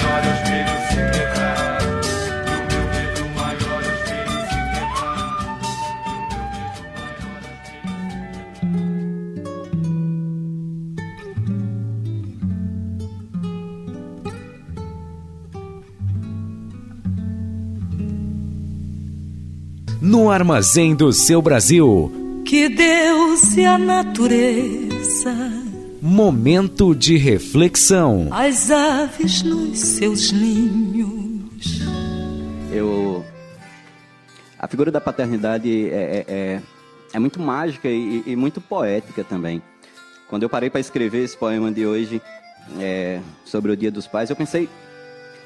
No 20.09 20.31
armazém 20.31 20.95
do 20.95 21.13
seu 21.13 21.39
Brasil. 21.39 22.41
Que 22.43 22.67
Deus 22.67 23.55
e 23.55 23.63
a 23.63 23.77
natureza, 23.77 25.31
Momento 26.01 26.95
de 26.95 27.15
reflexão. 27.15 28.27
as 28.31 28.71
aves 28.71 29.43
nos 29.43 29.77
seus 29.77 30.31
ninhos. 30.31 31.83
Eu. 32.73 33.23
A 34.57 34.67
figura 34.67 34.89
da 34.89 34.99
paternidade 34.99 35.91
é, 35.91 35.93
é, 35.93 36.25
é, 36.27 36.61
é 37.13 37.19
muito 37.19 37.39
mágica 37.39 37.87
e, 37.87 38.23
e 38.25 38.35
muito 38.35 38.59
poética 38.59 39.23
também. 39.23 39.61
Quando 40.27 40.41
eu 40.41 40.49
parei 40.49 40.71
para 40.71 40.79
escrever 40.79 41.23
esse 41.23 41.37
poema 41.37 41.71
de 41.71 41.85
hoje 41.85 42.19
é, 42.79 43.19
sobre 43.45 43.71
o 43.71 43.77
Dia 43.77 43.91
dos 43.91 44.07
Pais, 44.07 44.31
eu 44.31 44.35
pensei 44.35 44.67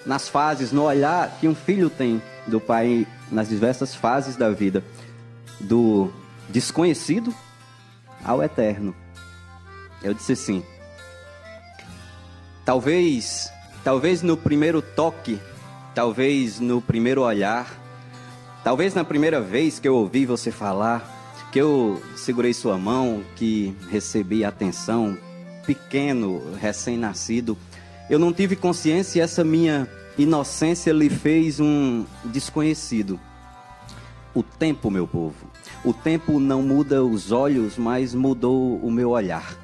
nas 0.06 0.30
fases, 0.30 0.72
no 0.72 0.84
olhar 0.84 1.38
que 1.41 1.49
um 1.49 1.53
filho 1.53 1.90
tem 1.90 2.22
do 2.48 2.60
pai 2.60 3.07
nas 3.32 3.49
diversas 3.49 3.95
fases 3.95 4.36
da 4.36 4.49
vida, 4.49 4.84
do 5.60 6.11
desconhecido 6.49 7.34
ao 8.24 8.44
eterno. 8.44 8.95
Eu 10.02 10.14
disse 10.14 10.34
assim: 10.34 10.64
talvez, 12.65 13.52
talvez 13.84 14.22
no 14.22 14.36
primeiro 14.36 14.82
toque, 14.82 15.40
talvez 15.95 16.60
no 16.60 16.82
primeiro 16.82 17.22
olhar, 17.22 17.72
talvez 18.64 18.94
na 18.94 19.03
primeira 19.03 19.40
vez 19.40 19.80
que 19.80 19.88
eu 19.88 19.95
ouvi 19.95 20.26
você 20.26 20.52
falar, 20.52 21.48
que 21.52 21.60
eu 21.60 22.02
segurei 22.15 22.53
sua 22.53 22.78
mão, 22.78 23.24
que 23.36 23.76
recebi 23.90 24.44
atenção, 24.44 25.18
pequeno, 25.65 26.41
recém-nascido, 26.60 27.57
eu 28.10 28.20
não 28.20 28.34
tive 28.34 28.56
consciência 28.56 29.22
essa 29.24 29.44
minha 29.44 29.88
inocência 30.18 30.91
lhe 30.91 31.10
fez 31.10 31.60
um 31.60 32.06
desconhecido. 32.26 33.19
O 34.34 34.41
tempo, 34.41 34.90
meu 34.90 35.07
povo, 35.07 35.48
o 35.84 35.94
tempo 35.94 36.40
não 36.40 36.61
muda 36.61 37.03
os 37.03 37.31
olhos, 37.31 37.77
mas 37.77 38.15
mudou 38.15 38.77
o 38.77 38.91
meu 38.91 39.11
olhar. 39.11 39.56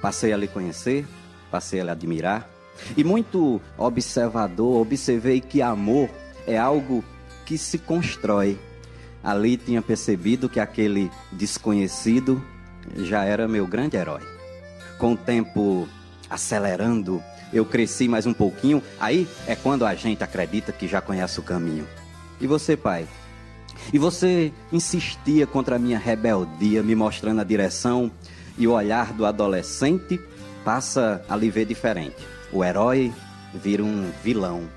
Passei 0.00 0.32
a 0.32 0.36
lhe 0.36 0.48
conhecer, 0.48 1.06
passei 1.50 1.80
a 1.80 1.84
lhe 1.84 1.90
admirar. 1.90 2.48
E 2.96 3.04
muito 3.04 3.60
observador, 3.76 4.80
observei 4.80 5.40
que 5.40 5.62
amor 5.62 6.08
é 6.46 6.56
algo 6.56 7.04
que 7.44 7.58
se 7.58 7.78
constrói. 7.78 8.58
Ali 9.22 9.56
tinha 9.56 9.82
percebido 9.82 10.48
que 10.48 10.60
aquele 10.60 11.10
desconhecido 11.32 12.42
já 12.96 13.24
era 13.24 13.48
meu 13.48 13.66
grande 13.66 13.96
herói. 13.96 14.22
Com 14.98 15.12
o 15.12 15.16
tempo 15.16 15.88
acelerando, 16.30 17.22
eu 17.52 17.64
cresci 17.64 18.08
mais 18.08 18.26
um 18.26 18.32
pouquinho, 18.32 18.82
aí 19.00 19.26
é 19.46 19.54
quando 19.54 19.86
a 19.86 19.94
gente 19.94 20.22
acredita 20.22 20.72
que 20.72 20.86
já 20.86 21.00
conhece 21.00 21.40
o 21.40 21.42
caminho. 21.42 21.86
E 22.40 22.46
você, 22.46 22.76
pai? 22.76 23.06
E 23.92 23.98
você 23.98 24.52
insistia 24.72 25.46
contra 25.46 25.76
a 25.76 25.78
minha 25.78 25.98
rebeldia, 25.98 26.82
me 26.82 26.94
mostrando 26.94 27.40
a 27.40 27.44
direção, 27.44 28.10
e 28.56 28.66
o 28.66 28.72
olhar 28.72 29.12
do 29.12 29.24
adolescente 29.24 30.20
passa 30.64 31.24
a 31.28 31.36
lhe 31.36 31.48
ver 31.50 31.64
diferente. 31.64 32.16
O 32.52 32.64
herói 32.64 33.12
vira 33.54 33.82
um 33.82 34.10
vilão. 34.22 34.68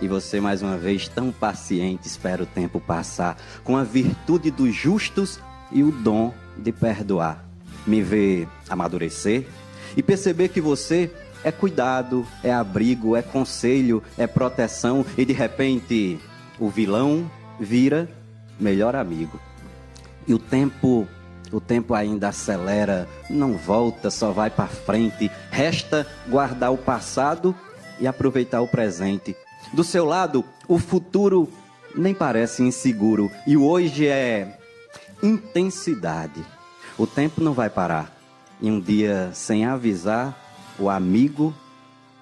E 0.00 0.08
você, 0.08 0.40
mais 0.40 0.60
uma 0.60 0.76
vez, 0.76 1.08
tão 1.08 1.32
paciente, 1.32 2.06
espera 2.06 2.42
o 2.42 2.46
tempo 2.46 2.80
passar, 2.80 3.38
com 3.64 3.76
a 3.76 3.84
virtude 3.84 4.50
dos 4.50 4.74
justos 4.74 5.40
e 5.72 5.82
o 5.82 5.90
dom 5.90 6.34
de 6.56 6.72
perdoar. 6.72 7.44
Me 7.86 8.02
vê 8.02 8.46
amadurecer 8.68 9.46
e 9.96 10.02
perceber 10.02 10.48
que 10.48 10.60
você 10.60 11.10
é 11.46 11.52
cuidado, 11.52 12.26
é 12.42 12.52
abrigo, 12.52 13.14
é 13.14 13.22
conselho, 13.22 14.02
é 14.18 14.26
proteção, 14.26 15.06
e 15.16 15.24
de 15.24 15.32
repente 15.32 16.18
o 16.58 16.68
vilão 16.68 17.30
vira 17.60 18.08
melhor 18.58 18.96
amigo. 18.96 19.38
E 20.26 20.34
o 20.34 20.40
tempo, 20.40 21.06
o 21.52 21.60
tempo 21.60 21.94
ainda 21.94 22.30
acelera, 22.30 23.08
não 23.30 23.56
volta, 23.56 24.10
só 24.10 24.32
vai 24.32 24.50
para 24.50 24.66
frente. 24.66 25.30
Resta 25.52 26.04
guardar 26.28 26.72
o 26.72 26.76
passado 26.76 27.54
e 28.00 28.08
aproveitar 28.08 28.60
o 28.60 28.66
presente. 28.66 29.36
Do 29.72 29.84
seu 29.84 30.04
lado, 30.04 30.44
o 30.66 30.80
futuro 30.80 31.48
nem 31.94 32.12
parece 32.12 32.64
inseguro 32.64 33.30
e 33.46 33.56
o 33.56 33.64
hoje 33.64 34.08
é 34.08 34.58
intensidade. 35.22 36.44
O 36.98 37.06
tempo 37.06 37.40
não 37.40 37.52
vai 37.52 37.70
parar. 37.70 38.12
E 38.60 38.68
um 38.68 38.80
dia, 38.80 39.30
sem 39.32 39.64
avisar, 39.64 40.45
o 40.78 40.90
amigo 40.90 41.54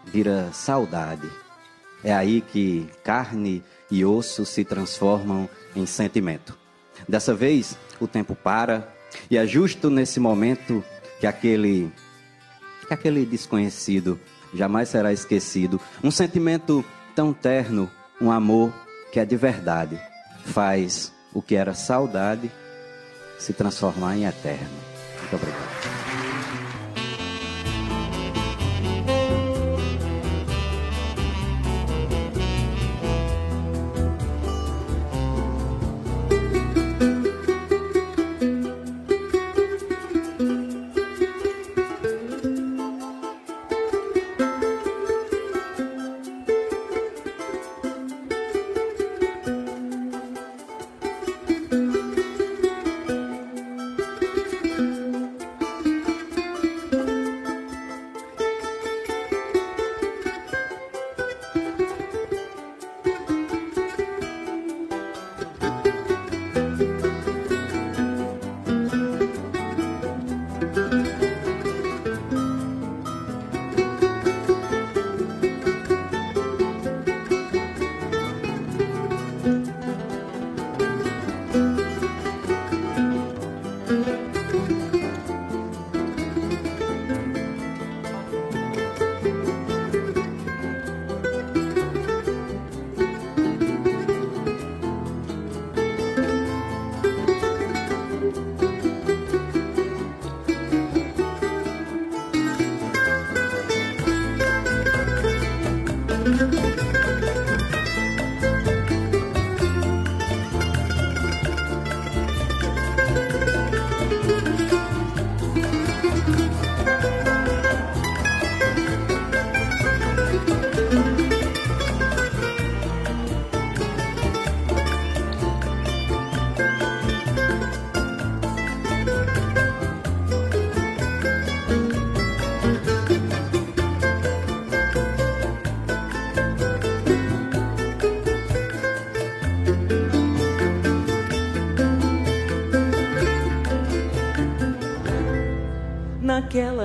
vira 0.05 0.51
saudade. 0.53 1.29
É 2.03 2.13
aí 2.13 2.41
que 2.41 2.89
carne 3.03 3.63
e 3.91 4.05
osso 4.05 4.45
se 4.45 4.65
transformam 4.65 5.49
em 5.75 5.87
sentimento. 5.87 6.57
Dessa 7.09 7.35
vez, 7.35 7.77
o 8.01 8.07
tempo 8.07 8.35
para 8.35 8.93
e 9.31 9.37
é 9.37 9.47
justo 9.47 9.91
nesse 9.91 10.21
momento 10.21 10.85
que 11.21 11.27
aquele 11.27 11.91
que 12.87 12.93
aquele 12.93 13.25
desconhecido 13.25 14.21
jamais 14.53 14.91
será 14.91 15.13
esquecido. 15.13 15.81
Um 16.03 16.11
sentimento 16.11 16.85
tão 17.15 17.33
terno, 17.33 17.91
um 18.21 18.31
amor 18.31 18.73
que 19.11 19.19
é 19.19 19.25
de 19.25 19.37
verdade, 19.37 19.99
faz 20.45 21.13
o 21.33 21.41
que 21.41 21.55
era 21.55 21.73
saudade 21.73 22.51
se 23.39 23.53
transformar 23.53 24.17
em 24.17 24.27
eterno. 24.27 24.69
Muito 25.21 25.37
obrigado. 25.37 26.04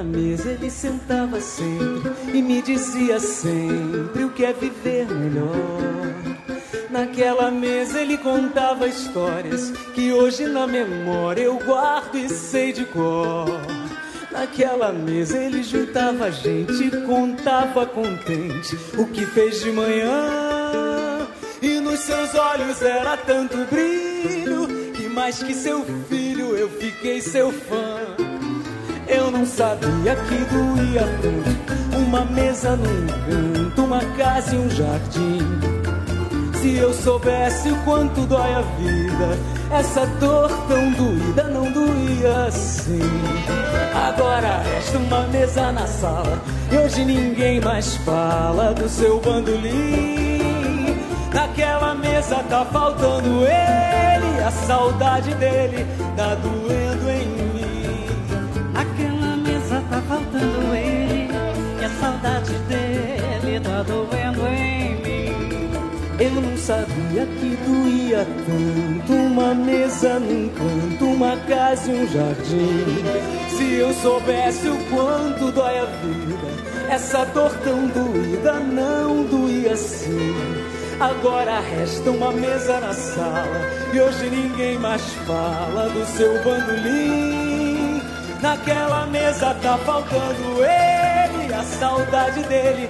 Mesa 0.10 0.52
ele 0.52 0.70
sentava 0.70 1.40
sempre 1.40 2.12
e 2.34 2.42
me 2.42 2.62
dizia 2.62 3.20
sempre 3.20 4.24
o 4.24 4.32
que 4.32 4.44
é 4.44 4.54
viver 4.54 5.08
melhor. 5.08 6.10
Naquela 6.90 7.52
mesa 7.52 8.02
ele 8.02 8.18
contava 8.18 8.88
histórias 8.88 9.72
que 9.94 10.12
hoje 10.12 10.48
na 10.48 10.66
memória 10.66 11.44
eu 11.44 11.58
guardo 11.60 12.18
e 12.18 12.28
sei 12.28 12.74
de 12.74 12.86
cor. 12.86 13.48
Naquela 14.32 14.92
mesa 14.92 15.38
ele 15.38 15.62
juntava 15.62 16.26
a 16.26 16.32
gente 16.32 16.84
e 16.84 16.92
contava 17.06 17.86
contente 17.86 18.76
o 18.98 19.06
que 19.06 19.26
fez 19.26 19.62
de 19.62 19.72
manhã. 19.72 21.28
E 21.62 21.80
nos 21.80 22.00
seus 22.00 22.34
olhos 22.34 22.82
era 22.82 23.18
tanto 23.18 23.58
brilho 23.66 24.68
que 24.94 25.08
mais 25.10 25.44
que 25.44 25.54
seu 25.54 25.86
filho 26.08 26.56
eu 26.56 26.70
fiquei 26.70 27.22
seu 27.22 27.52
fã. 27.52 27.99
Eu 29.30 29.34
não 29.34 29.46
sabia 29.46 30.16
que 30.28 30.38
doía 30.46 31.04
tanto 31.22 31.98
Uma 32.00 32.26
mesa 32.26 32.76
num 32.76 33.06
canto, 33.06 33.84
uma 33.84 34.00
casa 34.18 34.56
e 34.56 34.58
um 34.58 34.68
jardim. 34.72 35.38
Se 36.60 36.78
eu 36.78 36.92
soubesse 36.92 37.70
o 37.70 37.76
quanto 37.84 38.22
dói 38.22 38.52
a 38.56 38.62
vida 38.62 39.38
Essa 39.72 40.08
dor 40.20 40.50
tão 40.68 40.92
doída 40.94 41.44
não 41.44 41.72
doía 41.72 42.46
assim. 42.48 43.00
Agora 43.94 44.64
resta 44.64 44.98
uma 44.98 45.28
mesa 45.28 45.72
na 45.74 45.86
sala 45.86 46.42
E 46.72 46.78
hoje 46.80 47.06
ninguém 47.06 47.62
mais 47.62 47.98
fala 47.98 48.74
do 48.74 48.90
seu 48.90 49.20
bandolim. 49.20 50.98
Naquela 51.32 51.94
mesa 51.94 52.38
tá 52.50 52.66
faltando 52.66 53.46
ele 53.46 54.44
A 54.44 54.50
saudade 54.50 55.36
dele 55.36 55.86
tá 56.18 56.34
doendo 56.34 57.12
em 57.12 57.19
doendo 63.84 64.48
em 64.48 64.96
mim. 64.96 65.10
Eu 66.20 66.32
não 66.32 66.58
sabia 66.58 67.26
que 67.26 67.58
doía 67.66 68.28
tanto 68.46 69.14
Uma 69.14 69.56
mesa 69.56 70.20
num 70.20 70.50
canto, 70.50 71.06
uma 71.06 71.38
casa 71.48 71.90
e 71.90 72.04
um 72.04 72.08
jardim. 72.10 72.86
Se 73.56 73.76
eu 73.76 73.94
soubesse 73.94 74.68
o 74.68 74.78
quanto 74.90 75.50
dói 75.54 75.80
a 75.80 75.86
vida 75.86 76.94
Essa 76.94 77.24
dor 77.24 77.52
tão 77.64 77.88
doída 77.88 78.60
não 78.60 79.24
doía 79.24 79.72
assim. 79.72 80.36
Agora 81.00 81.62
resta 81.62 82.12
uma 82.12 82.34
mesa 82.34 82.82
na 82.82 82.94
sala 82.94 83.62
E 83.94 84.02
hoje 84.02 84.30
ninguém 84.30 84.78
mais 84.78 85.02
fala 85.26 85.88
do 85.88 86.06
seu 86.18 86.34
bandolim. 86.44 88.02
Naquela 88.42 89.06
mesa 89.06 89.54
tá 89.62 89.78
faltando 89.78 90.66
ele 90.66 91.54
A 91.54 91.64
saudade 91.64 92.44
dele 92.44 92.90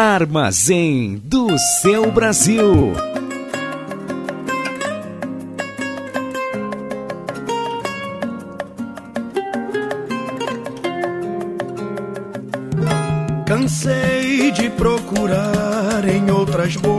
Armazém 0.00 1.20
do 1.24 1.58
seu 1.58 2.12
Brasil. 2.12 2.92
Cansei 13.44 14.52
de 14.52 14.70
procurar 14.70 16.08
em 16.08 16.30
outras 16.30 16.76
bocas 16.76 16.97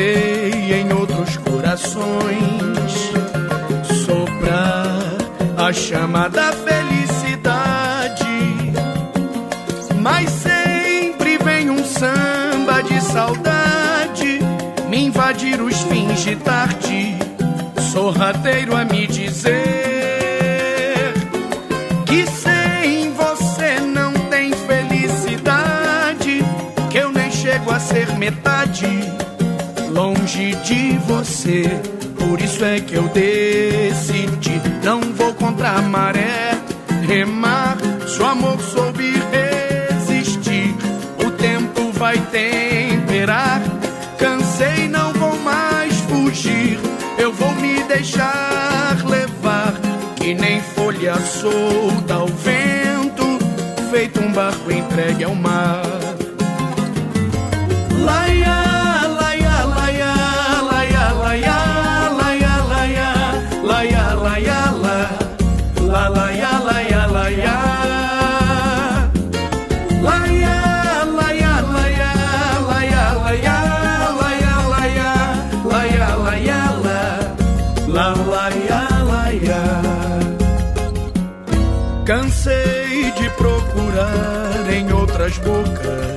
em 0.00 0.92
outros 0.92 1.36
corações. 1.38 3.12
Soprar 4.04 5.16
a 5.56 5.72
chama 5.72 6.28
da 6.28 6.52
felicidade, 6.52 8.24
mas 10.00 10.30
sempre 10.30 11.38
vem 11.38 11.70
um 11.70 11.84
samba 11.84 12.82
de 12.82 13.00
saudade. 13.02 14.40
Me 14.88 15.04
invadir 15.04 15.60
os 15.60 15.80
fins 15.82 16.24
de 16.24 16.36
tarde, 16.36 17.16
sorrateiro 17.92 18.74
a 18.74 18.84
me 18.84 19.06
dizer 19.06 19.54
que 22.06 22.26
sem 22.26 23.12
você 23.12 23.80
não 23.80 24.12
tem 24.30 24.52
felicidade, 24.52 26.42
que 26.90 26.98
eu 26.98 27.12
nem 27.12 27.30
chego 27.30 27.70
a 27.70 27.78
ser 27.78 28.16
metade 28.18 29.19
longe 30.30 30.54
de 30.62 30.98
você. 30.98 31.64
Por 32.16 32.40
isso 32.40 32.64
é 32.64 32.78
que 32.78 32.94
eu 32.94 33.08
decidi, 33.08 34.60
não 34.84 35.00
vou 35.00 35.34
contra 35.34 35.70
a 35.70 35.82
maré, 35.82 36.52
remar. 37.06 37.76
Se 38.06 38.20
o 38.20 38.26
amor 38.26 38.60
soube 38.60 39.12
resistir, 39.32 40.74
o 41.24 41.30
tempo 41.32 41.90
vai 41.92 42.16
temperar. 42.30 43.60
Cansei, 44.18 44.88
não 44.88 45.12
vou 45.14 45.36
mais 45.40 45.94
fugir, 46.00 46.78
eu 47.18 47.32
vou 47.32 47.52
me 47.56 47.82
deixar 47.84 48.96
levar. 49.08 49.74
Que 50.16 50.34
nem 50.34 50.60
folha 50.60 51.16
solta 51.16 52.14
ao 52.14 52.28
vento, 52.28 53.24
feito 53.90 54.20
um 54.20 54.32
barco 54.32 54.70
entregue 54.70 55.24
ao 55.24 55.34
mar. 55.34 55.99
nossas 85.30 85.38
bocas. 85.38 86.10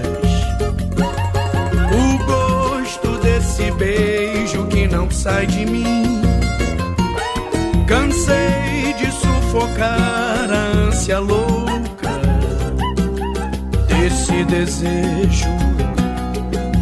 O 1.92 2.26
gosto 2.26 3.18
desse 3.20 3.72
beijo 3.72 4.66
que 4.68 4.88
não 4.88 5.10
sai 5.12 5.46
de 5.46 5.66
mim. 5.66 6.22
Cansei 7.88 8.94
de 8.98 9.12
sufocar 9.12 10.50
a 10.52 10.88
ânsia 10.88 11.20
louca 11.20 12.20
desse 13.88 14.44
desejo 14.46 15.50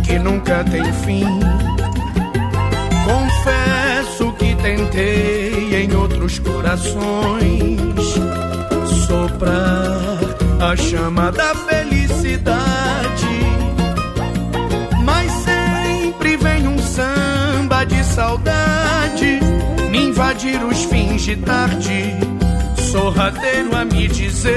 que 0.03 0.17
nunca 0.19 0.63
tem 0.65 0.91
fim. 0.93 1.25
Confesso 3.05 4.31
que 4.33 4.55
tentei 4.55 5.83
em 5.83 5.95
outros 5.95 6.39
corações 6.39 7.79
soprar 9.07 10.19
a 10.61 10.75
chama 10.75 11.31
da 11.31 11.55
fé. 11.55 11.70
Saudade 18.11 19.39
me 19.89 20.07
invadir 20.07 20.63
os 20.63 20.83
fins 20.83 21.21
de 21.23 21.35
tarde. 21.38 22.15
Sorrateiro 22.91 23.75
a 23.75 23.85
me 23.85 24.07
dizer 24.07 24.51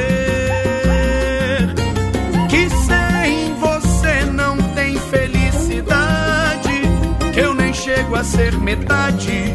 que 2.48 2.68
sem 2.68 3.55
você 3.55 4.24
não 4.32 4.56
tem 4.74 4.97
felicidade. 4.98 6.82
Que 7.32 7.40
eu 7.40 7.55
nem 7.55 7.72
chego 7.72 8.16
a 8.16 8.24
ser 8.24 8.59
metade 8.59 9.55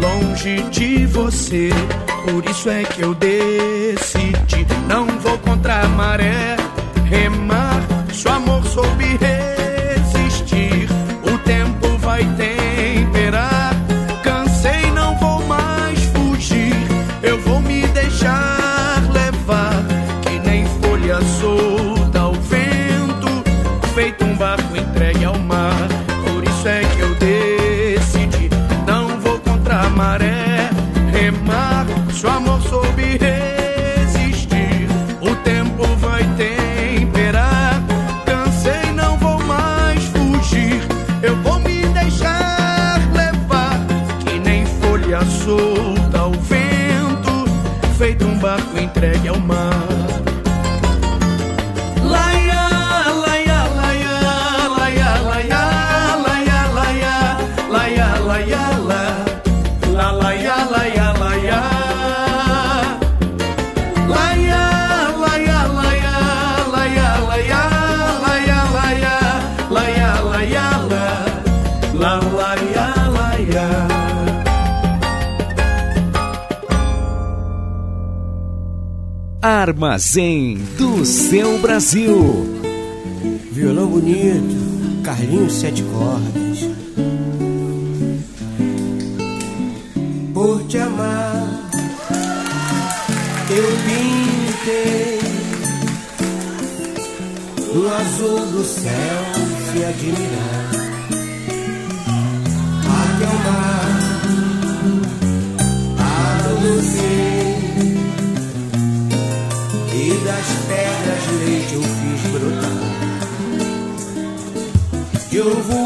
longe 0.00 0.62
de 0.70 1.06
você. 1.06 1.70
Por 2.24 2.44
isso 2.50 2.68
é 2.68 2.84
que 2.84 3.00
eu 3.00 3.14
decidi. 3.14 4.66
Não 4.88 5.06
vou 5.20 5.38
contra 5.38 5.80
a 5.82 5.88
maré, 5.88 6.56
remar. 7.08 7.65
Armazém 79.66 80.58
do 80.78 81.04
seu 81.04 81.58
Brasil. 81.58 82.60
Violão 83.50 83.88
bonito, 83.88 85.02
Carlinhos 85.02 85.54
Sete 85.54 85.82
Cordas. 85.82 86.25
eu 115.48 115.62
vou 115.62 115.85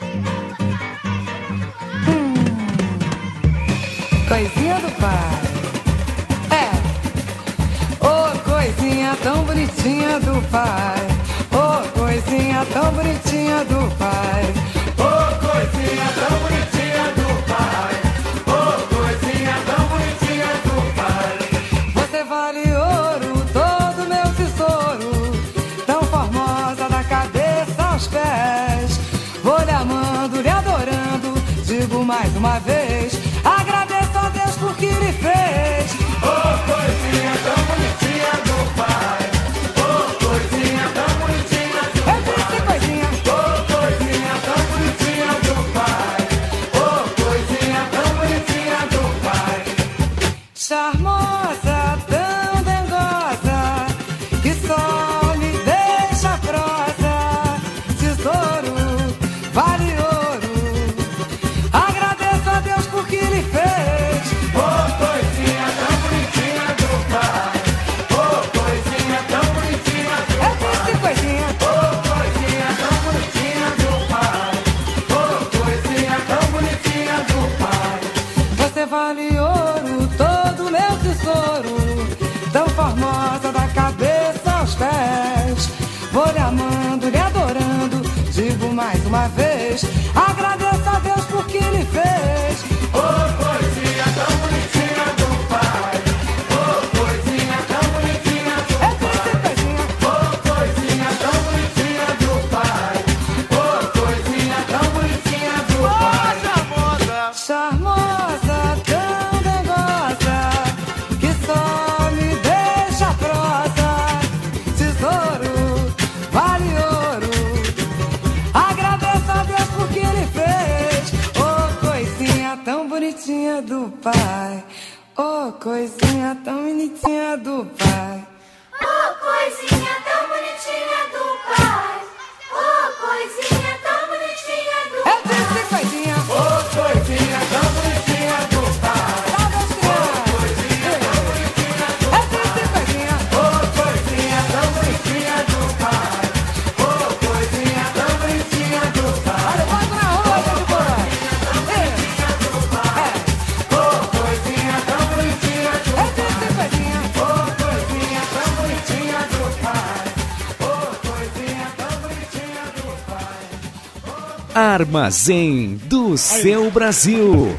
Armazém 164.91 165.79
do 165.85 166.17
seu 166.17 166.69
Brasil. 166.69 167.57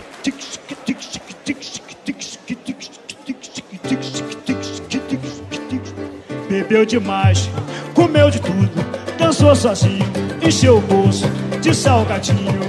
Bebeu 6.47 6.85
demais, 6.85 7.49
comeu 7.95 8.31
de 8.31 8.39
tudo, 8.39 8.71
dançou 9.19 9.57
sozinho, 9.57 10.05
encheu 10.43 10.77
o 10.77 10.81
bolso 10.83 11.25
de 11.63 11.75
salgadinho. 11.75 12.61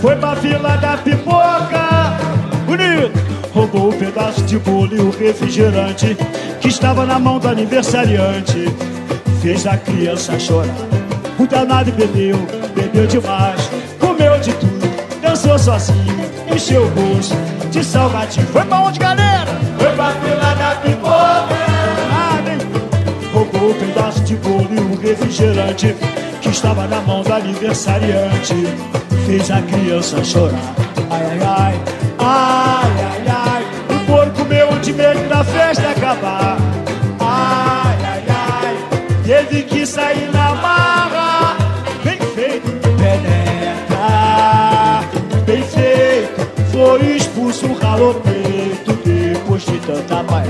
Foi 0.00 0.16
pra 0.16 0.34
fila 0.36 0.78
da 0.78 0.96
pipoca, 0.96 2.16
bonito, 2.64 3.12
roubou 3.52 3.90
um 3.90 3.98
pedaço 3.98 4.40
de 4.44 4.58
bolo 4.58 4.96
e 4.96 5.00
o 5.00 5.10
refrigerante 5.10 6.16
que 6.58 6.68
estava 6.68 7.04
na 7.04 7.18
mão 7.18 7.38
do 7.38 7.46
aniversariante. 7.48 8.64
Fez 9.42 9.66
a 9.66 9.76
criança 9.76 10.38
chorar. 10.38 10.98
O 11.38 11.46
danado 11.46 11.92
bebeu, 11.92 12.36
bebeu 12.74 13.06
demais, 13.06 13.57
sozinho, 15.58 16.30
encheu 16.54 16.86
o 16.86 16.90
bolso 16.90 17.34
de 17.70 17.84
salgadinho. 17.84 18.46
Foi 18.46 18.64
pra 18.64 18.80
onde, 18.80 18.98
galera? 18.98 19.50
Foi 19.78 19.90
pra 19.92 20.12
fila 20.12 20.54
da 20.54 20.74
pipoca. 20.76 21.58
Hein? 22.50 22.58
Roubou 23.32 23.70
um 23.70 23.74
pedaço 23.74 24.20
de 24.20 24.36
bolo 24.36 24.68
e 24.72 24.80
um 24.80 24.96
refrigerante 25.00 25.94
que 26.40 26.48
estava 26.48 26.86
na 26.86 27.00
mão 27.00 27.22
do 27.22 27.32
aniversariante. 27.32 28.54
Fez 29.26 29.50
a 29.50 29.60
criança 29.62 30.24
chorar. 30.24 30.74
Ai, 31.10 31.22
ai, 31.24 31.40
ai, 31.40 31.80
ai, 32.18 32.92
ai, 33.04 33.22
ai. 33.28 33.66
O 33.94 34.06
porco 34.06 34.30
comeu 34.38 34.68
de 34.80 34.92
medo 34.92 35.28
da 35.28 35.44
festa 35.44 35.90
acabar. 35.90 36.56
Ai, 37.20 37.98
ai, 38.04 38.22
ai. 38.28 38.76
Teve 39.24 39.62
que 39.64 39.84
sair 39.84 40.30
na 40.32 40.54
marra. 40.54 41.57
Ralou 47.98 48.14
peito 48.14 48.92
depois 49.04 49.64
de 49.64 49.78
tanta 49.80 50.22
baia. 50.22 50.48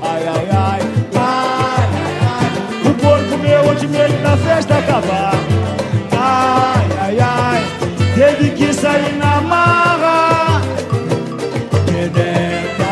Ai, 0.00 0.26
ai, 0.26 0.48
ai, 0.50 0.80
ai, 1.14 1.88
ai, 1.92 2.16
ai. 2.24 2.90
O 2.90 2.94
porco 2.94 3.28
comeu 3.28 3.74
de 3.74 3.86
medo 3.86 4.22
da 4.22 4.36
festa 4.38 4.78
acabar. 4.78 5.34
Ai, 6.12 6.86
ai, 7.02 7.20
ai. 7.20 7.62
Teve 8.14 8.50
que 8.52 8.72
sair 8.72 9.12
na 9.16 9.42
marra. 9.42 10.62
Penetra. 11.84 12.86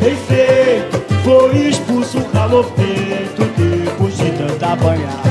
Bem 0.00 0.16
feito. 0.16 1.00
Foi 1.24 1.56
expulso, 1.56 2.18
ralou 2.34 2.64
peito 2.64 3.44
depois 3.56 4.16
de 4.18 4.30
tanta 4.32 4.76
banhada. 4.76 5.30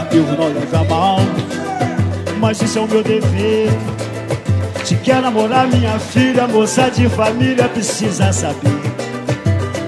Amigo, 0.00 0.32
não 0.36 0.48
leve 0.48 0.76
a 0.76 0.84
mal, 0.84 1.18
mas 2.38 2.62
isso 2.62 2.78
é 2.78 2.82
o 2.82 2.88
meu 2.88 3.02
dever. 3.02 3.68
Se 4.84 4.96
quer 4.96 5.20
namorar 5.20 5.66
minha 5.66 5.98
filha, 5.98 6.46
moça 6.46 6.90
de 6.90 7.08
família 7.08 7.68
precisa 7.68 8.32
saber. 8.32 8.80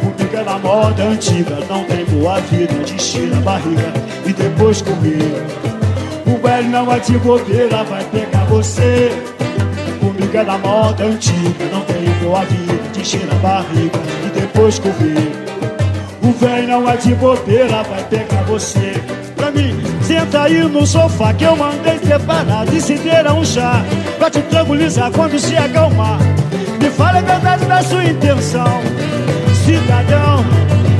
Comigo 0.01 0.37
é 0.37 0.45
na 0.45 0.59
moda 0.59 1.05
antiga, 1.05 1.59
não 1.69 1.85
tem 1.85 2.05
boa 2.07 2.41
vida, 2.41 2.75
destila 2.85 3.37
a 3.37 3.41
barriga 3.41 3.93
e 4.27 4.33
depois 4.33 4.83
correr. 4.83 5.43
O 6.27 6.39
velho 6.43 6.69
não 6.69 6.93
é 6.93 6.99
de 6.99 7.17
bobeira, 7.19 7.83
vai 7.85 8.05
pegar 8.05 8.45
você. 8.45 9.11
Comigo 10.01 10.37
é 10.37 10.45
na 10.45 10.59
moda 10.59 11.05
antiga, 11.05 11.65
não 11.73 11.81
tem 11.83 12.05
boa 12.23 12.45
vida, 12.45 12.91
destila 12.93 13.33
a 13.33 13.37
barriga 13.37 13.99
e 14.27 14.41
depois 14.41 14.79
correr. 14.79 15.33
O 16.23 16.33
velho 16.33 16.69
não 16.69 16.91
é 16.91 16.97
de 16.97 17.15
bobeira, 17.15 17.83
vai 17.85 18.05
pegar 18.05 18.43
você. 18.43 19.20
Pra 19.41 19.51
mim, 19.51 19.75
senta 20.03 20.43
aí 20.43 20.63
no 20.69 20.87
sofá 20.87 21.33
que 21.33 21.45
eu 21.45 21.57
mandei 21.57 21.99
separar 22.01 22.67
de 22.67 22.79
cideira 22.79 23.33
um 23.33 23.43
chá 23.43 23.83
pra 24.19 24.29
te 24.29 24.43
tranquilizar 24.43 25.11
quando 25.13 25.39
se 25.39 25.57
acalmar. 25.57 26.19
Me 26.79 26.91
fala 26.91 27.21
a 27.21 27.23
verdade 27.23 27.65
da 27.65 27.83
sua 27.83 28.05
intenção, 28.05 28.83
cidadão. 29.65 30.45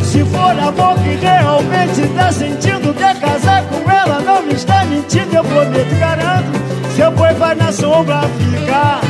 Se 0.03 0.25
for 0.25 0.59
amor 0.59 0.95
que 1.03 1.17
realmente 1.17 2.09
tá 2.17 2.33
sentindo 2.33 2.95
Quer 2.95 3.21
casar 3.21 3.63
com 3.65 3.91
ela, 3.91 4.21
não 4.21 4.43
me 4.43 4.55
está 4.55 4.85
mentindo 4.87 5.37
Eu 5.37 5.45
prometo, 5.45 5.95
garanto 6.01 6.51
Seu 6.97 7.13
boi 7.13 7.33
vai 7.35 7.55
na 7.55 7.71
sombra 7.71 8.23
ficar 8.23 9.01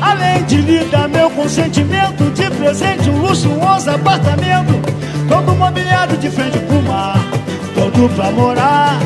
Além 0.00 0.44
de 0.44 0.60
lhe 0.60 0.84
dar 0.84 1.08
meu 1.08 1.28
consentimento 1.30 2.30
De 2.34 2.50
presente, 2.50 3.10
um 3.10 3.22
luxuoso 3.22 3.90
apartamento 3.90 4.80
Todo 5.28 5.56
mobiliado 5.56 6.16
de 6.18 6.30
frente 6.30 6.58
pro 6.60 6.73
Todo 7.94 8.08
pra 8.16 8.30
morar. 8.32 8.98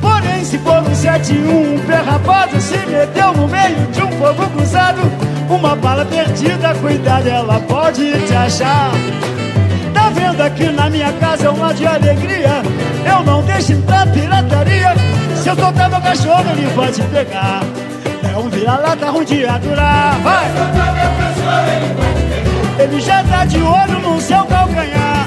Porém, 0.00 0.44
se 0.44 0.58
for 0.58 0.82
um 0.82 0.94
71, 0.94 1.74
um 1.74 1.78
pé 1.80 1.96
rapado 1.96 2.60
Se 2.60 2.76
meteu 2.86 3.32
no 3.32 3.48
meio 3.48 3.86
de 3.90 4.02
um 4.02 4.12
fogo 4.12 4.46
cruzado. 4.50 5.00
Uma 5.48 5.74
bala 5.74 6.04
perdida, 6.04 6.74
cuidado, 6.74 7.28
ela 7.28 7.58
pode 7.60 8.12
te 8.26 8.34
achar. 8.34 8.90
Tá 9.94 10.10
vendo 10.10 10.40
aqui 10.42 10.64
na 10.70 10.90
minha 10.90 11.12
casa 11.14 11.46
é 11.46 11.48
uma 11.48 11.72
de 11.72 11.86
alegria? 11.86 12.62
Eu 13.10 13.24
não 13.24 13.42
deixo 13.42 13.72
entrar 13.72 14.06
pirataria. 14.08 14.94
Se 15.36 15.48
eu 15.48 15.56
soltar 15.56 15.88
meu 15.88 16.00
cachorro, 16.00 16.44
ele 16.50 16.66
vai 16.74 16.92
te 16.92 17.02
pegar. 17.02 17.62
É 18.22 18.36
um 18.36 18.50
vira-lata 18.50 19.10
ruim 19.10 19.24
de 19.24 19.46
aturar 19.46 20.18
Vai! 20.22 20.46
Ele 22.78 23.00
já 23.00 23.22
tá 23.24 23.44
de 23.46 23.62
olho 23.62 23.98
no 24.00 24.20
seu 24.20 24.44
calcanhar. 24.44 25.26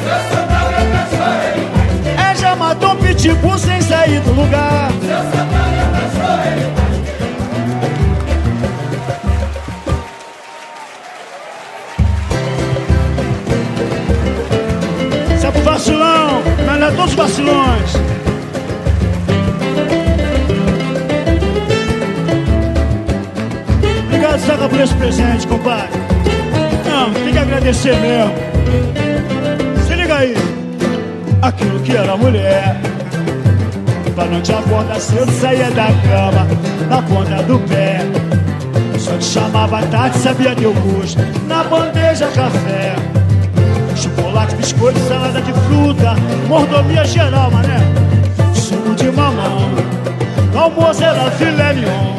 É, 1.76 1.79
matou 2.56 2.94
um 2.94 2.96
pitbull 2.96 3.58
sem 3.58 3.82
sair 3.82 4.20
do 4.22 4.34
lugar 4.34 4.90
Isso 15.36 15.48
é 15.48 15.52
pro 15.52 15.62
vacilão, 15.62 16.42
mas 16.66 16.80
não 16.80 16.88
é 16.88 16.92
todos 16.92 17.12
os 17.12 17.16
vacilões. 17.16 17.94
Obrigado, 24.06 24.40
Saca, 24.42 24.68
por 24.68 24.80
esse 24.82 24.94
presente, 24.96 25.48
compadre. 25.48 25.98
Não, 26.86 27.14
tem 27.14 27.32
que 27.32 27.40
agradecer 27.40 27.96
mesmo. 27.96 29.09
Aquilo 31.42 31.80
que 31.80 31.96
era 31.96 32.18
mulher. 32.18 32.76
Pra 34.14 34.26
não 34.26 34.42
te 34.42 34.52
acordar 34.52 35.00
cedo, 35.00 35.32
saía 35.32 35.72
da 35.72 35.86
cama, 35.86 36.48
na 36.90 37.02
ponta 37.02 37.42
do 37.44 37.60
pé. 37.60 38.02
Só 38.98 39.18
te 39.18 39.24
chamava 39.24 39.82
tarde, 39.84 40.18
sabia 40.18 40.54
teu 40.56 40.74
gosto. 40.74 41.22
Na 41.48 41.64
bandeja, 41.64 42.28
café. 42.28 42.96
Chocolate, 43.96 44.56
biscoito, 44.56 45.00
salada 45.08 45.42
de 45.42 45.54
fruta, 45.54 46.16
mordomia 46.48 47.06
geral, 47.06 47.50
mané. 47.52 47.80
Suco 48.54 48.94
de 48.96 49.10
mamão, 49.12 49.70
almoço 50.56 51.04
era 51.04 51.32
filé 51.32 51.74
mignon. 51.74 52.16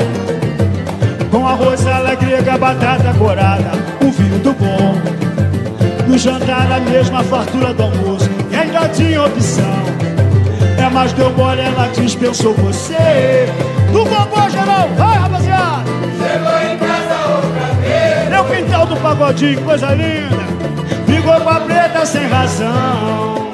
Com 1.30 1.46
arroz, 1.46 1.86
ala 1.86 2.14
grega, 2.14 2.58
batata 2.58 3.14
corada, 3.18 3.72
um 4.02 4.10
vinho 4.10 4.38
do 4.40 4.52
bom. 4.54 4.94
No 6.08 6.18
jantar, 6.18 6.72
a 6.72 6.80
mesma 6.80 7.22
fartura 7.22 7.72
do 7.72 7.82
almoço, 7.84 8.28
e 8.70 8.76
ainda 8.76 8.88
tinha 8.88 9.22
opção. 9.24 9.64
É 10.78 10.88
mais 10.88 11.12
deu 11.12 11.30
mole, 11.30 11.60
ela 11.60 11.88
dispensou 11.88 12.54
você. 12.54 13.48
Do 13.92 14.04
bobó 14.04 14.48
geral, 14.48 14.88
vai 14.96 15.18
rapaziada! 15.18 15.90
Chegou 16.18 16.72
em 16.72 16.78
casa 16.78 17.36
outra 17.36 17.74
vez. 17.80 18.28
Meu 18.28 18.44
quintal 18.44 18.86
do 18.86 18.96
pagodinho, 18.96 19.60
coisa 19.62 19.94
linda. 19.94 20.40
Brigou 21.06 21.40
com 21.40 21.50
a 21.50 21.60
preta 21.60 22.06
sem 22.06 22.26
razão. 22.28 23.50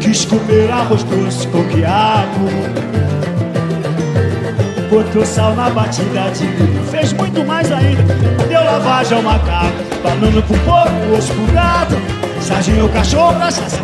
Quis 0.00 0.24
comer 0.26 0.70
arroz 0.70 1.02
doce 1.04 1.48
com 1.48 1.64
quiabo. 1.68 2.48
Botou 4.90 5.24
sal 5.24 5.54
na 5.54 5.70
batida 5.70 6.30
de 6.30 6.44
milho. 6.44 6.84
Fez 6.90 7.12
muito 7.14 7.44
mais 7.44 7.72
ainda. 7.72 8.14
Deu 8.48 8.62
lavagem 8.62 9.16
ao 9.16 9.22
macaco. 9.22 9.72
Banana 10.02 10.42
pro 10.42 10.58
porco, 10.58 11.16
osso 11.16 11.32
pro 11.32 11.52
gato. 11.52 12.23
Sarginho 12.44 12.88
cachorro, 12.90 13.38
cachaça. 13.38 13.78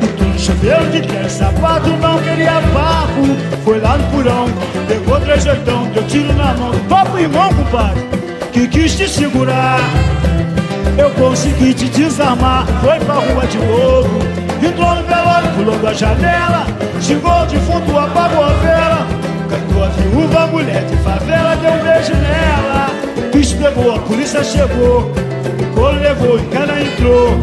Botou 0.00 0.26
no 0.26 0.38
chuveiro 0.38 0.90
que 0.90 1.00
quer 1.02 1.30
sapato. 1.30 1.88
Não 1.88 2.18
queria 2.20 2.60
papo. 2.72 3.62
Foi 3.64 3.78
lá 3.80 3.96
no 3.96 4.10
porão. 4.10 4.46
Pegou 4.88 5.20
três 5.20 5.44
jeitão. 5.44 5.86
Deu 5.94 6.02
tiro 6.04 6.32
na 6.32 6.52
mão. 6.54 6.72
Papo 6.88 7.16
irmão, 7.16 7.54
compadre. 7.54 8.02
Que 8.52 8.66
quis 8.66 8.96
te 8.96 9.08
segurar. 9.08 9.78
Eu 10.96 11.10
consegui 11.10 11.74
te 11.74 11.88
desarmar, 11.88 12.66
foi 12.80 12.98
pra 13.00 13.14
rua 13.14 13.46
de 13.46 13.58
novo. 13.58 14.18
Entrou 14.62 14.94
no 14.94 15.02
velório, 15.02 15.50
pulou 15.56 15.78
da 15.78 15.92
janela. 15.92 16.66
Xingou 17.00 17.42
o 17.42 17.46
defunto, 17.46 17.98
apagou 17.98 18.44
a 18.44 18.48
vela. 18.48 19.06
Cantou 19.50 19.84
a 19.84 19.88
viúva, 19.88 20.46
mulher 20.46 20.84
de 20.84 20.96
favela, 20.98 21.56
deu 21.56 21.72
um 21.72 21.78
beijo 21.78 22.14
nela. 22.14 23.03
Bicho 23.34 23.56
pegou, 23.56 23.96
a 23.96 23.98
polícia 23.98 24.44
chegou. 24.44 25.10
O 25.10 25.74
colo 25.74 25.98
levou 25.98 26.38
e 26.38 26.56
ela 26.56 26.80
entrou. 26.80 27.36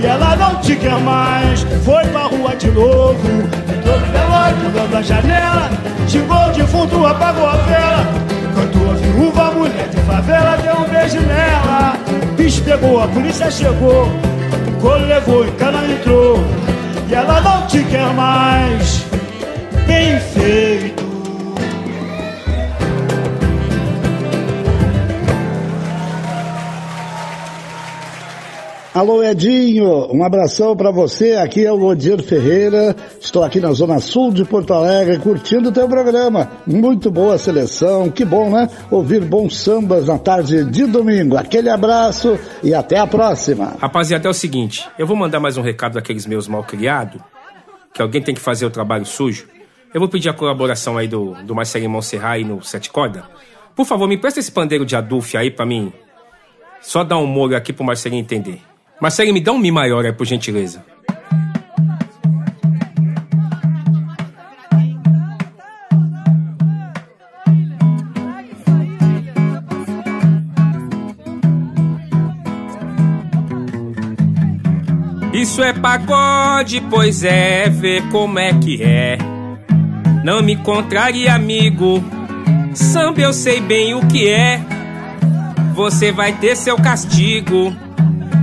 E 0.00 0.06
ela 0.06 0.36
não 0.36 0.60
te 0.60 0.76
quer 0.76 0.96
mais, 1.00 1.62
foi 1.84 2.04
pra 2.06 2.22
rua 2.22 2.54
de 2.54 2.70
novo. 2.70 3.18
Entrou 3.76 3.98
no 3.98 4.06
velório, 4.06 4.56
pulou 4.70 4.88
da 4.88 5.02
janela. 5.02 5.70
Xingou 6.06 6.36
o 6.36 6.52
defunto, 6.52 7.04
apagou 7.04 7.48
a 7.48 7.56
vela. 7.56 8.06
Cantou 8.54 8.90
a 8.92 8.94
viúva, 8.94 9.50
mulher 9.50 9.88
de 9.88 10.00
favela, 10.02 10.56
deu 10.58 10.76
um 10.76 10.88
beijo 10.88 11.20
nela. 11.26 11.96
Bicho 12.36 12.62
pegou, 12.62 13.02
a 13.02 13.08
polícia 13.08 13.50
chegou. 13.50 14.06
O 14.68 14.80
colo 14.80 15.04
levou 15.04 15.44
e 15.44 15.50
cana 15.52 15.84
entrou. 15.84 16.38
E 17.08 17.14
ela 17.14 17.40
não 17.40 17.66
te 17.66 17.82
quer 17.82 18.06
mais. 18.14 19.04
Bem 19.84 20.20
feito. 20.20 20.93
Alô 28.94 29.24
Edinho, 29.24 30.06
um 30.14 30.22
abração 30.22 30.76
para 30.76 30.92
você. 30.92 31.32
Aqui 31.32 31.66
é 31.66 31.72
o 31.72 31.82
Odir 31.82 32.22
Ferreira. 32.22 32.94
Estou 33.20 33.42
aqui 33.42 33.58
na 33.58 33.72
Zona 33.72 33.98
Sul 33.98 34.32
de 34.32 34.44
Porto 34.44 34.72
Alegre 34.72 35.18
curtindo 35.18 35.70
o 35.70 35.72
teu 35.72 35.88
programa. 35.88 36.48
Muito 36.64 37.10
boa 37.10 37.36
seleção, 37.36 38.08
que 38.08 38.24
bom, 38.24 38.48
né? 38.50 38.70
Ouvir 38.92 39.24
bons 39.24 39.56
sambas 39.56 40.06
na 40.06 40.16
tarde 40.16 40.64
de 40.66 40.86
domingo. 40.86 41.36
Aquele 41.36 41.70
abraço 41.70 42.38
e 42.62 42.72
até 42.72 42.96
a 42.96 43.04
próxima. 43.04 43.76
Rapaziada, 43.80 44.28
é 44.28 44.30
o 44.30 44.32
seguinte: 44.32 44.88
eu 44.96 45.08
vou 45.08 45.16
mandar 45.16 45.40
mais 45.40 45.56
um 45.56 45.62
recado 45.62 45.94
daqueles 45.94 46.24
meus 46.24 46.46
mal 46.46 46.62
criados, 46.62 47.20
que 47.92 48.00
alguém 48.00 48.22
tem 48.22 48.32
que 48.32 48.40
fazer 48.40 48.64
o 48.64 48.70
trabalho 48.70 49.04
sujo. 49.04 49.48
Eu 49.92 49.98
vou 49.98 50.08
pedir 50.08 50.28
a 50.28 50.32
colaboração 50.32 50.96
aí 50.96 51.08
do, 51.08 51.34
do 51.42 51.52
Marcelinho 51.52 51.90
Monserrat 51.90 52.34
aí 52.34 52.44
no 52.44 52.62
Sete 52.62 52.90
Corda. 52.90 53.24
Por 53.74 53.86
favor, 53.86 54.06
me 54.06 54.16
presta 54.16 54.38
esse 54.38 54.52
pandeiro 54.52 54.86
de 54.86 54.94
Adolf 54.94 55.34
aí 55.34 55.50
pra 55.50 55.66
mim. 55.66 55.92
Só 56.80 57.02
dar 57.02 57.18
um 57.18 57.26
molho 57.26 57.56
aqui 57.56 57.72
pro 57.72 57.84
Marcelinho 57.84 58.22
entender. 58.22 58.62
Marcelinho, 59.00 59.34
me 59.34 59.40
dá 59.40 59.52
um 59.52 59.58
Mi 59.58 59.70
maior 59.70 60.04
aí, 60.04 60.12
por 60.12 60.26
gentileza. 60.26 60.84
Isso 75.32 75.62
é 75.62 75.72
pagode, 75.72 76.80
pois 76.88 77.22
é, 77.22 77.68
vê 77.68 78.00
como 78.10 78.38
é 78.38 78.54
que 78.54 78.82
é. 78.82 79.18
Não 80.24 80.42
me 80.42 80.56
contrarie, 80.56 81.28
amigo. 81.28 82.02
Samba 82.72 83.20
eu 83.20 83.32
sei 83.32 83.60
bem 83.60 83.94
o 83.94 84.06
que 84.06 84.30
é. 84.30 84.58
Você 85.74 86.10
vai 86.10 86.32
ter 86.32 86.56
seu 86.56 86.76
castigo. 86.76 87.76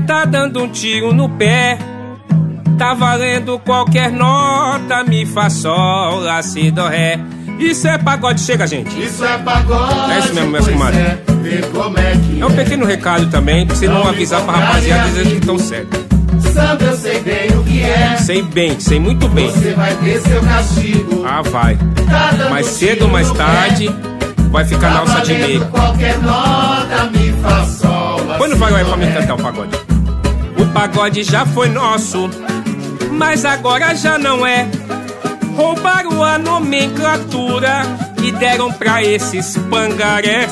Tá 0.06 0.26
dando 0.26 0.64
um 0.64 0.68
tiro 0.70 1.14
no 1.14 1.30
pé. 1.30 1.78
Tá 2.78 2.94
valendo 2.94 3.60
qualquer 3.60 4.12
nota. 4.12 5.04
Mi, 5.04 5.26
fá, 5.26 5.50
sol, 5.50 6.20
lá, 6.20 6.42
si, 6.42 6.72
do, 6.72 6.88
ré. 6.88 7.20
Isso 7.60 7.88
é 7.88 7.98
pagode, 7.98 8.42
chega, 8.42 8.66
gente. 8.66 8.90
Isso 9.00 9.24
é 9.24 9.38
pagode. 9.38 10.12
É 10.12 10.20
isso 10.20 10.34
mesmo, 10.34 10.50
meus 10.52 10.66
pois 10.66 10.76
comadres. 10.76 11.02
é, 11.02 11.18
é 11.98 12.12
que 12.14 12.40
É 12.42 12.46
um 12.46 12.52
pequeno 12.52 12.86
recado 12.86 13.28
também, 13.28 13.68
pra 13.68 13.76
você 13.76 13.88
não, 13.88 13.96
Não 13.96 14.04
me 14.06 14.10
avisar 14.10 14.42
pra 14.42 14.54
rapaziada 14.56 15.10
dizer 15.10 15.28
que 15.28 15.36
estão 15.38 15.60
certo. 15.60 16.02
Samba 16.52 16.84
eu 16.84 16.98
sei 16.98 17.20
bem 17.22 17.50
o 17.58 17.64
que 17.64 17.84
é. 17.84 18.18
Sei 18.18 18.42
bem, 18.42 18.80
sei 18.80 19.00
muito 19.00 19.30
bem. 19.30 19.50
Você 19.52 19.74
vai 19.74 19.94
ter 19.96 20.20
seu 20.22 20.42
castigo. 20.42 21.24
Ah, 21.26 21.42
vai. 21.44 21.78
Tá 22.10 22.50
Mais 22.50 22.66
cedo 22.66 23.04
ou 23.04 23.12
mais 23.12 23.28
no 23.30 23.36
pé. 23.36 23.44
tarde, 23.44 23.96
vai 24.50 24.66
ficar 24.66 24.90
na 24.90 24.96
Tá 24.96 25.00
alça 25.02 25.22
de 25.22 25.34
meio. 25.36 25.60
Si, 25.60 25.68
vai 28.56 28.74
aí 28.74 28.84
do, 28.84 28.90
pra 28.90 28.98
mim 28.98 29.06
ré. 29.06 29.20
cantar 29.22 29.36
o 29.36 29.38
pagode. 29.38 29.91
O 30.62 30.66
pagode 30.68 31.24
já 31.24 31.44
foi 31.44 31.70
nosso, 31.70 32.30
mas 33.12 33.46
agora 33.46 33.96
já 33.96 34.20
não 34.20 34.46
é. 34.46 34.68
Roubaram 35.56 36.24
a 36.24 36.38
nomenclatura 36.38 37.82
e 38.24 38.32
deram 38.32 38.72
pra 38.72 39.04
esses 39.04 39.58
pangarés 39.72 40.52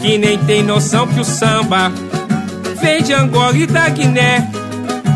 que 0.00 0.18
nem 0.18 0.36
tem 0.38 0.64
noção 0.64 1.06
que 1.06 1.20
o 1.20 1.24
samba 1.24 1.92
vem 2.80 3.00
de 3.00 3.12
Angola 3.12 3.56
e 3.56 3.64
da 3.64 3.88
Guiné. 3.88 4.50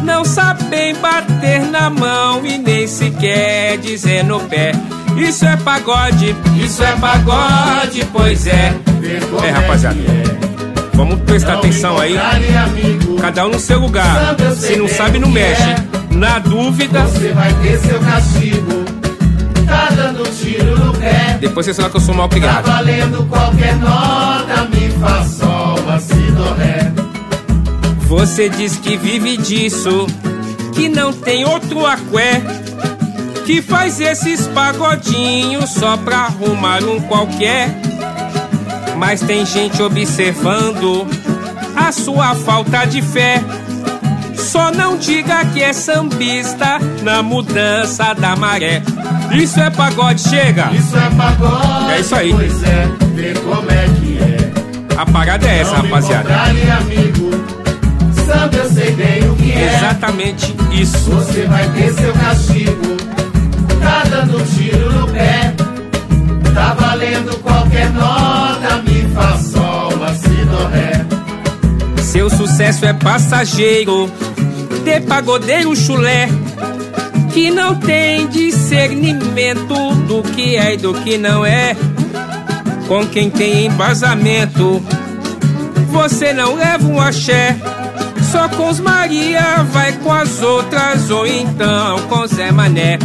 Não 0.05 0.25
sabem 0.25 0.95
bater 0.95 1.63
na 1.63 1.91
mão 1.91 2.47
e 2.47 2.59
nem 2.59 2.87
sequer 2.87 3.77
dizer 3.79 4.23
no 4.23 4.39
pé. 4.39 4.71
Isso 5.17 5.45
é 5.45 5.57
pagode, 5.57 6.37
isso 6.63 6.85
é 6.85 6.93
pagode, 6.97 8.07
pois 8.13 8.47
é. 8.47 8.73
É, 9.45 9.51
rapaziada. 9.51 9.99
Vamos 10.97 11.21
prestar 11.21 11.55
atenção 11.55 11.99
aí. 11.99 12.17
Cada 13.21 13.47
um 13.47 13.51
no 13.51 13.61
seu 13.61 13.79
lugar. 13.79 14.35
Se 14.57 14.77
não 14.77 14.89
sabe, 14.89 15.19
não 15.19 15.29
mexe. 15.29 15.63
Na 16.11 16.39
dúvida. 16.39 17.03
Você 17.03 17.33
vai 17.33 17.53
ter 17.63 17.79
seu 17.81 18.01
castigo. 18.01 18.85
Tá 19.67 19.89
dando 19.95 20.23
tiro 20.35 20.79
no 20.79 20.93
pé. 20.95 21.37
Depois 21.41 21.67
você 21.67 21.75
sabe 21.75 21.91
que 21.91 21.97
eu 21.97 22.01
sou 22.01 22.15
mal 22.15 22.29
Tá 22.29 22.37
criado. 22.37 22.65
valendo 22.67 23.29
qualquer 23.29 23.77
nota. 23.77 24.69
Mi, 24.73 24.89
fá, 25.01 25.23
sol, 25.25 25.79
lá, 25.87 25.99
si, 26.01 26.15
do, 26.15 26.55
ré. 26.55 26.93
Você 28.09 28.49
diz 28.49 28.77
que 28.77 28.97
vive 28.97 29.37
disso, 29.37 30.07
que 30.75 30.89
não 30.89 31.13
tem 31.13 31.45
outro 31.45 31.85
aqué, 31.85 32.41
que 33.45 33.61
faz 33.61 34.01
esses 34.01 34.47
pagodinhos 34.47 35.71
só 35.71 35.97
pra 35.97 36.19
arrumar 36.21 36.83
um 36.85 37.01
qualquer. 37.01 37.69
Mas 38.97 39.21
tem 39.21 39.45
gente 39.47 39.83
observando 39.83 41.07
a 41.77 41.93
sua 41.93 42.35
falta 42.35 42.85
de 42.87 43.03
fé. 43.03 43.43
Só 44.35 44.71
não 44.71 44.97
diga 44.97 45.45
que 45.47 45.63
é 45.63 45.73
sambista 45.73 46.79
na 47.03 47.23
mudança 47.23 48.15
da 48.15 48.35
maré. 48.37 48.83
Isso 49.33 49.61
é 49.61 49.69
pagode, 49.71 50.21
chega! 50.23 50.71
Isso 50.73 50.97
é 50.97 51.11
pagode. 51.11 51.93
É 51.93 52.01
isso 52.01 52.15
aí. 52.15 52.33
Pois 52.33 52.63
é, 52.63 52.89
vê 53.15 53.35
como 53.41 53.71
é 53.71 53.85
que 54.01 54.19
é. 54.19 54.97
A 55.01 55.05
parada 55.05 55.47
é 55.47 55.59
essa, 55.61 55.73
Não 55.77 55.83
rapaziada. 55.83 56.35
amigo. 56.35 57.31
Samba 58.25 58.57
eu 58.57 58.71
sei 58.71 58.93
bem 58.93 59.29
o 59.29 59.37
que 59.37 59.53
é. 59.53 59.77
Exatamente 59.77 60.55
isso. 60.73 61.11
Você 61.11 61.45
vai 61.47 61.69
ter 61.71 61.93
seu 61.93 62.13
castigo. 62.15 62.97
Tá 63.81 64.05
dando 64.09 64.43
tiro 64.55 64.93
no 64.93 65.07
pé. 65.09 65.55
Tá 66.55 66.75
valendo 66.75 67.37
qualquer 67.43 67.91
nota. 67.91 68.46
Seu 72.17 72.31
sucesso 72.31 72.87
é 72.87 72.95
passageiro, 72.95 74.11
de 74.83 75.01
pagodeiro 75.01 75.77
chulé, 75.77 76.31
que 77.35 77.51
não 77.51 77.75
tem 77.75 78.27
discernimento 78.27 79.95
do 80.09 80.23
que 80.23 80.57
é 80.57 80.73
e 80.73 80.77
do 80.79 80.95
que 80.95 81.19
não 81.19 81.45
é. 81.45 81.77
Com 82.89 83.07
quem 83.07 83.29
tem 83.29 83.67
embasamento, 83.67 84.83
você 85.91 86.33
não 86.33 86.55
leva 86.55 86.89
um 86.89 86.99
axé. 86.99 87.55
Só 88.33 88.49
com 88.49 88.71
os 88.71 88.81
Maria, 88.81 89.63
vai 89.71 89.93
com 89.93 90.11
as 90.11 90.41
outras, 90.41 91.11
ou 91.11 91.27
então 91.27 91.99
com 92.09 92.27
Zé 92.27 92.51
Mané. 92.51 92.99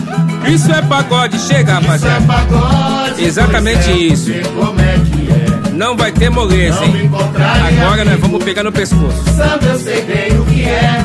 Isso 0.47 0.71
é 0.71 0.81
pagode, 0.83 1.37
chega, 1.37 1.73
rapaziada. 1.73 2.23
é 2.23 2.27
pagode, 2.27 3.25
Exatamente 3.25 3.89
é, 3.89 3.97
isso. 3.97 4.31
Não 5.81 5.97
vai 5.97 6.11
ter 6.11 6.29
moleza, 6.29 6.79
me 6.81 6.99
hein? 6.99 7.11
Agora 7.81 8.05
nós 8.05 8.19
vamos 8.19 8.43
pegar 8.43 8.61
no 8.61 8.71
pescoço. 8.71 9.17
Samba 9.35 9.65
eu 9.65 9.79
sei 9.79 10.01
bem 10.03 10.39
o 10.39 10.45
que 10.45 10.63
é. 10.63 11.03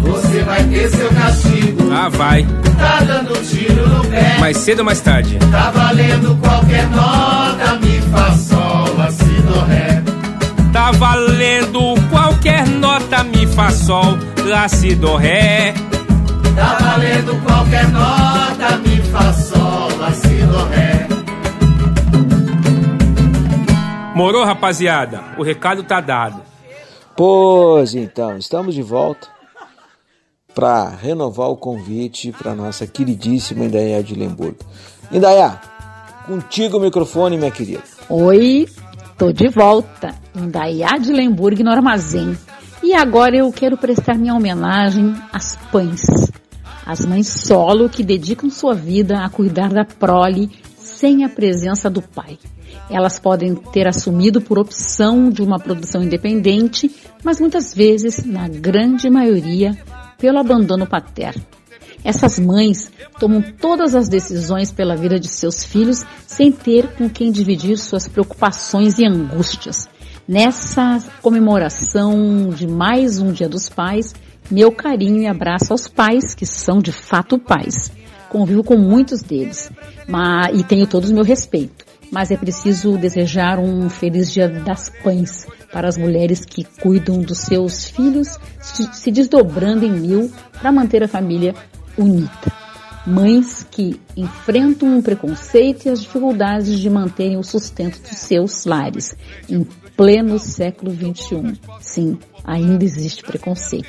Você 0.00 0.42
vai 0.42 0.64
ter 0.64 0.88
seu 0.88 1.10
castigo. 1.10 1.92
Ah, 1.92 2.08
vai. 2.08 2.46
Tá 2.78 3.00
dando 3.06 3.34
tiro 3.46 3.86
no 3.86 4.02
pé. 4.06 4.38
Mais 4.40 4.56
cedo 4.56 4.78
ou 4.78 4.84
mais 4.86 5.02
tarde. 5.02 5.38
Tá 5.52 5.70
valendo 5.70 6.34
qualquer 6.40 6.88
nota. 6.88 7.78
Mi, 7.82 8.00
fá, 8.10 8.32
sol, 8.38 8.96
lá, 8.96 9.10
si, 9.10 9.24
do, 9.24 9.60
ré. 9.66 10.02
Tá 10.72 10.90
valendo 10.92 11.94
qualquer 12.08 12.66
nota, 12.68 13.22
mi, 13.24 13.46
fá, 13.48 13.70
sol, 13.70 14.18
lá, 14.46 14.66
si, 14.66 14.94
do, 14.94 15.14
ré. 15.16 15.74
Tá 16.56 16.78
valendo 16.80 17.38
qualquer 17.44 17.86
nota. 17.90 18.78
Mi, 18.78 19.02
fá, 19.12 19.30
sol, 19.34 19.57
Morou, 24.18 24.44
rapaziada? 24.44 25.22
O 25.38 25.44
recado 25.44 25.84
tá 25.84 26.00
dado. 26.00 26.42
Pois 27.16 27.94
então, 27.94 28.36
estamos 28.36 28.74
de 28.74 28.82
volta 28.82 29.28
para 30.52 30.88
renovar 30.88 31.48
o 31.50 31.56
convite 31.56 32.32
para 32.32 32.52
nossa 32.52 32.84
queridíssima 32.84 33.66
Indaiá 33.66 34.02
de 34.02 34.16
Lemburgo. 34.16 34.58
Indaiá, 35.12 35.60
contigo 36.26 36.78
o 36.78 36.80
microfone, 36.80 37.36
minha 37.36 37.52
querida. 37.52 37.84
Oi, 38.08 38.66
tô 39.16 39.30
de 39.30 39.46
volta 39.50 40.12
em 40.34 40.50
Daiá 40.50 40.98
de 40.98 41.12
Lemburg, 41.12 41.62
no 41.62 41.70
Armazém. 41.70 42.36
E 42.82 42.94
agora 42.94 43.36
eu 43.36 43.52
quero 43.52 43.76
prestar 43.76 44.18
minha 44.18 44.34
homenagem 44.34 45.14
às 45.32 45.54
pães. 45.70 46.02
As 46.84 47.06
mães 47.06 47.28
solo 47.28 47.88
que 47.88 48.02
dedicam 48.02 48.50
sua 48.50 48.74
vida 48.74 49.20
a 49.20 49.30
cuidar 49.30 49.68
da 49.68 49.84
prole 49.84 50.50
sem 50.98 51.24
a 51.24 51.28
presença 51.28 51.88
do 51.88 52.02
pai. 52.02 52.36
Elas 52.90 53.20
podem 53.20 53.54
ter 53.54 53.86
assumido 53.86 54.40
por 54.40 54.58
opção 54.58 55.30
de 55.30 55.42
uma 55.42 55.58
produção 55.58 56.02
independente, 56.02 56.90
mas 57.22 57.40
muitas 57.40 57.72
vezes, 57.72 58.24
na 58.24 58.48
grande 58.48 59.08
maioria, 59.08 59.78
pelo 60.18 60.38
abandono 60.38 60.88
paterno. 60.88 61.42
Essas 62.02 62.38
mães 62.38 62.90
tomam 63.20 63.40
todas 63.40 63.94
as 63.94 64.08
decisões 64.08 64.72
pela 64.72 64.96
vida 64.96 65.20
de 65.20 65.28
seus 65.28 65.62
filhos 65.62 66.04
sem 66.26 66.50
ter 66.50 66.88
com 66.96 67.08
quem 67.08 67.30
dividir 67.30 67.78
suas 67.78 68.08
preocupações 68.08 68.98
e 68.98 69.06
angústias. 69.06 69.88
Nessa 70.26 70.98
comemoração 71.22 72.50
de 72.50 72.66
mais 72.66 73.20
um 73.20 73.32
Dia 73.32 73.48
dos 73.48 73.68
Pais, 73.68 74.14
meu 74.50 74.72
carinho 74.72 75.22
e 75.22 75.26
abraço 75.26 75.72
aos 75.72 75.86
pais, 75.86 76.34
que 76.34 76.46
são 76.46 76.78
de 76.78 76.90
fato 76.92 77.38
pais. 77.38 77.92
Convivo 78.28 78.62
com 78.62 78.76
muitos 78.76 79.22
deles 79.22 79.70
mas, 80.08 80.58
e 80.58 80.64
tenho 80.64 80.86
todos 80.86 81.10
o 81.10 81.14
meu 81.14 81.24
respeito. 81.24 81.86
Mas 82.10 82.30
é 82.30 82.36
preciso 82.36 82.96
desejar 82.96 83.58
um 83.58 83.90
feliz 83.90 84.32
Dia 84.32 84.48
das 84.48 84.88
Pães 85.02 85.46
para 85.70 85.88
as 85.88 85.98
mulheres 85.98 86.44
que 86.44 86.64
cuidam 86.64 87.20
dos 87.20 87.38
seus 87.38 87.84
filhos, 87.90 88.38
se 88.92 89.10
desdobrando 89.10 89.84
em 89.84 89.92
mil 89.92 90.32
para 90.58 90.72
manter 90.72 91.02
a 91.02 91.08
família 91.08 91.54
unida. 91.98 92.30
Mães 93.06 93.66
que 93.70 94.00
enfrentam 94.16 94.98
o 94.98 95.02
preconceito 95.02 95.86
e 95.86 95.90
as 95.90 96.00
dificuldades 96.00 96.78
de 96.78 96.88
manterem 96.88 97.36
o 97.36 97.42
sustento 97.42 98.00
dos 98.00 98.18
seus 98.18 98.64
lares 98.64 99.14
em 99.48 99.66
pleno 99.96 100.38
século 100.38 100.92
XXI. 100.92 101.58
Sim, 101.80 102.18
ainda 102.44 102.84
existe 102.84 103.22
preconceito. 103.22 103.88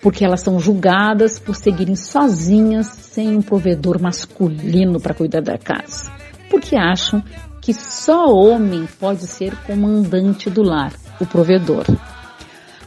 Porque 0.00 0.24
elas 0.24 0.40
são 0.40 0.60
julgadas 0.60 1.38
por 1.38 1.56
seguirem 1.56 1.96
sozinhas 1.96 2.86
sem 2.86 3.36
um 3.36 3.42
provedor 3.42 4.00
masculino 4.00 5.00
para 5.00 5.14
cuidar 5.14 5.42
da 5.42 5.58
casa. 5.58 6.10
Porque 6.50 6.76
acham 6.76 7.22
que 7.60 7.74
só 7.74 8.26
homem 8.32 8.88
pode 8.98 9.26
ser 9.26 9.54
comandante 9.64 10.48
do 10.48 10.62
lar, 10.62 10.92
o 11.20 11.26
provedor. 11.26 11.84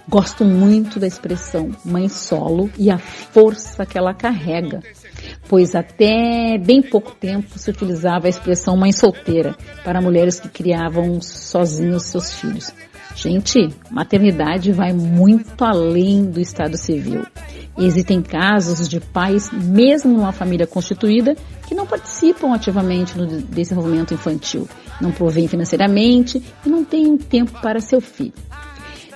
Gosto 0.09 0.43
muito 0.43 0.99
da 0.99 1.07
expressão 1.07 1.69
mãe 1.85 2.09
solo 2.09 2.69
e 2.77 2.89
a 2.89 2.97
força 2.97 3.85
que 3.85 3.97
ela 3.97 4.13
carrega, 4.13 4.81
pois 5.47 5.75
até 5.75 6.57
bem 6.57 6.81
pouco 6.81 7.11
tempo 7.11 7.57
se 7.59 7.69
utilizava 7.69 8.25
a 8.25 8.29
expressão 8.29 8.75
mãe 8.75 8.91
solteira 8.91 9.55
para 9.83 10.01
mulheres 10.01 10.39
que 10.39 10.49
criavam 10.49 11.21
sozinhos 11.21 12.07
seus 12.07 12.33
filhos. 12.33 12.73
Gente, 13.15 13.69
maternidade 13.89 14.71
vai 14.71 14.93
muito 14.93 15.63
além 15.63 16.25
do 16.25 16.39
estado 16.39 16.77
civil. 16.77 17.23
Existem 17.77 18.21
casos 18.21 18.87
de 18.87 18.99
pais, 18.99 19.49
mesmo 19.51 20.13
numa 20.13 20.31
família 20.31 20.67
constituída, 20.67 21.35
que 21.67 21.73
não 21.73 21.85
participam 21.85 22.53
ativamente 22.53 23.17
no 23.17 23.25
desenvolvimento 23.25 24.13
infantil, 24.13 24.67
não 24.99 25.11
provêm 25.11 25.47
financeiramente 25.47 26.43
e 26.65 26.69
não 26.69 26.83
têm 26.83 27.17
tempo 27.17 27.59
para 27.61 27.79
seu 27.79 28.01
filho. 28.01 28.33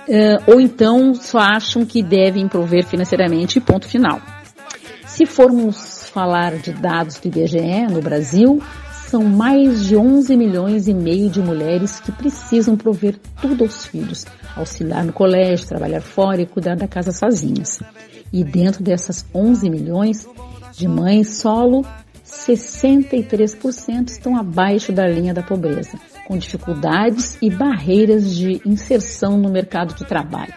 Uh, 0.08 0.52
ou 0.52 0.60
então 0.60 1.14
só 1.14 1.38
acham 1.38 1.84
que 1.84 2.02
devem 2.02 2.48
prover 2.48 2.86
financeiramente, 2.86 3.60
ponto 3.60 3.88
final. 3.88 4.20
Se 5.04 5.26
formos 5.26 6.08
falar 6.08 6.56
de 6.56 6.72
dados 6.72 7.18
do 7.18 7.28
IBGE 7.28 7.86
no 7.90 8.00
Brasil, 8.00 8.62
são 9.08 9.22
mais 9.22 9.86
de 9.86 9.96
11 9.96 10.36
milhões 10.36 10.88
e 10.88 10.94
meio 10.94 11.30
de 11.30 11.40
mulheres 11.40 12.00
que 12.00 12.10
precisam 12.10 12.76
prover 12.76 13.16
tudo 13.40 13.62
aos 13.62 13.86
filhos, 13.86 14.26
auxiliar 14.56 15.04
no 15.04 15.12
colégio, 15.12 15.68
trabalhar 15.68 16.00
fora 16.00 16.42
e 16.42 16.46
cuidar 16.46 16.76
da 16.76 16.88
casa 16.88 17.12
sozinhas. 17.12 17.80
E 18.32 18.42
dentro 18.42 18.82
dessas 18.82 19.24
11 19.32 19.70
milhões 19.70 20.26
de 20.72 20.88
mães 20.88 21.36
solo, 21.38 21.86
63% 22.24 24.08
estão 24.08 24.36
abaixo 24.36 24.92
da 24.92 25.06
linha 25.06 25.32
da 25.32 25.42
pobreza, 25.42 25.96
com 26.26 26.36
dificuldades 26.36 27.38
e 27.40 27.48
barreiras 27.48 28.34
de 28.34 28.60
inserção 28.66 29.38
no 29.38 29.48
mercado 29.48 29.94
de 29.94 30.04
trabalho. 30.04 30.54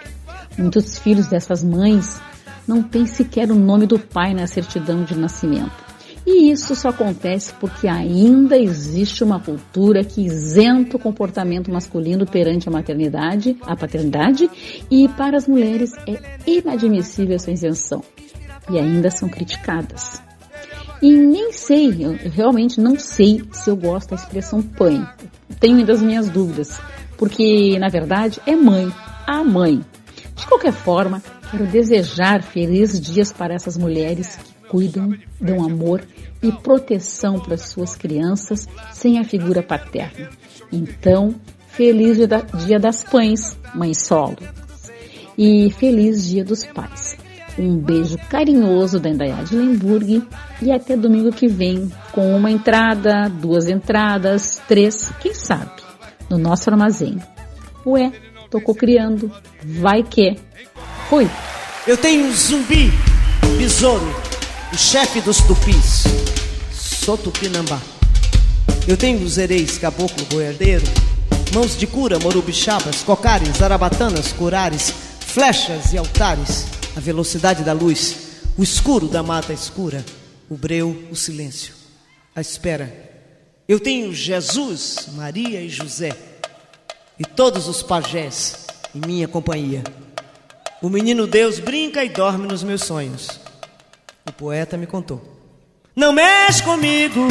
Muitos 0.57 0.97
filhos 0.97 1.27
dessas 1.27 1.63
mães 1.63 2.19
não 2.67 2.81
têm 2.81 3.05
sequer 3.05 3.51
o 3.51 3.55
nome 3.55 3.85
do 3.85 3.99
pai 3.99 4.33
na 4.33 4.47
certidão 4.47 5.03
de 5.03 5.15
nascimento 5.15 5.88
E 6.25 6.51
isso 6.51 6.75
só 6.75 6.89
acontece 6.89 7.53
porque 7.53 7.87
ainda 7.87 8.57
existe 8.57 9.23
uma 9.23 9.39
cultura 9.39 10.03
que 10.03 10.25
isenta 10.25 10.97
o 10.97 10.99
comportamento 10.99 11.71
masculino 11.71 12.25
perante 12.25 12.67
a 12.67 12.71
maternidade, 12.71 13.57
a 13.61 13.75
paternidade, 13.75 14.49
e 14.91 15.07
para 15.09 15.37
as 15.37 15.47
mulheres 15.47 15.91
é 16.07 16.19
inadmissível 16.45 17.35
essa 17.35 17.51
isenção. 17.51 18.03
E 18.69 18.77
ainda 18.77 19.09
são 19.09 19.27
criticadas. 19.27 20.21
E 21.01 21.11
nem 21.11 21.53
sei, 21.53 22.03
eu 22.03 22.17
realmente 22.29 22.81
não 22.81 22.99
sei 22.99 23.41
se 23.51 23.69
eu 23.69 23.75
gosto 23.77 24.09
da 24.09 24.17
expressão 24.17 24.61
pai. 24.61 25.01
Tenho 25.59 25.77
ainda 25.77 25.93
as 25.93 26.01
minhas 26.01 26.29
dúvidas, 26.29 26.79
porque 27.17 27.79
na 27.79 27.87
verdade 27.87 28.41
é 28.45 28.55
mãe, 28.55 28.91
a 29.25 29.43
mãe. 29.43 29.81
De 30.35 30.45
qualquer 30.45 30.73
forma, 30.73 31.23
quero 31.49 31.65
desejar 31.67 32.43
felizes 32.43 32.99
dias 32.99 33.31
para 33.31 33.53
essas 33.53 33.77
mulheres 33.77 34.37
que 34.37 34.58
cuidam, 34.69 35.13
dão 35.39 35.65
amor 35.65 36.01
e 36.41 36.51
proteção 36.51 37.39
para 37.39 37.57
suas 37.57 37.95
crianças 37.95 38.67
sem 38.93 39.19
a 39.19 39.23
figura 39.23 39.61
paterna. 39.61 40.29
Então, 40.71 41.35
feliz 41.67 42.17
dia, 42.17 42.27
da, 42.27 42.41
dia 42.41 42.79
das 42.79 43.03
pães, 43.03 43.57
mãe 43.73 43.93
solo. 43.93 44.37
E 45.37 45.71
feliz 45.71 46.27
dia 46.27 46.43
dos 46.43 46.63
pais. 46.65 47.17
Um 47.57 47.77
beijo 47.77 48.17
carinhoso 48.29 48.99
da 48.99 49.09
Indaiá 49.09 49.43
de 49.43 49.55
Lemburg 49.55 50.23
e 50.61 50.71
até 50.71 50.95
domingo 50.95 51.31
que 51.31 51.47
vem 51.47 51.91
com 52.13 52.35
uma 52.35 52.49
entrada, 52.49 53.27
duas 53.29 53.67
entradas, 53.67 54.61
três, 54.67 55.11
quem 55.19 55.33
sabe, 55.33 55.71
no 56.29 56.37
nosso 56.37 56.69
armazém. 56.69 57.17
Ué, 57.85 58.11
tocou 58.49 58.75
criando, 58.75 59.31
vai 59.63 60.03
que. 60.03 60.37
Fui. 61.09 61.29
Eu 61.87 61.97
tenho 61.97 62.27
um 62.27 62.31
zumbi, 62.31 62.91
besouro, 63.57 64.05
o 64.71 64.77
chefe 64.77 65.19
dos 65.21 65.37
tupis. 65.37 66.03
Sou 66.71 67.17
tupinambá. 67.17 67.81
Eu 68.87 68.95
tenho 68.95 69.23
os 69.23 69.37
ereis, 69.37 69.77
caboclo, 69.77 70.25
boiadeiro, 70.25 70.85
mãos 71.53 71.77
de 71.77 71.87
cura, 71.87 72.19
morubixabas, 72.19 73.01
cocares, 73.03 73.57
zarabatanas, 73.57 74.31
curares, 74.31 74.93
flechas 75.19 75.93
e 75.93 75.97
altares, 75.97 76.65
a 76.95 76.99
velocidade 76.99 77.63
da 77.63 77.73
luz, 77.73 78.15
o 78.57 78.63
escuro 78.63 79.07
da 79.07 79.23
mata 79.23 79.53
escura, 79.53 80.05
o 80.49 80.55
breu, 80.55 81.07
o 81.11 81.15
silêncio, 81.15 81.73
a 82.35 82.41
espera. 82.41 83.09
Eu 83.67 83.79
tenho 83.79 84.13
Jesus, 84.13 85.07
Maria 85.13 85.61
e 85.61 85.69
José, 85.69 86.15
e 87.19 87.25
todos 87.25 87.67
os 87.67 87.83
pajés 87.83 88.67
em 88.93 89.05
minha 89.05 89.27
companhia. 89.27 89.83
O 90.81 90.89
menino 90.89 91.27
Deus 91.27 91.59
brinca 91.59 92.03
e 92.03 92.09
dorme 92.09 92.47
nos 92.47 92.63
meus 92.63 92.83
sonhos. 92.83 93.48
O 94.25 94.31
poeta 94.31 94.77
me 94.77 94.85
contou. 94.85 95.21
Não 95.95 96.13
mexe 96.13 96.63
comigo, 96.63 97.27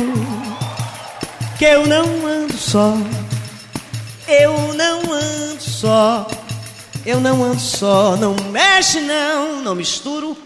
que 1.58 1.64
eu 1.64 1.86
não 1.86 2.26
ando 2.26 2.52
só. 2.52 2.94
Eu 4.26 4.74
não 4.74 5.12
ando 5.12 5.60
só. 5.60 6.26
Eu 7.06 7.20
não 7.20 7.42
ando 7.42 7.60
só. 7.60 8.16
Não 8.16 8.34
mexe, 8.50 9.00
não. 9.00 9.62
Não 9.62 9.74
misturo, 9.74 10.36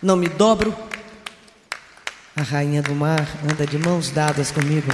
não 0.00 0.16
me 0.16 0.28
dobro. 0.28 0.74
A 2.34 2.42
rainha 2.42 2.80
do 2.80 2.94
mar 2.94 3.28
anda 3.44 3.66
de 3.66 3.76
mãos 3.76 4.10
dadas 4.10 4.50
comigo 4.50 4.90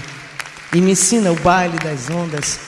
e 0.74 0.80
me 0.80 0.90
ensina 0.90 1.30
o 1.30 1.36
baile 1.36 1.78
das 1.78 2.10
ondas 2.10 2.58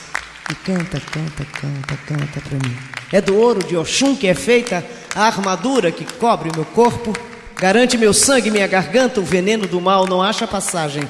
e 0.48 0.54
canta, 0.54 1.00
canta, 1.00 1.44
canta, 1.44 1.96
canta 2.06 2.40
para 2.40 2.68
mim. 2.68 2.76
É 3.12 3.20
do 3.20 3.36
ouro 3.36 3.64
de 3.64 3.76
Oxum 3.76 4.14
que 4.14 4.28
é 4.28 4.34
feita 4.34 4.86
a 5.14 5.24
armadura 5.24 5.90
que 5.90 6.04
cobre 6.14 6.50
o 6.50 6.54
meu 6.54 6.64
corpo, 6.64 7.12
garante 7.60 7.98
meu 7.98 8.14
sangue 8.14 8.50
minha 8.50 8.66
garganta, 8.66 9.20
o 9.20 9.24
veneno 9.24 9.66
do 9.66 9.82
mal 9.82 10.06
não 10.06 10.22
acha 10.22 10.46
passagem. 10.46 11.02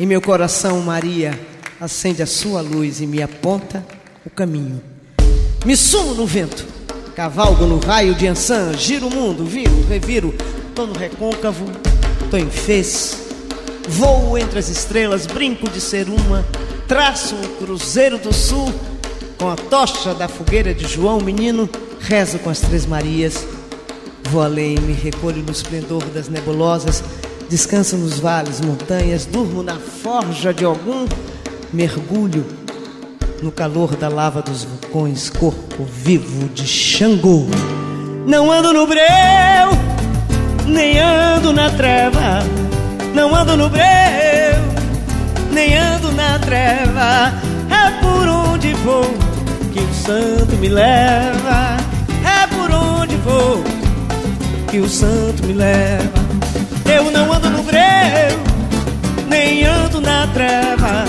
Em 0.00 0.06
meu 0.06 0.22
coração, 0.22 0.80
Maria 0.80 1.38
acende 1.78 2.22
a 2.22 2.26
sua 2.26 2.62
luz 2.62 3.02
e 3.02 3.06
me 3.06 3.22
aponta 3.22 3.84
o 4.24 4.30
caminho. 4.30 4.82
Me 5.66 5.76
sumo 5.76 6.14
no 6.14 6.26
vento, 6.26 6.64
cavalgo 7.14 7.66
no 7.66 7.78
raio 7.78 8.14
de 8.14 8.26
Ansan, 8.26 8.72
giro 8.72 9.08
o 9.08 9.14
mundo, 9.14 9.44
viro, 9.44 9.86
reviro, 9.86 10.34
tô 10.74 10.86
no 10.86 10.94
recôncavo, 10.94 11.66
tô 12.30 12.38
em 12.38 12.48
fez, 12.48 13.26
voo 13.86 14.38
entre 14.38 14.58
as 14.58 14.70
estrelas, 14.70 15.26
brinco 15.26 15.68
de 15.68 15.80
ser 15.80 16.08
uma, 16.08 16.42
traço 16.88 17.34
um 17.34 17.56
cruzeiro 17.58 18.16
do 18.16 18.32
sul, 18.32 18.72
com 19.36 19.50
a 19.50 19.56
tocha 19.56 20.14
da 20.14 20.26
fogueira 20.26 20.72
de 20.72 20.88
João, 20.88 21.20
menino, 21.20 21.68
rezo 22.00 22.38
com 22.38 22.48
as 22.48 22.60
Três 22.60 22.86
Marias. 22.86 23.55
Vou 24.30 24.42
além, 24.42 24.76
me 24.80 24.92
recolho 24.92 25.42
no 25.42 25.52
esplendor 25.52 26.02
das 26.06 26.28
nebulosas, 26.28 27.02
descanso 27.48 27.96
nos 27.96 28.18
vales, 28.18 28.60
montanhas, 28.60 29.24
durmo 29.24 29.62
na 29.62 29.76
forja 29.76 30.52
de 30.52 30.64
algum, 30.64 31.06
mergulho 31.72 32.44
no 33.40 33.52
calor 33.52 33.94
da 33.94 34.08
lava 34.08 34.42
dos 34.42 34.64
vulcões, 34.64 35.30
corpo 35.30 35.84
vivo 35.84 36.48
de 36.48 36.66
Xangô. 36.66 37.46
Não 38.26 38.50
ando 38.50 38.72
no 38.72 38.86
breu, 38.86 39.06
nem 40.66 40.98
ando 40.98 41.52
na 41.52 41.70
treva, 41.70 42.40
não 43.14 43.32
ando 43.32 43.56
no 43.56 43.68
breu, 43.68 43.84
nem 45.52 45.76
ando 45.76 46.10
na 46.12 46.38
treva, 46.40 47.32
é 47.70 48.00
por 48.00 48.26
onde 48.26 48.74
vou 48.74 49.04
que 49.72 49.78
o 49.78 49.94
santo 49.94 50.56
me 50.56 50.68
leva, 50.68 51.76
é 52.24 52.46
por 52.48 52.70
onde 52.72 53.14
vou 53.16 53.85
que 54.76 54.80
o 54.80 54.88
santo 54.90 55.42
me 55.46 55.54
leva. 55.54 56.20
Eu 56.84 57.10
não 57.10 57.32
ando 57.32 57.48
no 57.48 57.62
breu, 57.62 57.80
nem 59.26 59.64
ando 59.64 60.02
na 60.02 60.26
treva, 60.26 61.04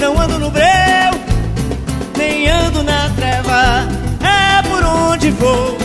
não 0.00 0.18
ando 0.18 0.38
no 0.38 0.50
breu, 0.50 0.64
nem 2.16 2.48
ando 2.48 2.82
na 2.82 3.10
treva, 3.10 3.86
é 4.24 4.62
por 4.66 4.82
onde 4.82 5.30
vou 5.30 5.76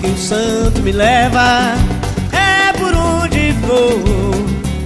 que 0.00 0.06
o 0.06 0.16
santo 0.16 0.80
me 0.82 0.92
leva, 0.92 1.74
é 2.32 2.72
por 2.74 2.94
onde 2.94 3.50
vou 3.50 4.00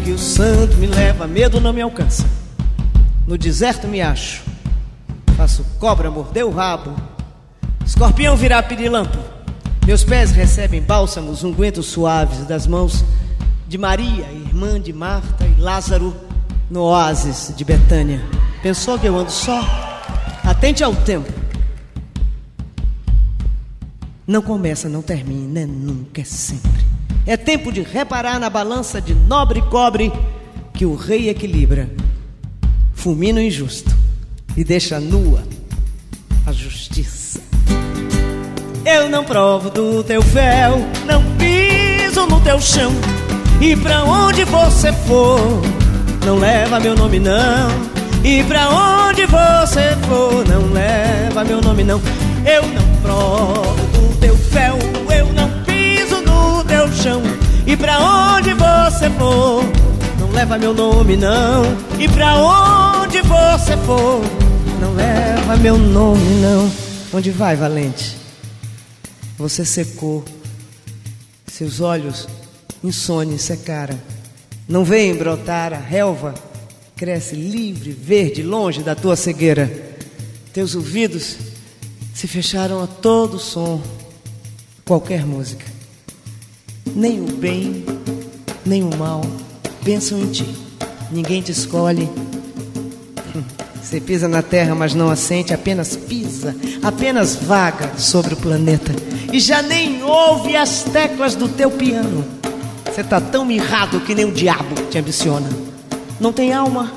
que 0.03 0.13
o 0.13 0.19
santo 0.19 0.79
me 0.79 0.87
leva. 0.87 1.27
Medo 1.27 1.61
não 1.61 1.75
me 1.75 1.83
alcança, 1.83 2.25
no 3.27 3.37
deserto 3.37 3.87
me 3.87 4.01
acho, 4.01 4.43
faço 5.37 5.63
cobra 5.79 6.11
morder 6.11 6.47
o 6.47 6.51
rabo, 6.51 6.97
escorpião 7.85 8.35
virar 8.35 8.63
pirilampo. 8.63 9.40
Meus 9.87 10.05
pés 10.05 10.31
recebem 10.31 10.81
bálsamos, 10.81 11.43
ungüentos 11.43 11.87
suaves 11.87 12.47
das 12.47 12.67
mãos 12.67 13.05
de 13.67 13.79
Maria, 13.79 14.31
irmã 14.33 14.81
de 14.81 14.93
Marta 14.93 15.45
e 15.47 15.61
Lázaro, 15.61 16.15
no 16.71 16.83
oásis 16.83 17.53
de 17.57 17.65
Betânia. 17.65 18.21
Pensou 18.63 18.99
que 18.99 19.07
eu 19.07 19.17
ando 19.17 19.33
só? 19.33 19.61
Atente 20.45 20.85
ao 20.85 20.95
tempo. 20.95 21.33
Não 24.27 24.43
começa, 24.43 24.89
não 24.89 25.03
termina, 25.03 25.61
é 25.61 25.67
nunca, 25.67 26.21
é 26.21 26.25
sempre. 26.25 26.85
É 27.27 27.37
tempo 27.37 27.73
de 27.73 27.83
reparar 27.83 28.39
na 28.39 28.49
balança 28.49 29.01
de 29.01 29.15
nobre 29.15 29.61
cobre 29.63 30.13
que 30.73 30.87
o 30.87 30.95
rei 30.95 31.29
equilibra. 31.29 31.91
Fulmina 32.95 33.41
o 33.41 33.43
injusto 33.43 33.91
e 34.57 34.63
deixa 34.63 35.01
nua 35.01 35.43
a 36.47 36.53
justiça. 36.53 37.20
Eu 38.85 39.11
não 39.11 39.25
provo 39.25 39.69
do 39.69 40.03
teu 40.03 40.23
véu, 40.23 40.87
não 41.05 41.23
piso 41.37 42.27
no 42.27 42.41
teu 42.41 42.61
chão. 42.61 42.91
E 43.61 43.77
pra 43.77 44.05
onde 44.05 44.45
você 44.45 44.91
for, 45.07 45.39
não 46.25 46.39
leva 46.39 46.81
meu 46.81 46.97
nome 46.97 47.19
não. 47.19 47.69
E 48.25 48.43
pra 48.45 48.69
onde 48.71 49.27
você 49.27 49.97
for, 50.09 50.47
não 50.49 50.73
leva 50.73 51.45
meu 51.45 51.61
nome 51.61 51.85
não. 51.85 52.01
Eu 52.47 52.63
não 52.69 52.87
provo 53.03 53.87
do 53.93 54.19
teu 54.19 54.35
véu, 54.35 54.79
eu 55.15 55.27
não 55.35 55.51
piso 55.65 56.23
no 56.23 56.65
teu 56.65 56.91
chão. 56.93 57.23
E 57.67 57.77
pra 57.77 57.99
onde 57.99 58.55
você 58.55 59.11
for, 59.11 59.63
não 60.19 60.31
leva 60.33 60.57
meu 60.57 60.73
nome 60.73 61.17
não. 61.17 61.65
E 61.99 62.09
pra 62.09 62.35
onde 62.35 63.21
você 63.21 63.77
for, 63.85 64.23
não 64.81 64.95
leva 64.95 65.57
meu 65.57 65.77
nome 65.77 66.41
não. 66.41 66.71
Onde 67.13 67.31
vai, 67.31 67.57
valente? 67.57 68.20
Você 69.41 69.65
secou, 69.65 70.23
seus 71.47 71.81
olhos 71.81 72.29
insones 72.85 73.41
secaram. 73.41 73.99
Não 74.69 74.85
vem 74.85 75.17
brotar 75.17 75.73
a 75.73 75.79
relva, 75.79 76.35
cresce 76.95 77.37
livre, 77.37 77.91
verde, 77.91 78.43
longe 78.43 78.83
da 78.83 78.95
tua 78.95 79.17
cegueira. 79.17 79.97
Teus 80.53 80.75
ouvidos 80.75 81.39
se 82.15 82.29
fecharam 82.29 82.83
a 82.83 82.87
todo 82.87 83.39
som, 83.39 83.81
qualquer 84.85 85.25
música. 85.25 85.65
Nem 86.95 87.23
o 87.23 87.33
bem, 87.33 87.87
nem 88.67 88.83
o 88.83 88.95
mal 88.95 89.23
pensam 89.83 90.21
em 90.21 90.31
ti. 90.31 90.55
Ninguém 91.11 91.41
te 91.41 91.51
escolhe. 91.51 92.11
Você 93.83 94.03
pisa 94.03 94.29
na 94.29 94.43
terra, 94.43 94.75
mas 94.75 94.93
não 94.93 95.09
assente, 95.09 95.55
apenas 95.55 95.97
pisa, 95.97 96.55
apenas 96.83 97.37
vaga 97.37 97.99
sobre 97.99 98.35
o 98.35 98.37
planeta. 98.37 98.93
E 99.33 99.39
já 99.39 99.63
nem 99.63 100.03
ouve 100.03 100.57
as 100.57 100.83
teclas 100.83 101.37
do 101.37 101.49
teu 101.49 101.71
piano. 101.71 102.25
Você 102.85 103.05
tá 103.05 103.21
tão 103.21 103.45
mirrado 103.45 104.01
que 104.01 104.15
nem 104.15 104.25
o 104.25 104.33
diabo 104.33 104.75
te 104.91 104.99
ambiciona. 104.99 105.49
Não 106.19 106.33
tem 106.33 106.53
alma. 106.53 106.93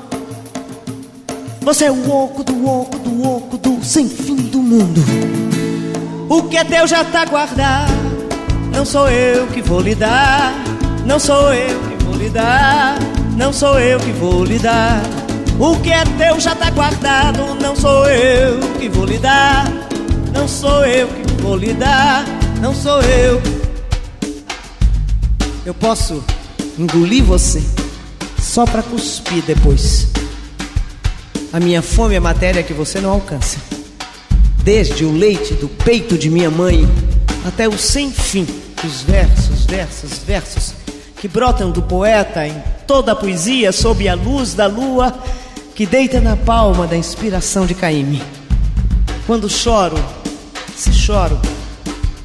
Você 1.60 1.84
é 1.84 1.90
o 1.90 2.10
oco 2.10 2.42
do 2.42 2.68
oco 2.68 2.98
do 2.98 3.28
oco 3.28 3.56
do 3.56 3.84
sem 3.84 4.08
fim 4.08 4.34
do 4.34 4.58
mundo. 4.58 5.00
O 6.28 6.42
que 6.42 6.56
é 6.56 6.64
teu 6.64 6.86
já 6.86 7.04
tá 7.04 7.24
guardado. 7.24 7.92
Não 8.74 8.84
sou 8.84 9.08
eu 9.08 9.46
que 9.46 9.62
vou 9.62 9.80
lhe 9.80 9.94
dar. 9.94 10.52
Não 11.06 11.20
sou 11.20 11.52
eu 11.52 11.80
que 11.80 12.04
vou 12.04 12.16
lhe 12.16 12.28
dar. 12.28 12.98
Não 13.36 13.52
sou 13.52 13.78
eu 13.78 14.00
que 14.00 14.10
vou 14.10 14.44
lhe 14.44 14.58
dar. 14.58 15.00
O 15.60 15.76
que 15.76 15.92
é 15.92 16.02
teu 16.18 16.40
já 16.40 16.54
tá 16.56 16.68
guardado. 16.70 17.54
Não 17.62 17.76
sou 17.76 18.08
eu 18.08 18.58
que 18.80 18.88
vou 18.88 19.06
lhe 19.06 19.18
dar. 19.18 19.64
Não 20.32 20.48
sou 20.48 20.84
eu 20.84 21.06
que 21.06 21.23
vou 21.44 21.56
lhe 21.58 21.74
dar. 21.74 22.24
Não 22.58 22.74
sou 22.74 23.02
eu. 23.02 23.40
Eu 25.66 25.74
posso 25.74 26.24
engolir 26.78 27.22
você 27.22 27.62
só 28.40 28.64
pra 28.64 28.82
cuspir 28.82 29.42
depois. 29.44 30.08
A 31.52 31.60
minha 31.60 31.82
fome 31.82 32.14
é 32.14 32.20
matéria 32.20 32.62
que 32.62 32.72
você 32.72 32.98
não 32.98 33.10
alcança. 33.10 33.58
Desde 34.62 35.04
o 35.04 35.12
leite 35.12 35.52
do 35.54 35.68
peito 35.68 36.16
de 36.16 36.30
minha 36.30 36.50
mãe 36.50 36.88
até 37.46 37.68
o 37.68 37.76
sem 37.76 38.10
fim 38.10 38.46
dos 38.82 39.02
versos, 39.02 39.66
versos, 39.66 40.18
versos 40.26 40.72
que 41.20 41.28
brotam 41.28 41.70
do 41.70 41.82
poeta 41.82 42.46
em 42.46 42.54
toda 42.86 43.12
a 43.12 43.16
poesia 43.16 43.70
sob 43.70 44.08
a 44.08 44.14
luz 44.14 44.54
da 44.54 44.66
lua 44.66 45.14
que 45.74 45.84
deita 45.84 46.20
na 46.22 46.36
palma 46.36 46.86
da 46.86 46.96
inspiração 46.96 47.66
de 47.66 47.74
Caíme. 47.74 48.22
Quando 49.26 49.48
choro, 49.48 49.96
se 50.76 50.92
choro, 50.92 51.40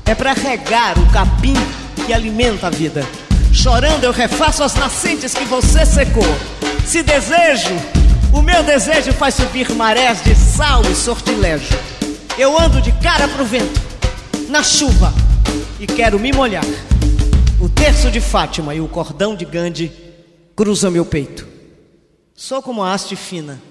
é 0.06 0.16
para 0.16 0.34
regar 0.34 0.98
o 0.98 1.12
capim 1.12 1.54
que 2.06 2.14
alimenta 2.14 2.68
a 2.68 2.70
vida. 2.70 3.06
Chorando 3.54 4.04
eu 4.04 4.12
refaço 4.12 4.64
as 4.64 4.76
nascentes 4.76 5.34
que 5.34 5.46
você 5.46 5.86
secou. 5.86 6.24
Se 6.86 7.04
desejo, 7.04 7.76
o 8.34 8.42
meu 8.42 8.64
desejo 8.64 9.12
faz 9.14 9.36
subir 9.36 9.70
marés 9.74 10.24
de 10.24 10.36
sal 10.36 10.82
e 10.84 10.96
sortilégio. 10.96 11.78
Eu 12.38 12.60
ando 12.60 12.82
de 12.82 12.92
cara 12.94 13.28
pro 13.28 13.46
vento, 13.46 13.82
na 14.50 14.64
chuva, 14.64 15.14
e 15.80 15.86
quero 15.86 16.20
me 16.20 16.32
molhar. 16.32 16.66
O 17.60 17.68
terço 17.68 18.10
de 18.10 18.22
Fátima 18.22 18.74
e 18.74 18.80
o 18.80 18.88
cordão 18.88 19.36
de 19.36 19.46
Gandhi 19.46 19.92
cruzam 20.56 20.90
meu 20.90 21.06
peito. 21.06 21.48
Sou 22.34 22.62
como 22.62 22.82
a 22.82 22.94
haste 22.94 23.16
fina, 23.16 23.62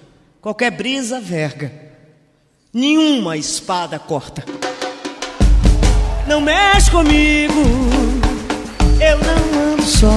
qualquer 0.41 0.71
brisa 0.71 1.21
verga, 1.21 1.73
nenhuma 2.73 3.37
espada 3.37 3.99
corta. 3.99 4.45
Não 6.29 6.43
mexe 6.43 6.91
comigo, 6.91 7.55
eu 9.01 9.19
não 9.19 9.73
ando 9.73 9.83
só. 9.83 10.09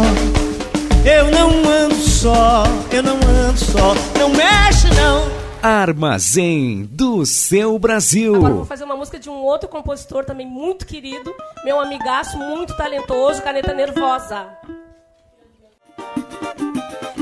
Eu 1.03 1.31
não 1.31 1.49
ando 1.71 1.95
só, 1.95 2.63
eu 2.91 3.01
não 3.01 3.15
ando 3.15 3.57
só. 3.57 3.95
Não 4.19 4.29
mexe 4.29 4.87
não. 4.93 5.31
Armazém 5.63 6.87
do 6.91 7.25
seu 7.25 7.79
Brasil. 7.79 8.35
Agora 8.35 8.51
eu 8.51 8.57
vou 8.57 8.65
fazer 8.65 8.83
uma 8.83 8.95
música 8.95 9.17
de 9.17 9.29
um 9.29 9.41
outro 9.41 9.69
compositor 9.69 10.25
também 10.25 10.45
muito 10.45 10.85
querido, 10.85 11.33
meu 11.63 11.79
amigaço, 11.79 12.37
muito 12.37 12.75
talentoso, 12.75 13.41
Caneta 13.41 13.73
Nervosa. 13.73 14.47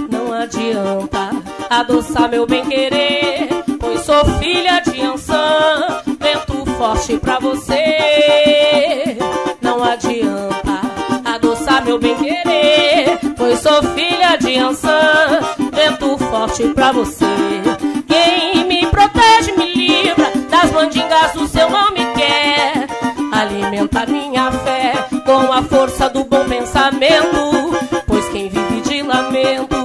Não 0.10 0.34
adianta 0.34 1.30
adoçar 1.70 2.30
meu 2.30 2.48
bem-querer, 2.48 3.48
pois 3.80 4.02
sou 4.02 4.26
filha 4.40 4.80
de 4.82 5.02
Ansan, 5.02 6.02
vento 6.20 6.66
forte 6.78 7.18
pra 7.18 7.40
você. 7.40 9.18
Não 9.62 9.84
adianta 9.84 10.82
adoçar 11.26 11.84
meu 11.84 12.00
bem-querer, 12.00 13.20
pois 13.38 13.60
sou 13.60 13.82
filha 13.96 14.36
de 14.38 14.58
Ansan, 14.58 15.40
vento 15.72 16.18
forte 16.18 16.68
pra 16.70 16.92
você. 16.92 17.26
Quem 18.08 18.66
me 18.66 18.86
protege 18.88 19.54
me 19.58 19.74
livra 19.74 20.32
das 20.50 20.72
mandingas 20.72 21.34
do 21.34 21.48
seu 21.48 21.70
não 21.70 21.92
me 21.92 22.06
quer. 22.14 22.88
Alimenta 23.32 24.06
minha 24.06 24.52
fé 24.52 24.94
com 25.26 25.52
a 25.54 25.62
força 25.62 26.10
do 26.10 26.24
bom 26.24 26.44
pensamento, 26.46 27.72
pois 28.06 28.28
quem 28.30 28.50
vive 28.50 28.82
de 28.82 29.02
lamentos 29.04 29.79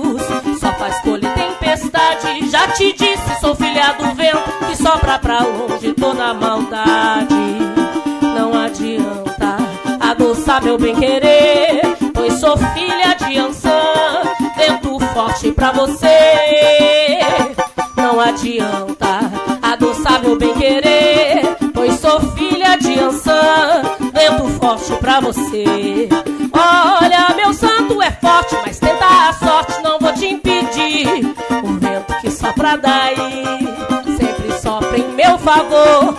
Já 2.55 2.69
te 2.69 2.93
disse, 2.93 3.41
sou 3.41 3.53
filha 3.57 3.97
do 3.99 4.15
vento 4.15 4.67
que 4.69 4.77
sopra 4.81 5.19
pra 5.19 5.41
longe 5.41 5.93
toda 5.93 6.27
a 6.27 6.35
maldade. 6.35 7.35
Não 8.23 8.57
adianta 8.57 9.57
adoçar 9.99 10.63
meu 10.63 10.79
bem-querer, 10.79 11.83
pois 12.15 12.35
sou 12.35 12.57
filha 12.57 13.17
de 13.27 13.39
Ansan, 13.39 14.23
vento 14.57 15.01
forte 15.13 15.51
pra 15.51 15.73
você. 15.73 17.19
Não 17.97 18.21
adianta 18.21 19.33
adoçar 19.61 20.21
meu 20.21 20.39
bem-querer, 20.39 21.57
pois 21.75 21.99
sou 21.99 22.21
filha 22.37 22.77
de 22.77 23.01
Ansan, 23.01 23.83
vento 24.31 24.49
forte 24.59 24.93
pra 24.97 25.21
você. 25.21 26.09
Olha, 26.53 27.35
meu 27.37 27.53
santo 27.53 28.01
é 28.01 28.11
forte, 28.11 28.57
mas 28.65 28.79
tenta 28.79 29.05
a 29.05 29.33
sorte, 29.35 29.83
não 29.83 29.99
vou 29.99 30.13
te 30.15 30.27
impedir. 30.27 31.07
O 31.63 31.73
vento 31.79 32.15
que 32.21 32.31
sopra 32.31 32.77
daí 32.77 33.45
sempre 34.17 34.59
sopra 34.59 34.99
em 34.99 35.09
meu 35.13 35.37
favor, 35.39 36.17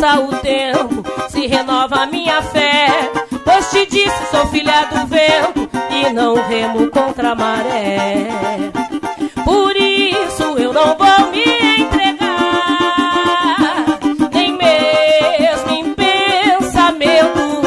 passa 0.00 0.20
o 0.20 0.28
tempo, 0.36 1.04
se 1.28 1.46
renova 1.46 2.02
a 2.02 2.06
minha 2.06 2.40
fé. 2.40 3.10
Pois 3.44 3.70
te 3.70 3.84
disse, 3.86 4.30
sou 4.30 4.46
filha 4.46 4.86
do 4.86 5.06
vento 5.06 5.68
e 5.90 6.10
não 6.12 6.34
remo 6.48 6.90
contra 6.90 7.32
a 7.32 7.34
maré. 7.34 8.28
Por 9.44 9.76
isso 9.76 10.56
eu 10.58 10.72
não 10.72 10.96
vou 10.96 11.30
me 11.30 11.44
entregar, 11.82 12.86
nem 14.32 14.56
mesmo 14.56 15.70
em 15.70 15.94
pensamento. 15.94 17.60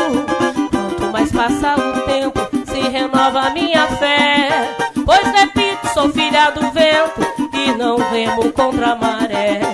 Quanto 0.71 1.11
mais 1.11 1.31
passa 1.31 1.75
o 1.75 2.01
tempo, 2.01 2.39
se 2.65 2.79
renova 2.89 3.41
a 3.41 3.49
minha 3.51 3.85
fé. 3.87 4.75
Pois 5.05 5.27
repito, 5.27 5.87
sou 5.93 6.09
filha 6.09 6.49
do 6.49 6.61
vento 6.71 7.21
e 7.53 7.71
não 7.77 7.97
remo 7.97 8.51
contra 8.53 8.93
a 8.93 8.95
maré. 8.95 9.72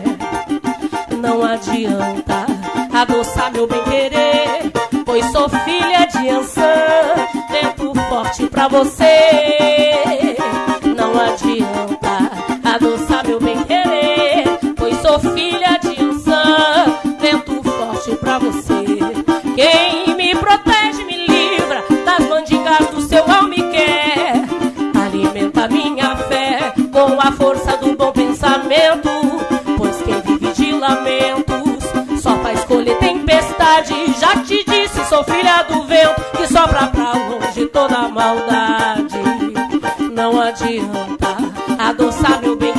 Não 1.29 1.45
adianta 1.45 2.47
adoçar 2.91 3.53
meu 3.53 3.67
bem-querer, 3.67 4.71
pois 5.05 5.23
sou 5.27 5.47
filha 5.47 6.07
de 6.07 6.27
Ansan, 6.27 6.63
vento 7.51 7.93
forte 8.09 8.47
pra 8.47 8.67
você. 8.67 10.35
Não 10.97 11.11
adianta 11.21 11.48
Já 34.19 34.43
te 34.43 34.63
disse, 34.65 35.05
sou 35.07 35.23
filha 35.23 35.63
do 35.63 35.83
vento 35.83 36.21
que 36.35 36.47
sopra 36.47 36.87
pra 36.87 37.13
longe 37.13 37.65
toda 37.67 38.09
maldade. 38.09 39.17
Não 40.13 40.41
adianta 40.41 41.37
adoçar 41.77 42.41
meu 42.41 42.55
bem-querer, 42.57 42.78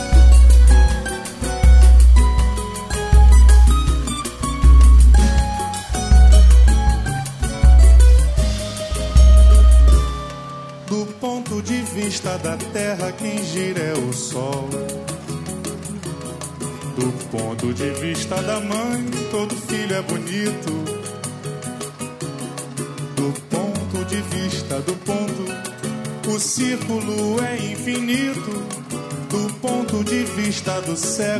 Do 30.91 30.97
cego, 30.97 31.30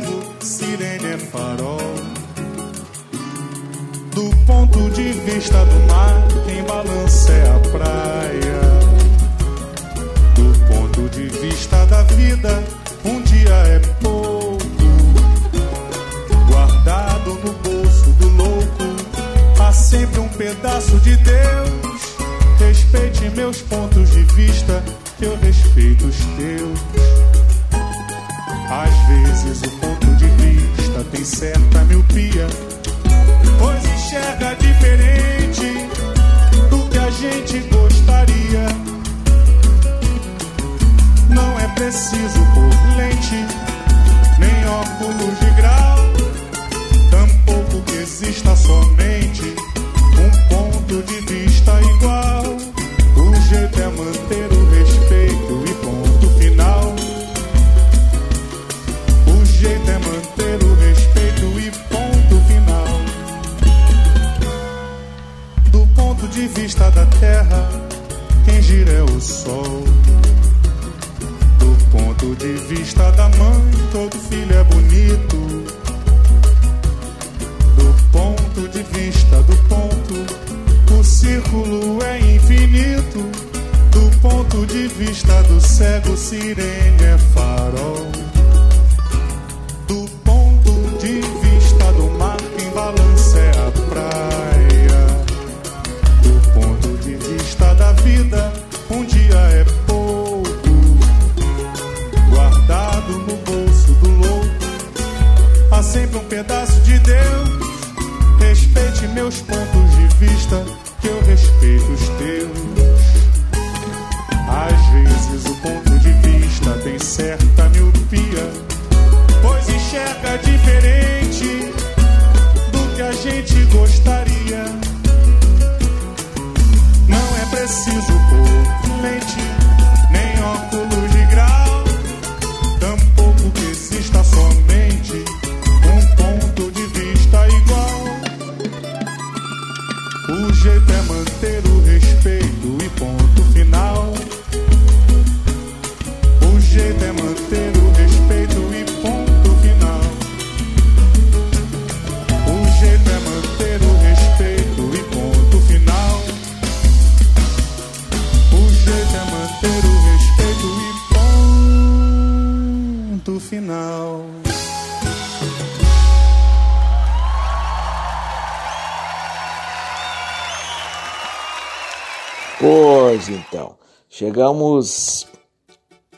chegamos 174.22 175.26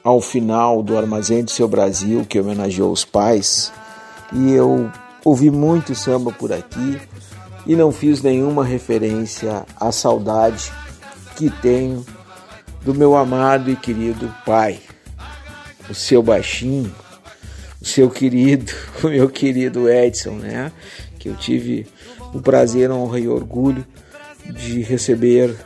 ao 0.03 0.21
final 0.21 0.83
do 0.83 0.99
Armazém 0.99 1.43
do 1.43 1.51
Seu 1.51 1.67
Brasil, 1.67 2.23
que 2.27 2.39
homenageou 2.39 2.93
os 2.93 3.03
pais, 3.03 3.73
e 4.31 4.53
eu 4.53 4.93
ouvi 5.25 5.51
muito 5.51 5.95
samba 5.95 6.31
por 6.31 6.53
aqui 6.53 7.01
e 7.67 7.75
não 7.75 7.91
fiz 7.91 8.21
nenhuma 8.21 8.63
referência 8.63 9.65
à 9.81 9.91
saudade 9.91 10.71
que 11.35 11.49
tenho 11.49 12.05
do 12.83 12.95
meu 12.95 13.17
amado 13.17 13.71
e 13.71 13.77
querido 13.77 14.31
pai, 14.45 14.81
o 15.89 15.95
seu 15.95 16.23
baixinho, 16.23 16.95
o 17.81 17.87
seu 17.87 18.11
querido, 18.11 18.71
o 19.03 19.09
meu 19.09 19.31
querido 19.31 19.89
Edson, 19.89 20.33
né? 20.33 20.71
Que 21.19 21.31
eu 21.31 21.37
tive 21.37 21.87
o 22.35 22.43
prazer, 22.43 22.91
honra 22.91 23.19
e 23.19 23.27
orgulho 23.27 23.87
de 24.45 24.83
receber 24.83 25.57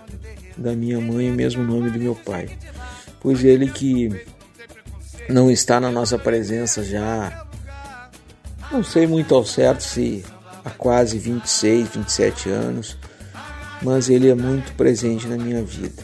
da 0.58 0.74
minha 0.74 1.00
mãe 1.00 1.30
o 1.30 1.34
mesmo 1.34 1.62
nome 1.62 1.90
do 1.90 1.98
meu 1.98 2.14
pai. 2.14 2.50
Pois 3.20 3.42
ele 3.44 3.70
que 3.70 4.10
não 5.28 5.50
está 5.50 5.80
na 5.80 5.90
nossa 5.90 6.18
presença 6.18 6.82
já, 6.82 7.46
não 8.70 8.82
sei 8.82 9.06
muito 9.06 9.34
ao 9.34 9.44
certo 9.44 9.82
se 9.82 10.24
há 10.64 10.70
quase 10.70 11.18
26, 11.18 11.88
27 11.88 12.50
anos, 12.50 12.98
mas 13.82 14.10
ele 14.10 14.28
é 14.28 14.34
muito 14.34 14.72
presente 14.74 15.26
na 15.26 15.36
minha 15.36 15.62
vida. 15.62 16.02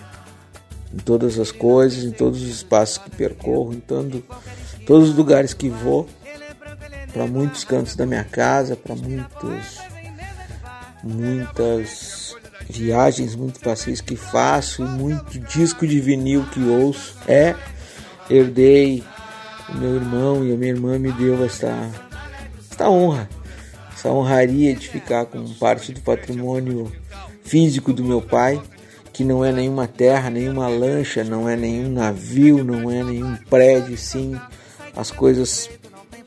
Em 0.93 0.99
todas 0.99 1.39
as 1.39 1.51
coisas, 1.51 2.05
em 2.05 2.13
todos 2.13 2.41
os 2.41 2.49
espaços 2.49 2.99
que 2.99 3.11
percorro, 3.11 3.75
em 3.75 3.81
todos 3.81 5.11
os 5.11 5.15
lugares 5.17 5.53
que 5.53 5.69
vou, 5.69 6.09
para 7.13 7.27
muitos 7.27 7.65
cantos 7.65 7.97
da 7.97 8.07
minha 8.07 8.25
casa, 8.25 8.77
para 8.77 8.95
muitos, 8.95 9.79
muitas 11.03 12.37
viagens, 12.69 13.35
muitos 13.35 13.61
passeios 13.61 14.01
que 14.01 14.17
faço 14.17 14.83
muito 14.85 15.39
disco 15.39 15.87
de 15.87 16.01
vinil 16.01 16.45
que 16.53 16.61
ouço. 16.61 17.17
É, 17.27 17.55
herdei 18.29 19.03
o 19.69 19.77
meu 19.77 19.95
irmão 19.97 20.45
e 20.45 20.53
a 20.53 20.57
minha 20.57 20.73
irmã 20.73 20.99
me 20.99 21.13
deu 21.13 21.45
esta, 21.45 21.91
esta 22.71 22.89
honra, 22.89 23.29
essa 23.93 24.11
honraria 24.11 24.75
de 24.75 24.89
ficar 24.89 25.27
com 25.27 25.45
parte 25.55 25.93
do 25.93 26.01
patrimônio 26.01 26.91
físico 27.45 27.93
do 27.93 28.05
meu 28.05 28.21
pai 28.21 28.61
que 29.15 29.23
não 29.23 29.45
é 29.45 29.53
nenhuma 29.53 29.87
terra, 29.87 30.29
nenhuma 30.29 30.67
lancha, 30.67 31.23
não 31.23 31.49
é 31.49 31.55
nenhum 31.55 31.89
navio, 31.89 32.65
não 32.65 32.91
é 32.91 33.05
nenhum 33.05 33.37
prédio, 33.49 33.97
sim 33.97 34.37
as 34.97 35.13
coisas 35.13 35.71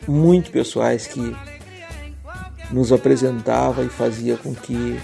muito 0.07 0.49
pessoais 0.51 1.05
que 1.05 1.35
nos 2.71 2.93
apresentava 2.93 3.83
e 3.83 3.89
fazia 3.89 4.37
com 4.37 4.55
que 4.55 4.97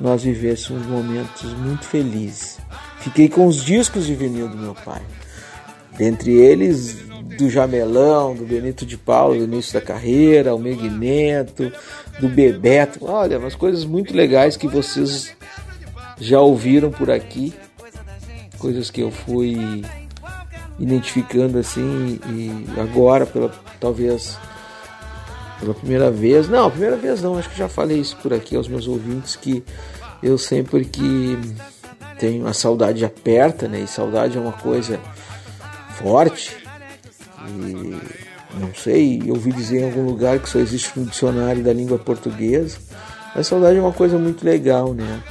nós 0.00 0.22
vivêssemos 0.22 0.86
momentos 0.86 1.52
muito 1.54 1.84
felizes. 1.84 2.58
Fiquei 3.00 3.28
com 3.28 3.46
os 3.46 3.62
discos 3.62 4.06
de 4.06 4.14
vinil 4.14 4.48
do 4.48 4.56
meu 4.56 4.74
pai, 4.74 5.02
dentre 5.96 6.32
eles 6.32 6.96
do 7.36 7.48
Jamelão, 7.48 8.34
do 8.34 8.44
Benito 8.44 8.84
de 8.84 8.96
Paula, 8.96 9.36
do 9.36 9.44
início 9.44 9.74
da 9.74 9.80
carreira, 9.80 10.54
o 10.54 10.58
Neto, 10.58 11.72
do 12.18 12.28
Bebeto. 12.28 13.04
Olha, 13.04 13.38
umas 13.38 13.54
coisas 13.54 13.84
muito 13.84 14.14
legais 14.14 14.56
que 14.56 14.66
vocês 14.66 15.34
já 16.18 16.40
ouviram 16.40 16.90
por 16.90 17.10
aqui, 17.10 17.54
coisas 18.58 18.90
que 18.90 19.00
eu 19.00 19.10
fui 19.10 19.82
identificando 20.78 21.58
assim 21.58 22.18
e 22.28 22.80
agora 22.80 23.26
pela 23.26 23.50
talvez 23.78 24.38
pela 25.60 25.74
primeira 25.74 26.10
vez, 26.10 26.48
não, 26.48 26.70
primeira 26.70 26.96
vez 26.96 27.22
não, 27.22 27.36
acho 27.36 27.50
que 27.50 27.58
já 27.58 27.68
falei 27.68 27.98
isso 27.98 28.16
por 28.16 28.32
aqui 28.32 28.56
aos 28.56 28.66
meus 28.66 28.88
ouvintes 28.88 29.36
que 29.36 29.62
eu 30.22 30.38
sempre 30.38 30.84
que 30.84 31.38
tenho 32.18 32.46
a 32.46 32.52
saudade 32.52 33.04
aperta, 33.04 33.68
né? 33.68 33.80
E 33.80 33.86
saudade 33.86 34.36
é 34.36 34.40
uma 34.40 34.52
coisa 34.52 34.98
forte. 35.98 36.56
E 37.46 37.96
não 38.58 38.74
sei, 38.74 39.22
eu 39.24 39.34
ouvi 39.34 39.52
dizer 39.52 39.80
em 39.80 39.84
algum 39.84 40.04
lugar 40.04 40.38
que 40.38 40.48
só 40.48 40.58
existe 40.58 40.98
no 40.98 41.06
dicionário 41.06 41.62
da 41.62 41.72
língua 41.72 41.98
portuguesa. 41.98 42.78
A 43.34 43.42
saudade 43.42 43.78
é 43.78 43.80
uma 43.80 43.92
coisa 43.92 44.18
muito 44.18 44.44
legal, 44.44 44.92
né? 44.92 45.22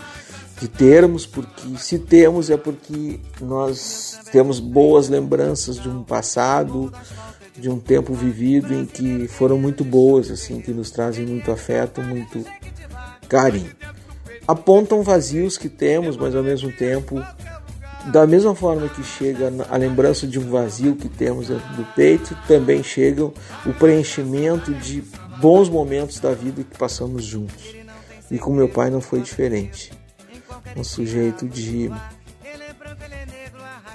De 0.60 0.68
termos, 0.68 1.26
porque 1.26 1.78
se 1.78 2.00
temos 2.00 2.50
é 2.50 2.58
porque 2.58 3.20
nós 3.40 4.20
temos 4.32 4.60
boas 4.60 5.10
lembranças 5.10 5.80
de 5.80 5.88
um 5.88 6.04
passado, 6.04 6.92
de 7.60 7.70
um 7.70 7.80
tempo 7.80 8.14
vivido 8.14 8.74
em 8.74 8.86
que 8.86 9.28
foram 9.28 9.58
muito 9.58 9.84
boas, 9.84 10.32
assim, 10.32 10.62
que 10.62 10.72
nos 10.72 10.90
trazem 10.90 11.26
muito 11.26 11.52
afeto, 11.52 12.02
muito 12.02 12.44
carinho. 13.28 13.72
Apontam 14.48 15.04
vazios 15.04 15.58
que 15.58 15.70
temos, 15.70 16.18
mas 16.18 16.36
ao 16.36 16.42
mesmo 16.42 16.72
tempo, 16.72 17.24
da 18.12 18.26
mesma 18.26 18.56
forma 18.56 18.90
que 18.90 19.04
chega 19.04 19.52
a 19.70 19.78
lembrança 19.78 20.26
de 20.26 20.40
um 20.40 20.50
vazio 20.50 20.96
que 20.96 21.08
temos 21.08 21.50
dentro 21.50 21.76
do 21.76 21.84
peito, 21.94 22.36
também 22.48 22.82
chega 22.82 23.24
o 23.26 23.34
preenchimento 23.78 24.74
de 24.74 25.04
bons 25.40 25.70
momentos 25.70 26.20
da 26.20 26.34
vida 26.34 26.64
que 26.64 26.78
passamos 26.78 27.24
juntos. 27.24 27.76
E 28.32 28.38
com 28.38 28.54
meu 28.54 28.70
pai 28.70 28.90
não 28.90 29.02
foi 29.02 29.22
diferente. 29.22 29.92
Um 30.76 30.84
sujeito 30.84 31.48
de 31.48 31.92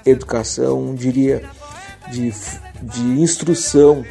educação, 0.05 0.93
diria, 0.93 1.43
de 2.11 2.31
de 2.81 3.01
instrução 3.01 4.03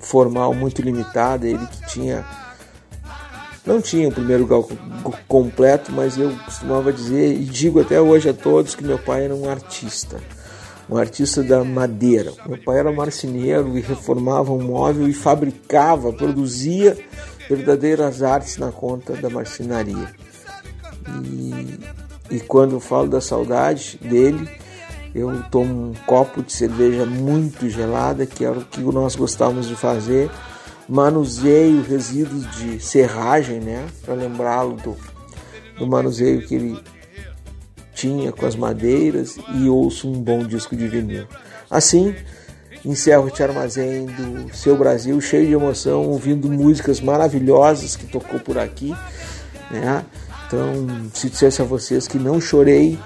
formal 0.00 0.52
muito 0.52 0.82
limitada, 0.82 1.46
ele 1.46 1.66
que 1.66 1.86
tinha 1.88 2.24
não 3.64 3.80
tinha 3.80 4.08
o 4.08 4.12
primeiro 4.12 4.44
grau 4.44 4.68
completo, 5.28 5.92
mas 5.92 6.18
eu 6.18 6.36
costumava 6.44 6.92
dizer 6.92 7.32
e 7.32 7.44
digo 7.44 7.80
até 7.80 8.00
hoje 8.00 8.28
a 8.28 8.34
todos 8.34 8.74
que 8.74 8.82
meu 8.82 8.98
pai 8.98 9.24
era 9.24 9.34
um 9.34 9.48
artista, 9.48 10.20
um 10.90 10.96
artista 10.96 11.44
da 11.44 11.62
madeira. 11.62 12.32
Meu 12.44 12.58
pai 12.58 12.80
era 12.80 12.90
marceneiro 12.90 13.78
e 13.78 13.80
reformava 13.80 14.52
um 14.52 14.60
móvel 14.60 15.08
e 15.08 15.12
fabricava, 15.12 16.12
produzia 16.12 16.98
verdadeiras 17.48 18.20
artes 18.22 18.56
na 18.58 18.72
conta 18.72 19.14
da 19.14 19.30
marcenaria. 19.30 20.12
E, 21.24 21.78
e 22.36 22.40
quando 22.40 22.72
eu 22.72 22.80
falo 22.80 23.08
da 23.08 23.20
saudade 23.20 23.96
dele, 24.02 24.48
eu 25.14 25.42
tomo 25.50 25.90
um 25.90 25.94
copo 26.06 26.42
de 26.42 26.52
cerveja 26.52 27.04
muito 27.04 27.68
gelada, 27.68 28.24
que 28.24 28.44
era 28.44 28.58
o 28.58 28.64
que 28.64 28.80
nós 28.80 29.14
gostávamos 29.14 29.68
de 29.68 29.76
fazer, 29.76 30.30
manuseio 30.88 31.82
resíduos 31.82 32.50
de 32.56 32.80
serragem, 32.80 33.60
né, 33.60 33.86
para 34.04 34.14
lembrá-lo 34.14 34.76
do, 34.76 34.96
do 35.78 35.86
manuseio 35.86 36.46
que 36.46 36.54
ele 36.54 36.78
tinha 37.94 38.32
com 38.32 38.46
as 38.46 38.56
madeiras 38.56 39.38
e 39.54 39.68
ouço 39.68 40.10
um 40.10 40.20
bom 40.20 40.44
disco 40.44 40.74
de 40.74 40.88
vinil. 40.88 41.26
Assim, 41.70 42.14
encerro 42.84 43.28
este 43.28 43.42
armazém 43.42 44.06
do 44.06 44.54
Seu 44.54 44.76
Brasil, 44.76 45.20
cheio 45.20 45.46
de 45.46 45.52
emoção, 45.52 46.08
ouvindo 46.08 46.50
músicas 46.50 47.00
maravilhosas 47.00 47.96
que 47.96 48.06
tocou 48.06 48.40
por 48.40 48.58
aqui, 48.58 48.94
né? 49.70 50.04
Então, 50.46 51.10
se 51.14 51.30
dissesse 51.30 51.62
a 51.62 51.64
vocês 51.64 52.06
que 52.06 52.18
não 52.18 52.40
chorei 52.40 52.98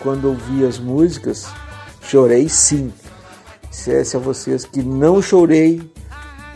quando 0.00 0.26
ouvi 0.26 0.64
as 0.64 0.78
músicas, 0.78 1.46
chorei 2.02 2.48
sim. 2.48 2.92
Dissesse 3.70 4.16
a 4.16 4.20
vocês 4.20 4.64
que 4.64 4.82
não 4.82 5.20
chorei 5.20 5.80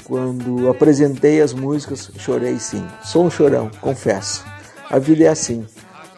quando 0.04 0.68
apresentei 0.68 1.40
as 1.40 1.52
músicas, 1.52 2.10
chorei 2.18 2.58
sim. 2.58 2.86
Sou 3.04 3.24
um 3.24 3.30
chorão, 3.30 3.70
confesso. 3.80 4.44
A 4.90 4.98
vida 4.98 5.24
é 5.24 5.28
assim. 5.28 5.66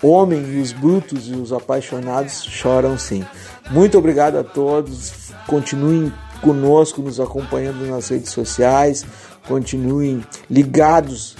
Homem 0.02 0.44
e 0.52 0.60
os 0.60 0.72
brutos 0.72 1.28
e 1.28 1.32
os 1.32 1.52
apaixonados 1.52 2.44
choram 2.44 2.98
sim. 2.98 3.24
Muito 3.70 3.96
obrigado 3.96 4.36
a 4.36 4.44
todos. 4.44 5.32
Continuem 5.46 6.12
conosco, 6.42 7.00
nos 7.00 7.20
acompanhando 7.20 7.86
nas 7.86 8.08
redes 8.08 8.30
sociais. 8.30 9.04
Continuem 9.46 10.24
ligados 10.50 11.36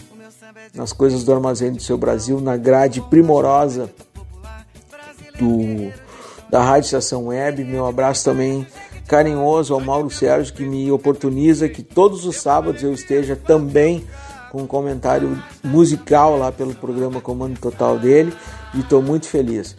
nas 0.75 0.93
coisas 0.93 1.25
do 1.25 1.33
Armazém 1.33 1.73
do 1.73 1.83
Seu 1.83 1.99
Brasil, 1.99 2.41
na 2.41 2.57
grade 2.57 3.01
primorosa 3.03 3.91
do, 5.39 5.93
da 6.51 6.63
Rádio 6.63 6.87
Estação 6.87 7.27
Web. 7.27 7.65
Meu 7.65 7.87
abraço 7.87 8.25
também 8.25 8.67
carinhoso 9.07 9.75
ao 9.75 9.81
Mauro 9.81 10.11
Sérgio, 10.11 10.55
que 10.55 10.65
me 10.65 10.91
oportuniza 10.91 11.69
que 11.69 11.83
todos 11.83 12.25
os 12.25 12.37
sábados 12.37 12.83
eu 12.83 12.93
esteja 12.93 13.37
também 13.37 14.05
com 14.51 14.63
um 14.63 14.67
comentário 14.67 15.37
musical 15.63 16.39
lá 16.39 16.53
pelo 16.53 16.75
programa 16.75 17.21
Comando 17.21 17.59
Total 17.59 17.99
dele 17.99 18.33
e 18.73 18.81
estou 18.81 19.03
muito 19.03 19.27
feliz. 19.27 19.77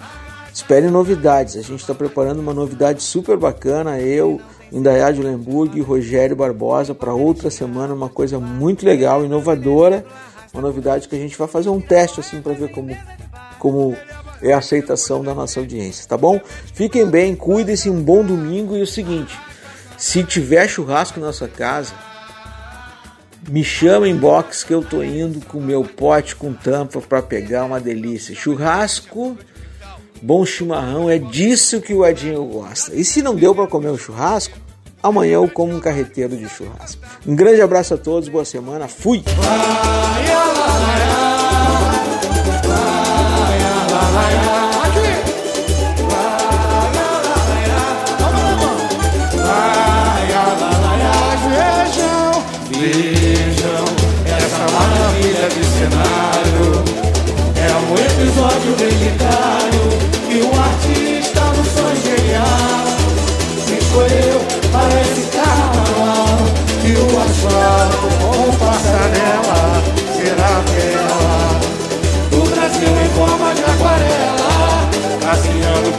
Espere 0.53 0.89
novidades, 0.89 1.57
a 1.57 1.61
gente 1.61 1.81
está 1.81 1.93
preparando 1.93 2.39
uma 2.39 2.53
novidade 2.53 3.01
super 3.03 3.37
bacana, 3.37 3.99
eu, 3.99 4.39
Indaiá 4.71 5.11
de 5.11 5.21
Lemburg 5.21 5.77
e 5.77 5.81
Rogério 5.81 6.35
Barbosa 6.35 6.93
para 6.93 7.13
outra 7.13 7.49
semana, 7.49 7.93
uma 7.93 8.09
coisa 8.09 8.39
muito 8.39 8.85
legal, 8.85 9.23
inovadora, 9.23 10.05
uma 10.53 10.61
novidade 10.61 11.07
que 11.07 11.15
a 11.15 11.19
gente 11.19 11.37
vai 11.37 11.47
fazer 11.47 11.69
um 11.69 11.81
teste 11.81 12.19
assim 12.19 12.41
para 12.41 12.53
ver 12.53 12.71
como, 12.71 12.95
como 13.59 13.95
é 14.41 14.53
a 14.53 14.57
aceitação 14.57 15.23
da 15.23 15.33
nossa 15.33 15.59
audiência, 15.59 16.07
tá 16.07 16.17
bom? 16.17 16.39
Fiquem 16.73 17.05
bem, 17.05 17.35
cuidem-se, 17.35 17.89
um 17.89 18.01
bom 18.01 18.23
domingo 18.23 18.75
e 18.75 18.81
o 18.81 18.87
seguinte, 18.87 19.37
se 19.97 20.23
tiver 20.23 20.67
churrasco 20.67 21.19
na 21.19 21.31
sua 21.31 21.47
casa, 21.47 21.93
me 23.47 23.63
chama 23.63 24.07
em 24.07 24.15
box 24.15 24.63
que 24.63 24.73
eu 24.73 24.83
tô 24.83 25.03
indo 25.03 25.39
com 25.45 25.59
meu 25.59 25.83
pote 25.83 26.35
com 26.35 26.53
tampa 26.53 26.99
para 26.99 27.21
pegar 27.21 27.65
uma 27.65 27.79
delícia. 27.79 28.35
Churrasco, 28.35 29.37
bom 30.21 30.45
chimarrão, 30.45 31.09
é 31.09 31.17
disso 31.17 31.81
que 31.81 31.93
o 31.93 32.05
Edinho 32.05 32.43
gosta. 32.45 32.95
E 32.95 33.05
se 33.05 33.21
não 33.21 33.35
deu 33.35 33.53
para 33.53 33.67
comer 33.67 33.89
o 33.89 33.97
churrasco, 33.97 34.57
amanhã 35.01 35.35
eu 35.35 35.47
como 35.47 35.75
um 35.75 35.79
carreteiro 35.79 36.35
de 36.35 36.49
churrasco. 36.49 37.01
Um 37.25 37.35
grande 37.35 37.61
abraço 37.61 37.93
a 37.93 37.97
todos, 37.97 38.29
boa 38.29 38.45
semana, 38.45 38.87
fui! 38.87 39.23
Vejam 39.23 41.24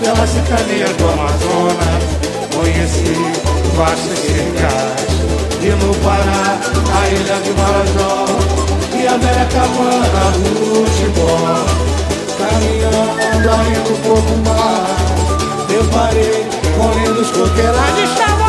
pelas 0.01 0.31
cercanias 0.31 0.91
do 0.97 1.09
Amazonas. 1.09 2.05
Conheci 2.55 3.15
vastas 3.77 4.19
cercas 4.19 5.07
e 5.63 5.71
no 5.71 5.95
Pará, 5.97 6.59
a 6.95 7.09
ilha 7.09 7.41
de 7.41 7.51
Marajó 7.53 8.27
e 8.99 9.07
a 9.07 9.17
velha 9.17 9.47
cabana 9.53 10.31
do 10.33 10.85
Tibó. 10.97 11.37
Caminhando 12.39 13.51
ainda 13.51 13.91
um 13.91 13.97
pouco 14.03 14.35
mais, 14.47 15.67
deparei 15.69 16.47
com 16.77 16.89
lindos 16.99 17.31
coqueirais. 17.31 17.91
Onde? 17.93 18.46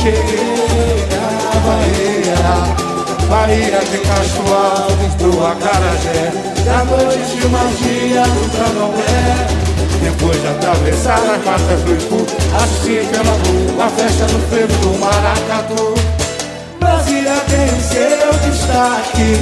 cheguei 0.00 1.06
à 1.12 1.58
Bahia. 1.66 2.88
Bahia 3.28 3.80
de 3.80 3.98
Castro 3.98 4.44
Alves, 4.54 5.14
do 5.16 5.44
Acarajé. 5.44 6.32
Da 6.64 6.84
noite 6.84 7.36
de 7.36 7.48
magia 7.48 8.22
do 8.22 8.50
Candomblé 8.56 9.68
depois 10.02 10.40
de 10.40 10.48
atravessar 10.48 11.18
as 11.18 11.44
matas 11.44 11.80
do 11.82 11.92
Ipu 11.92 12.26
Assim 12.62 12.98
é 12.98 13.04
pela 13.04 13.32
rua, 13.32 13.86
a 13.86 13.90
festa 13.90 14.26
do 14.26 14.38
frevo 14.48 14.72
do 14.80 14.98
Maracatu. 14.98 15.94
Brasília 16.78 17.36
tem 17.48 17.60
é 17.60 17.72
o 17.72 17.80
seu 17.80 18.50
destaque. 18.50 19.40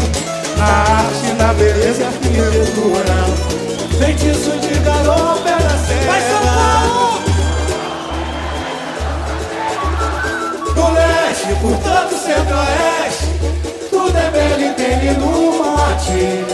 Na 0.56 0.64
arte, 0.64 1.32
na 1.38 1.52
beleza 1.52 2.02
e 2.02 2.06
arquitetura 2.06 3.18
Feitiço 3.98 4.58
de 4.58 4.78
garoto, 4.80 5.42
da 5.44 5.78
serra 5.86 6.00
é 6.00 6.06
Vai, 6.06 6.20
São 6.22 6.40
Paulo! 6.40 7.05
Leste, 11.46 11.60
por 11.60 11.76
todo 11.78 12.14
o 12.14 12.18
centro-oeste. 12.18 13.26
Tudo 13.90 14.18
é 14.18 14.30
belo 14.30 14.62
e 14.62 14.74
tem 14.74 14.98
lindo 14.98 15.26
mate 15.76 16.44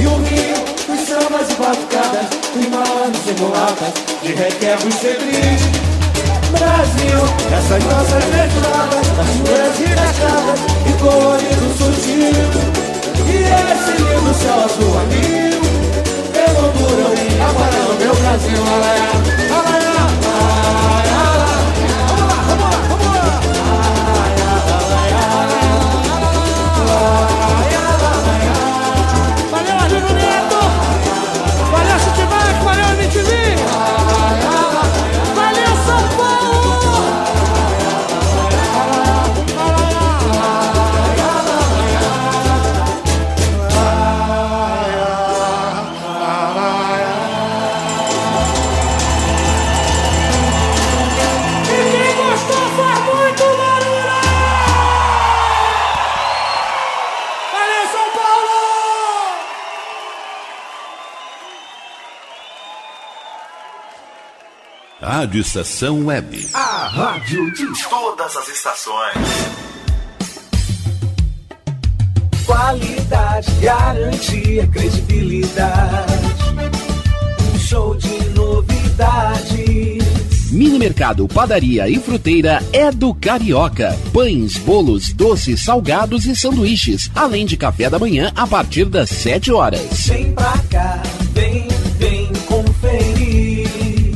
E 0.00 0.06
o 0.06 0.16
Rio, 0.16 0.56
os 0.88 1.08
sambas 1.08 1.50
e 1.50 1.54
batucadas 1.54 2.26
Os 2.54 2.68
malandros 2.68 3.26
e 3.26 3.40
mulatas 3.40 3.92
De 4.22 4.34
requebro 4.34 4.88
e 4.88 4.94
Brasil, 6.58 7.20
essas 7.52 7.84
nossas 7.84 8.24
estradas 8.24 9.06
Cachoeiras 9.16 9.80
e 9.80 9.82
cascadas 9.94 10.60
E 10.86 10.92
colorido 11.00 11.66
sutil 11.78 12.34
E 13.26 13.36
esse 13.42 14.02
lindo 14.02 14.34
céu 14.34 14.64
azul 14.64 14.98
amigo 14.98 15.64
Emoldura 16.34 17.04
agora 17.48 17.78
no 17.88 17.94
meu 17.98 18.14
Brasil 18.14 18.60
Alaiá, 18.74 19.53
Rádio 65.24 65.40
Estação 65.40 66.04
Web. 66.04 66.48
A 66.52 66.86
rádio 66.86 67.50
de 67.52 67.64
todas 67.88 68.36
as 68.36 68.46
estações. 68.46 69.16
Qualidade, 72.44 73.50
garantia, 73.62 74.66
credibilidade. 74.66 76.12
Um 77.54 77.58
show 77.58 77.94
de 77.94 78.28
novidades. 78.34 79.64
Mini 80.52 80.78
Mercado, 80.78 81.26
Padaria 81.26 81.88
e 81.88 81.98
Fruteira 81.98 82.62
é 82.70 82.92
do 82.92 83.14
Carioca. 83.14 83.98
Pães, 84.12 84.58
bolos, 84.58 85.14
doces, 85.14 85.64
salgados 85.64 86.26
e 86.26 86.36
sanduíches, 86.36 87.10
além 87.14 87.46
de 87.46 87.56
café 87.56 87.88
da 87.88 87.98
manhã 87.98 88.30
a 88.36 88.46
partir 88.46 88.84
das 88.84 89.08
7 89.08 89.50
horas. 89.50 90.06
Vem 90.06 90.34
pra 90.34 90.58
cá, 90.70 91.02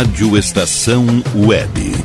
Rádio 0.00 0.34
Estação 0.34 1.04
Web. 1.36 1.99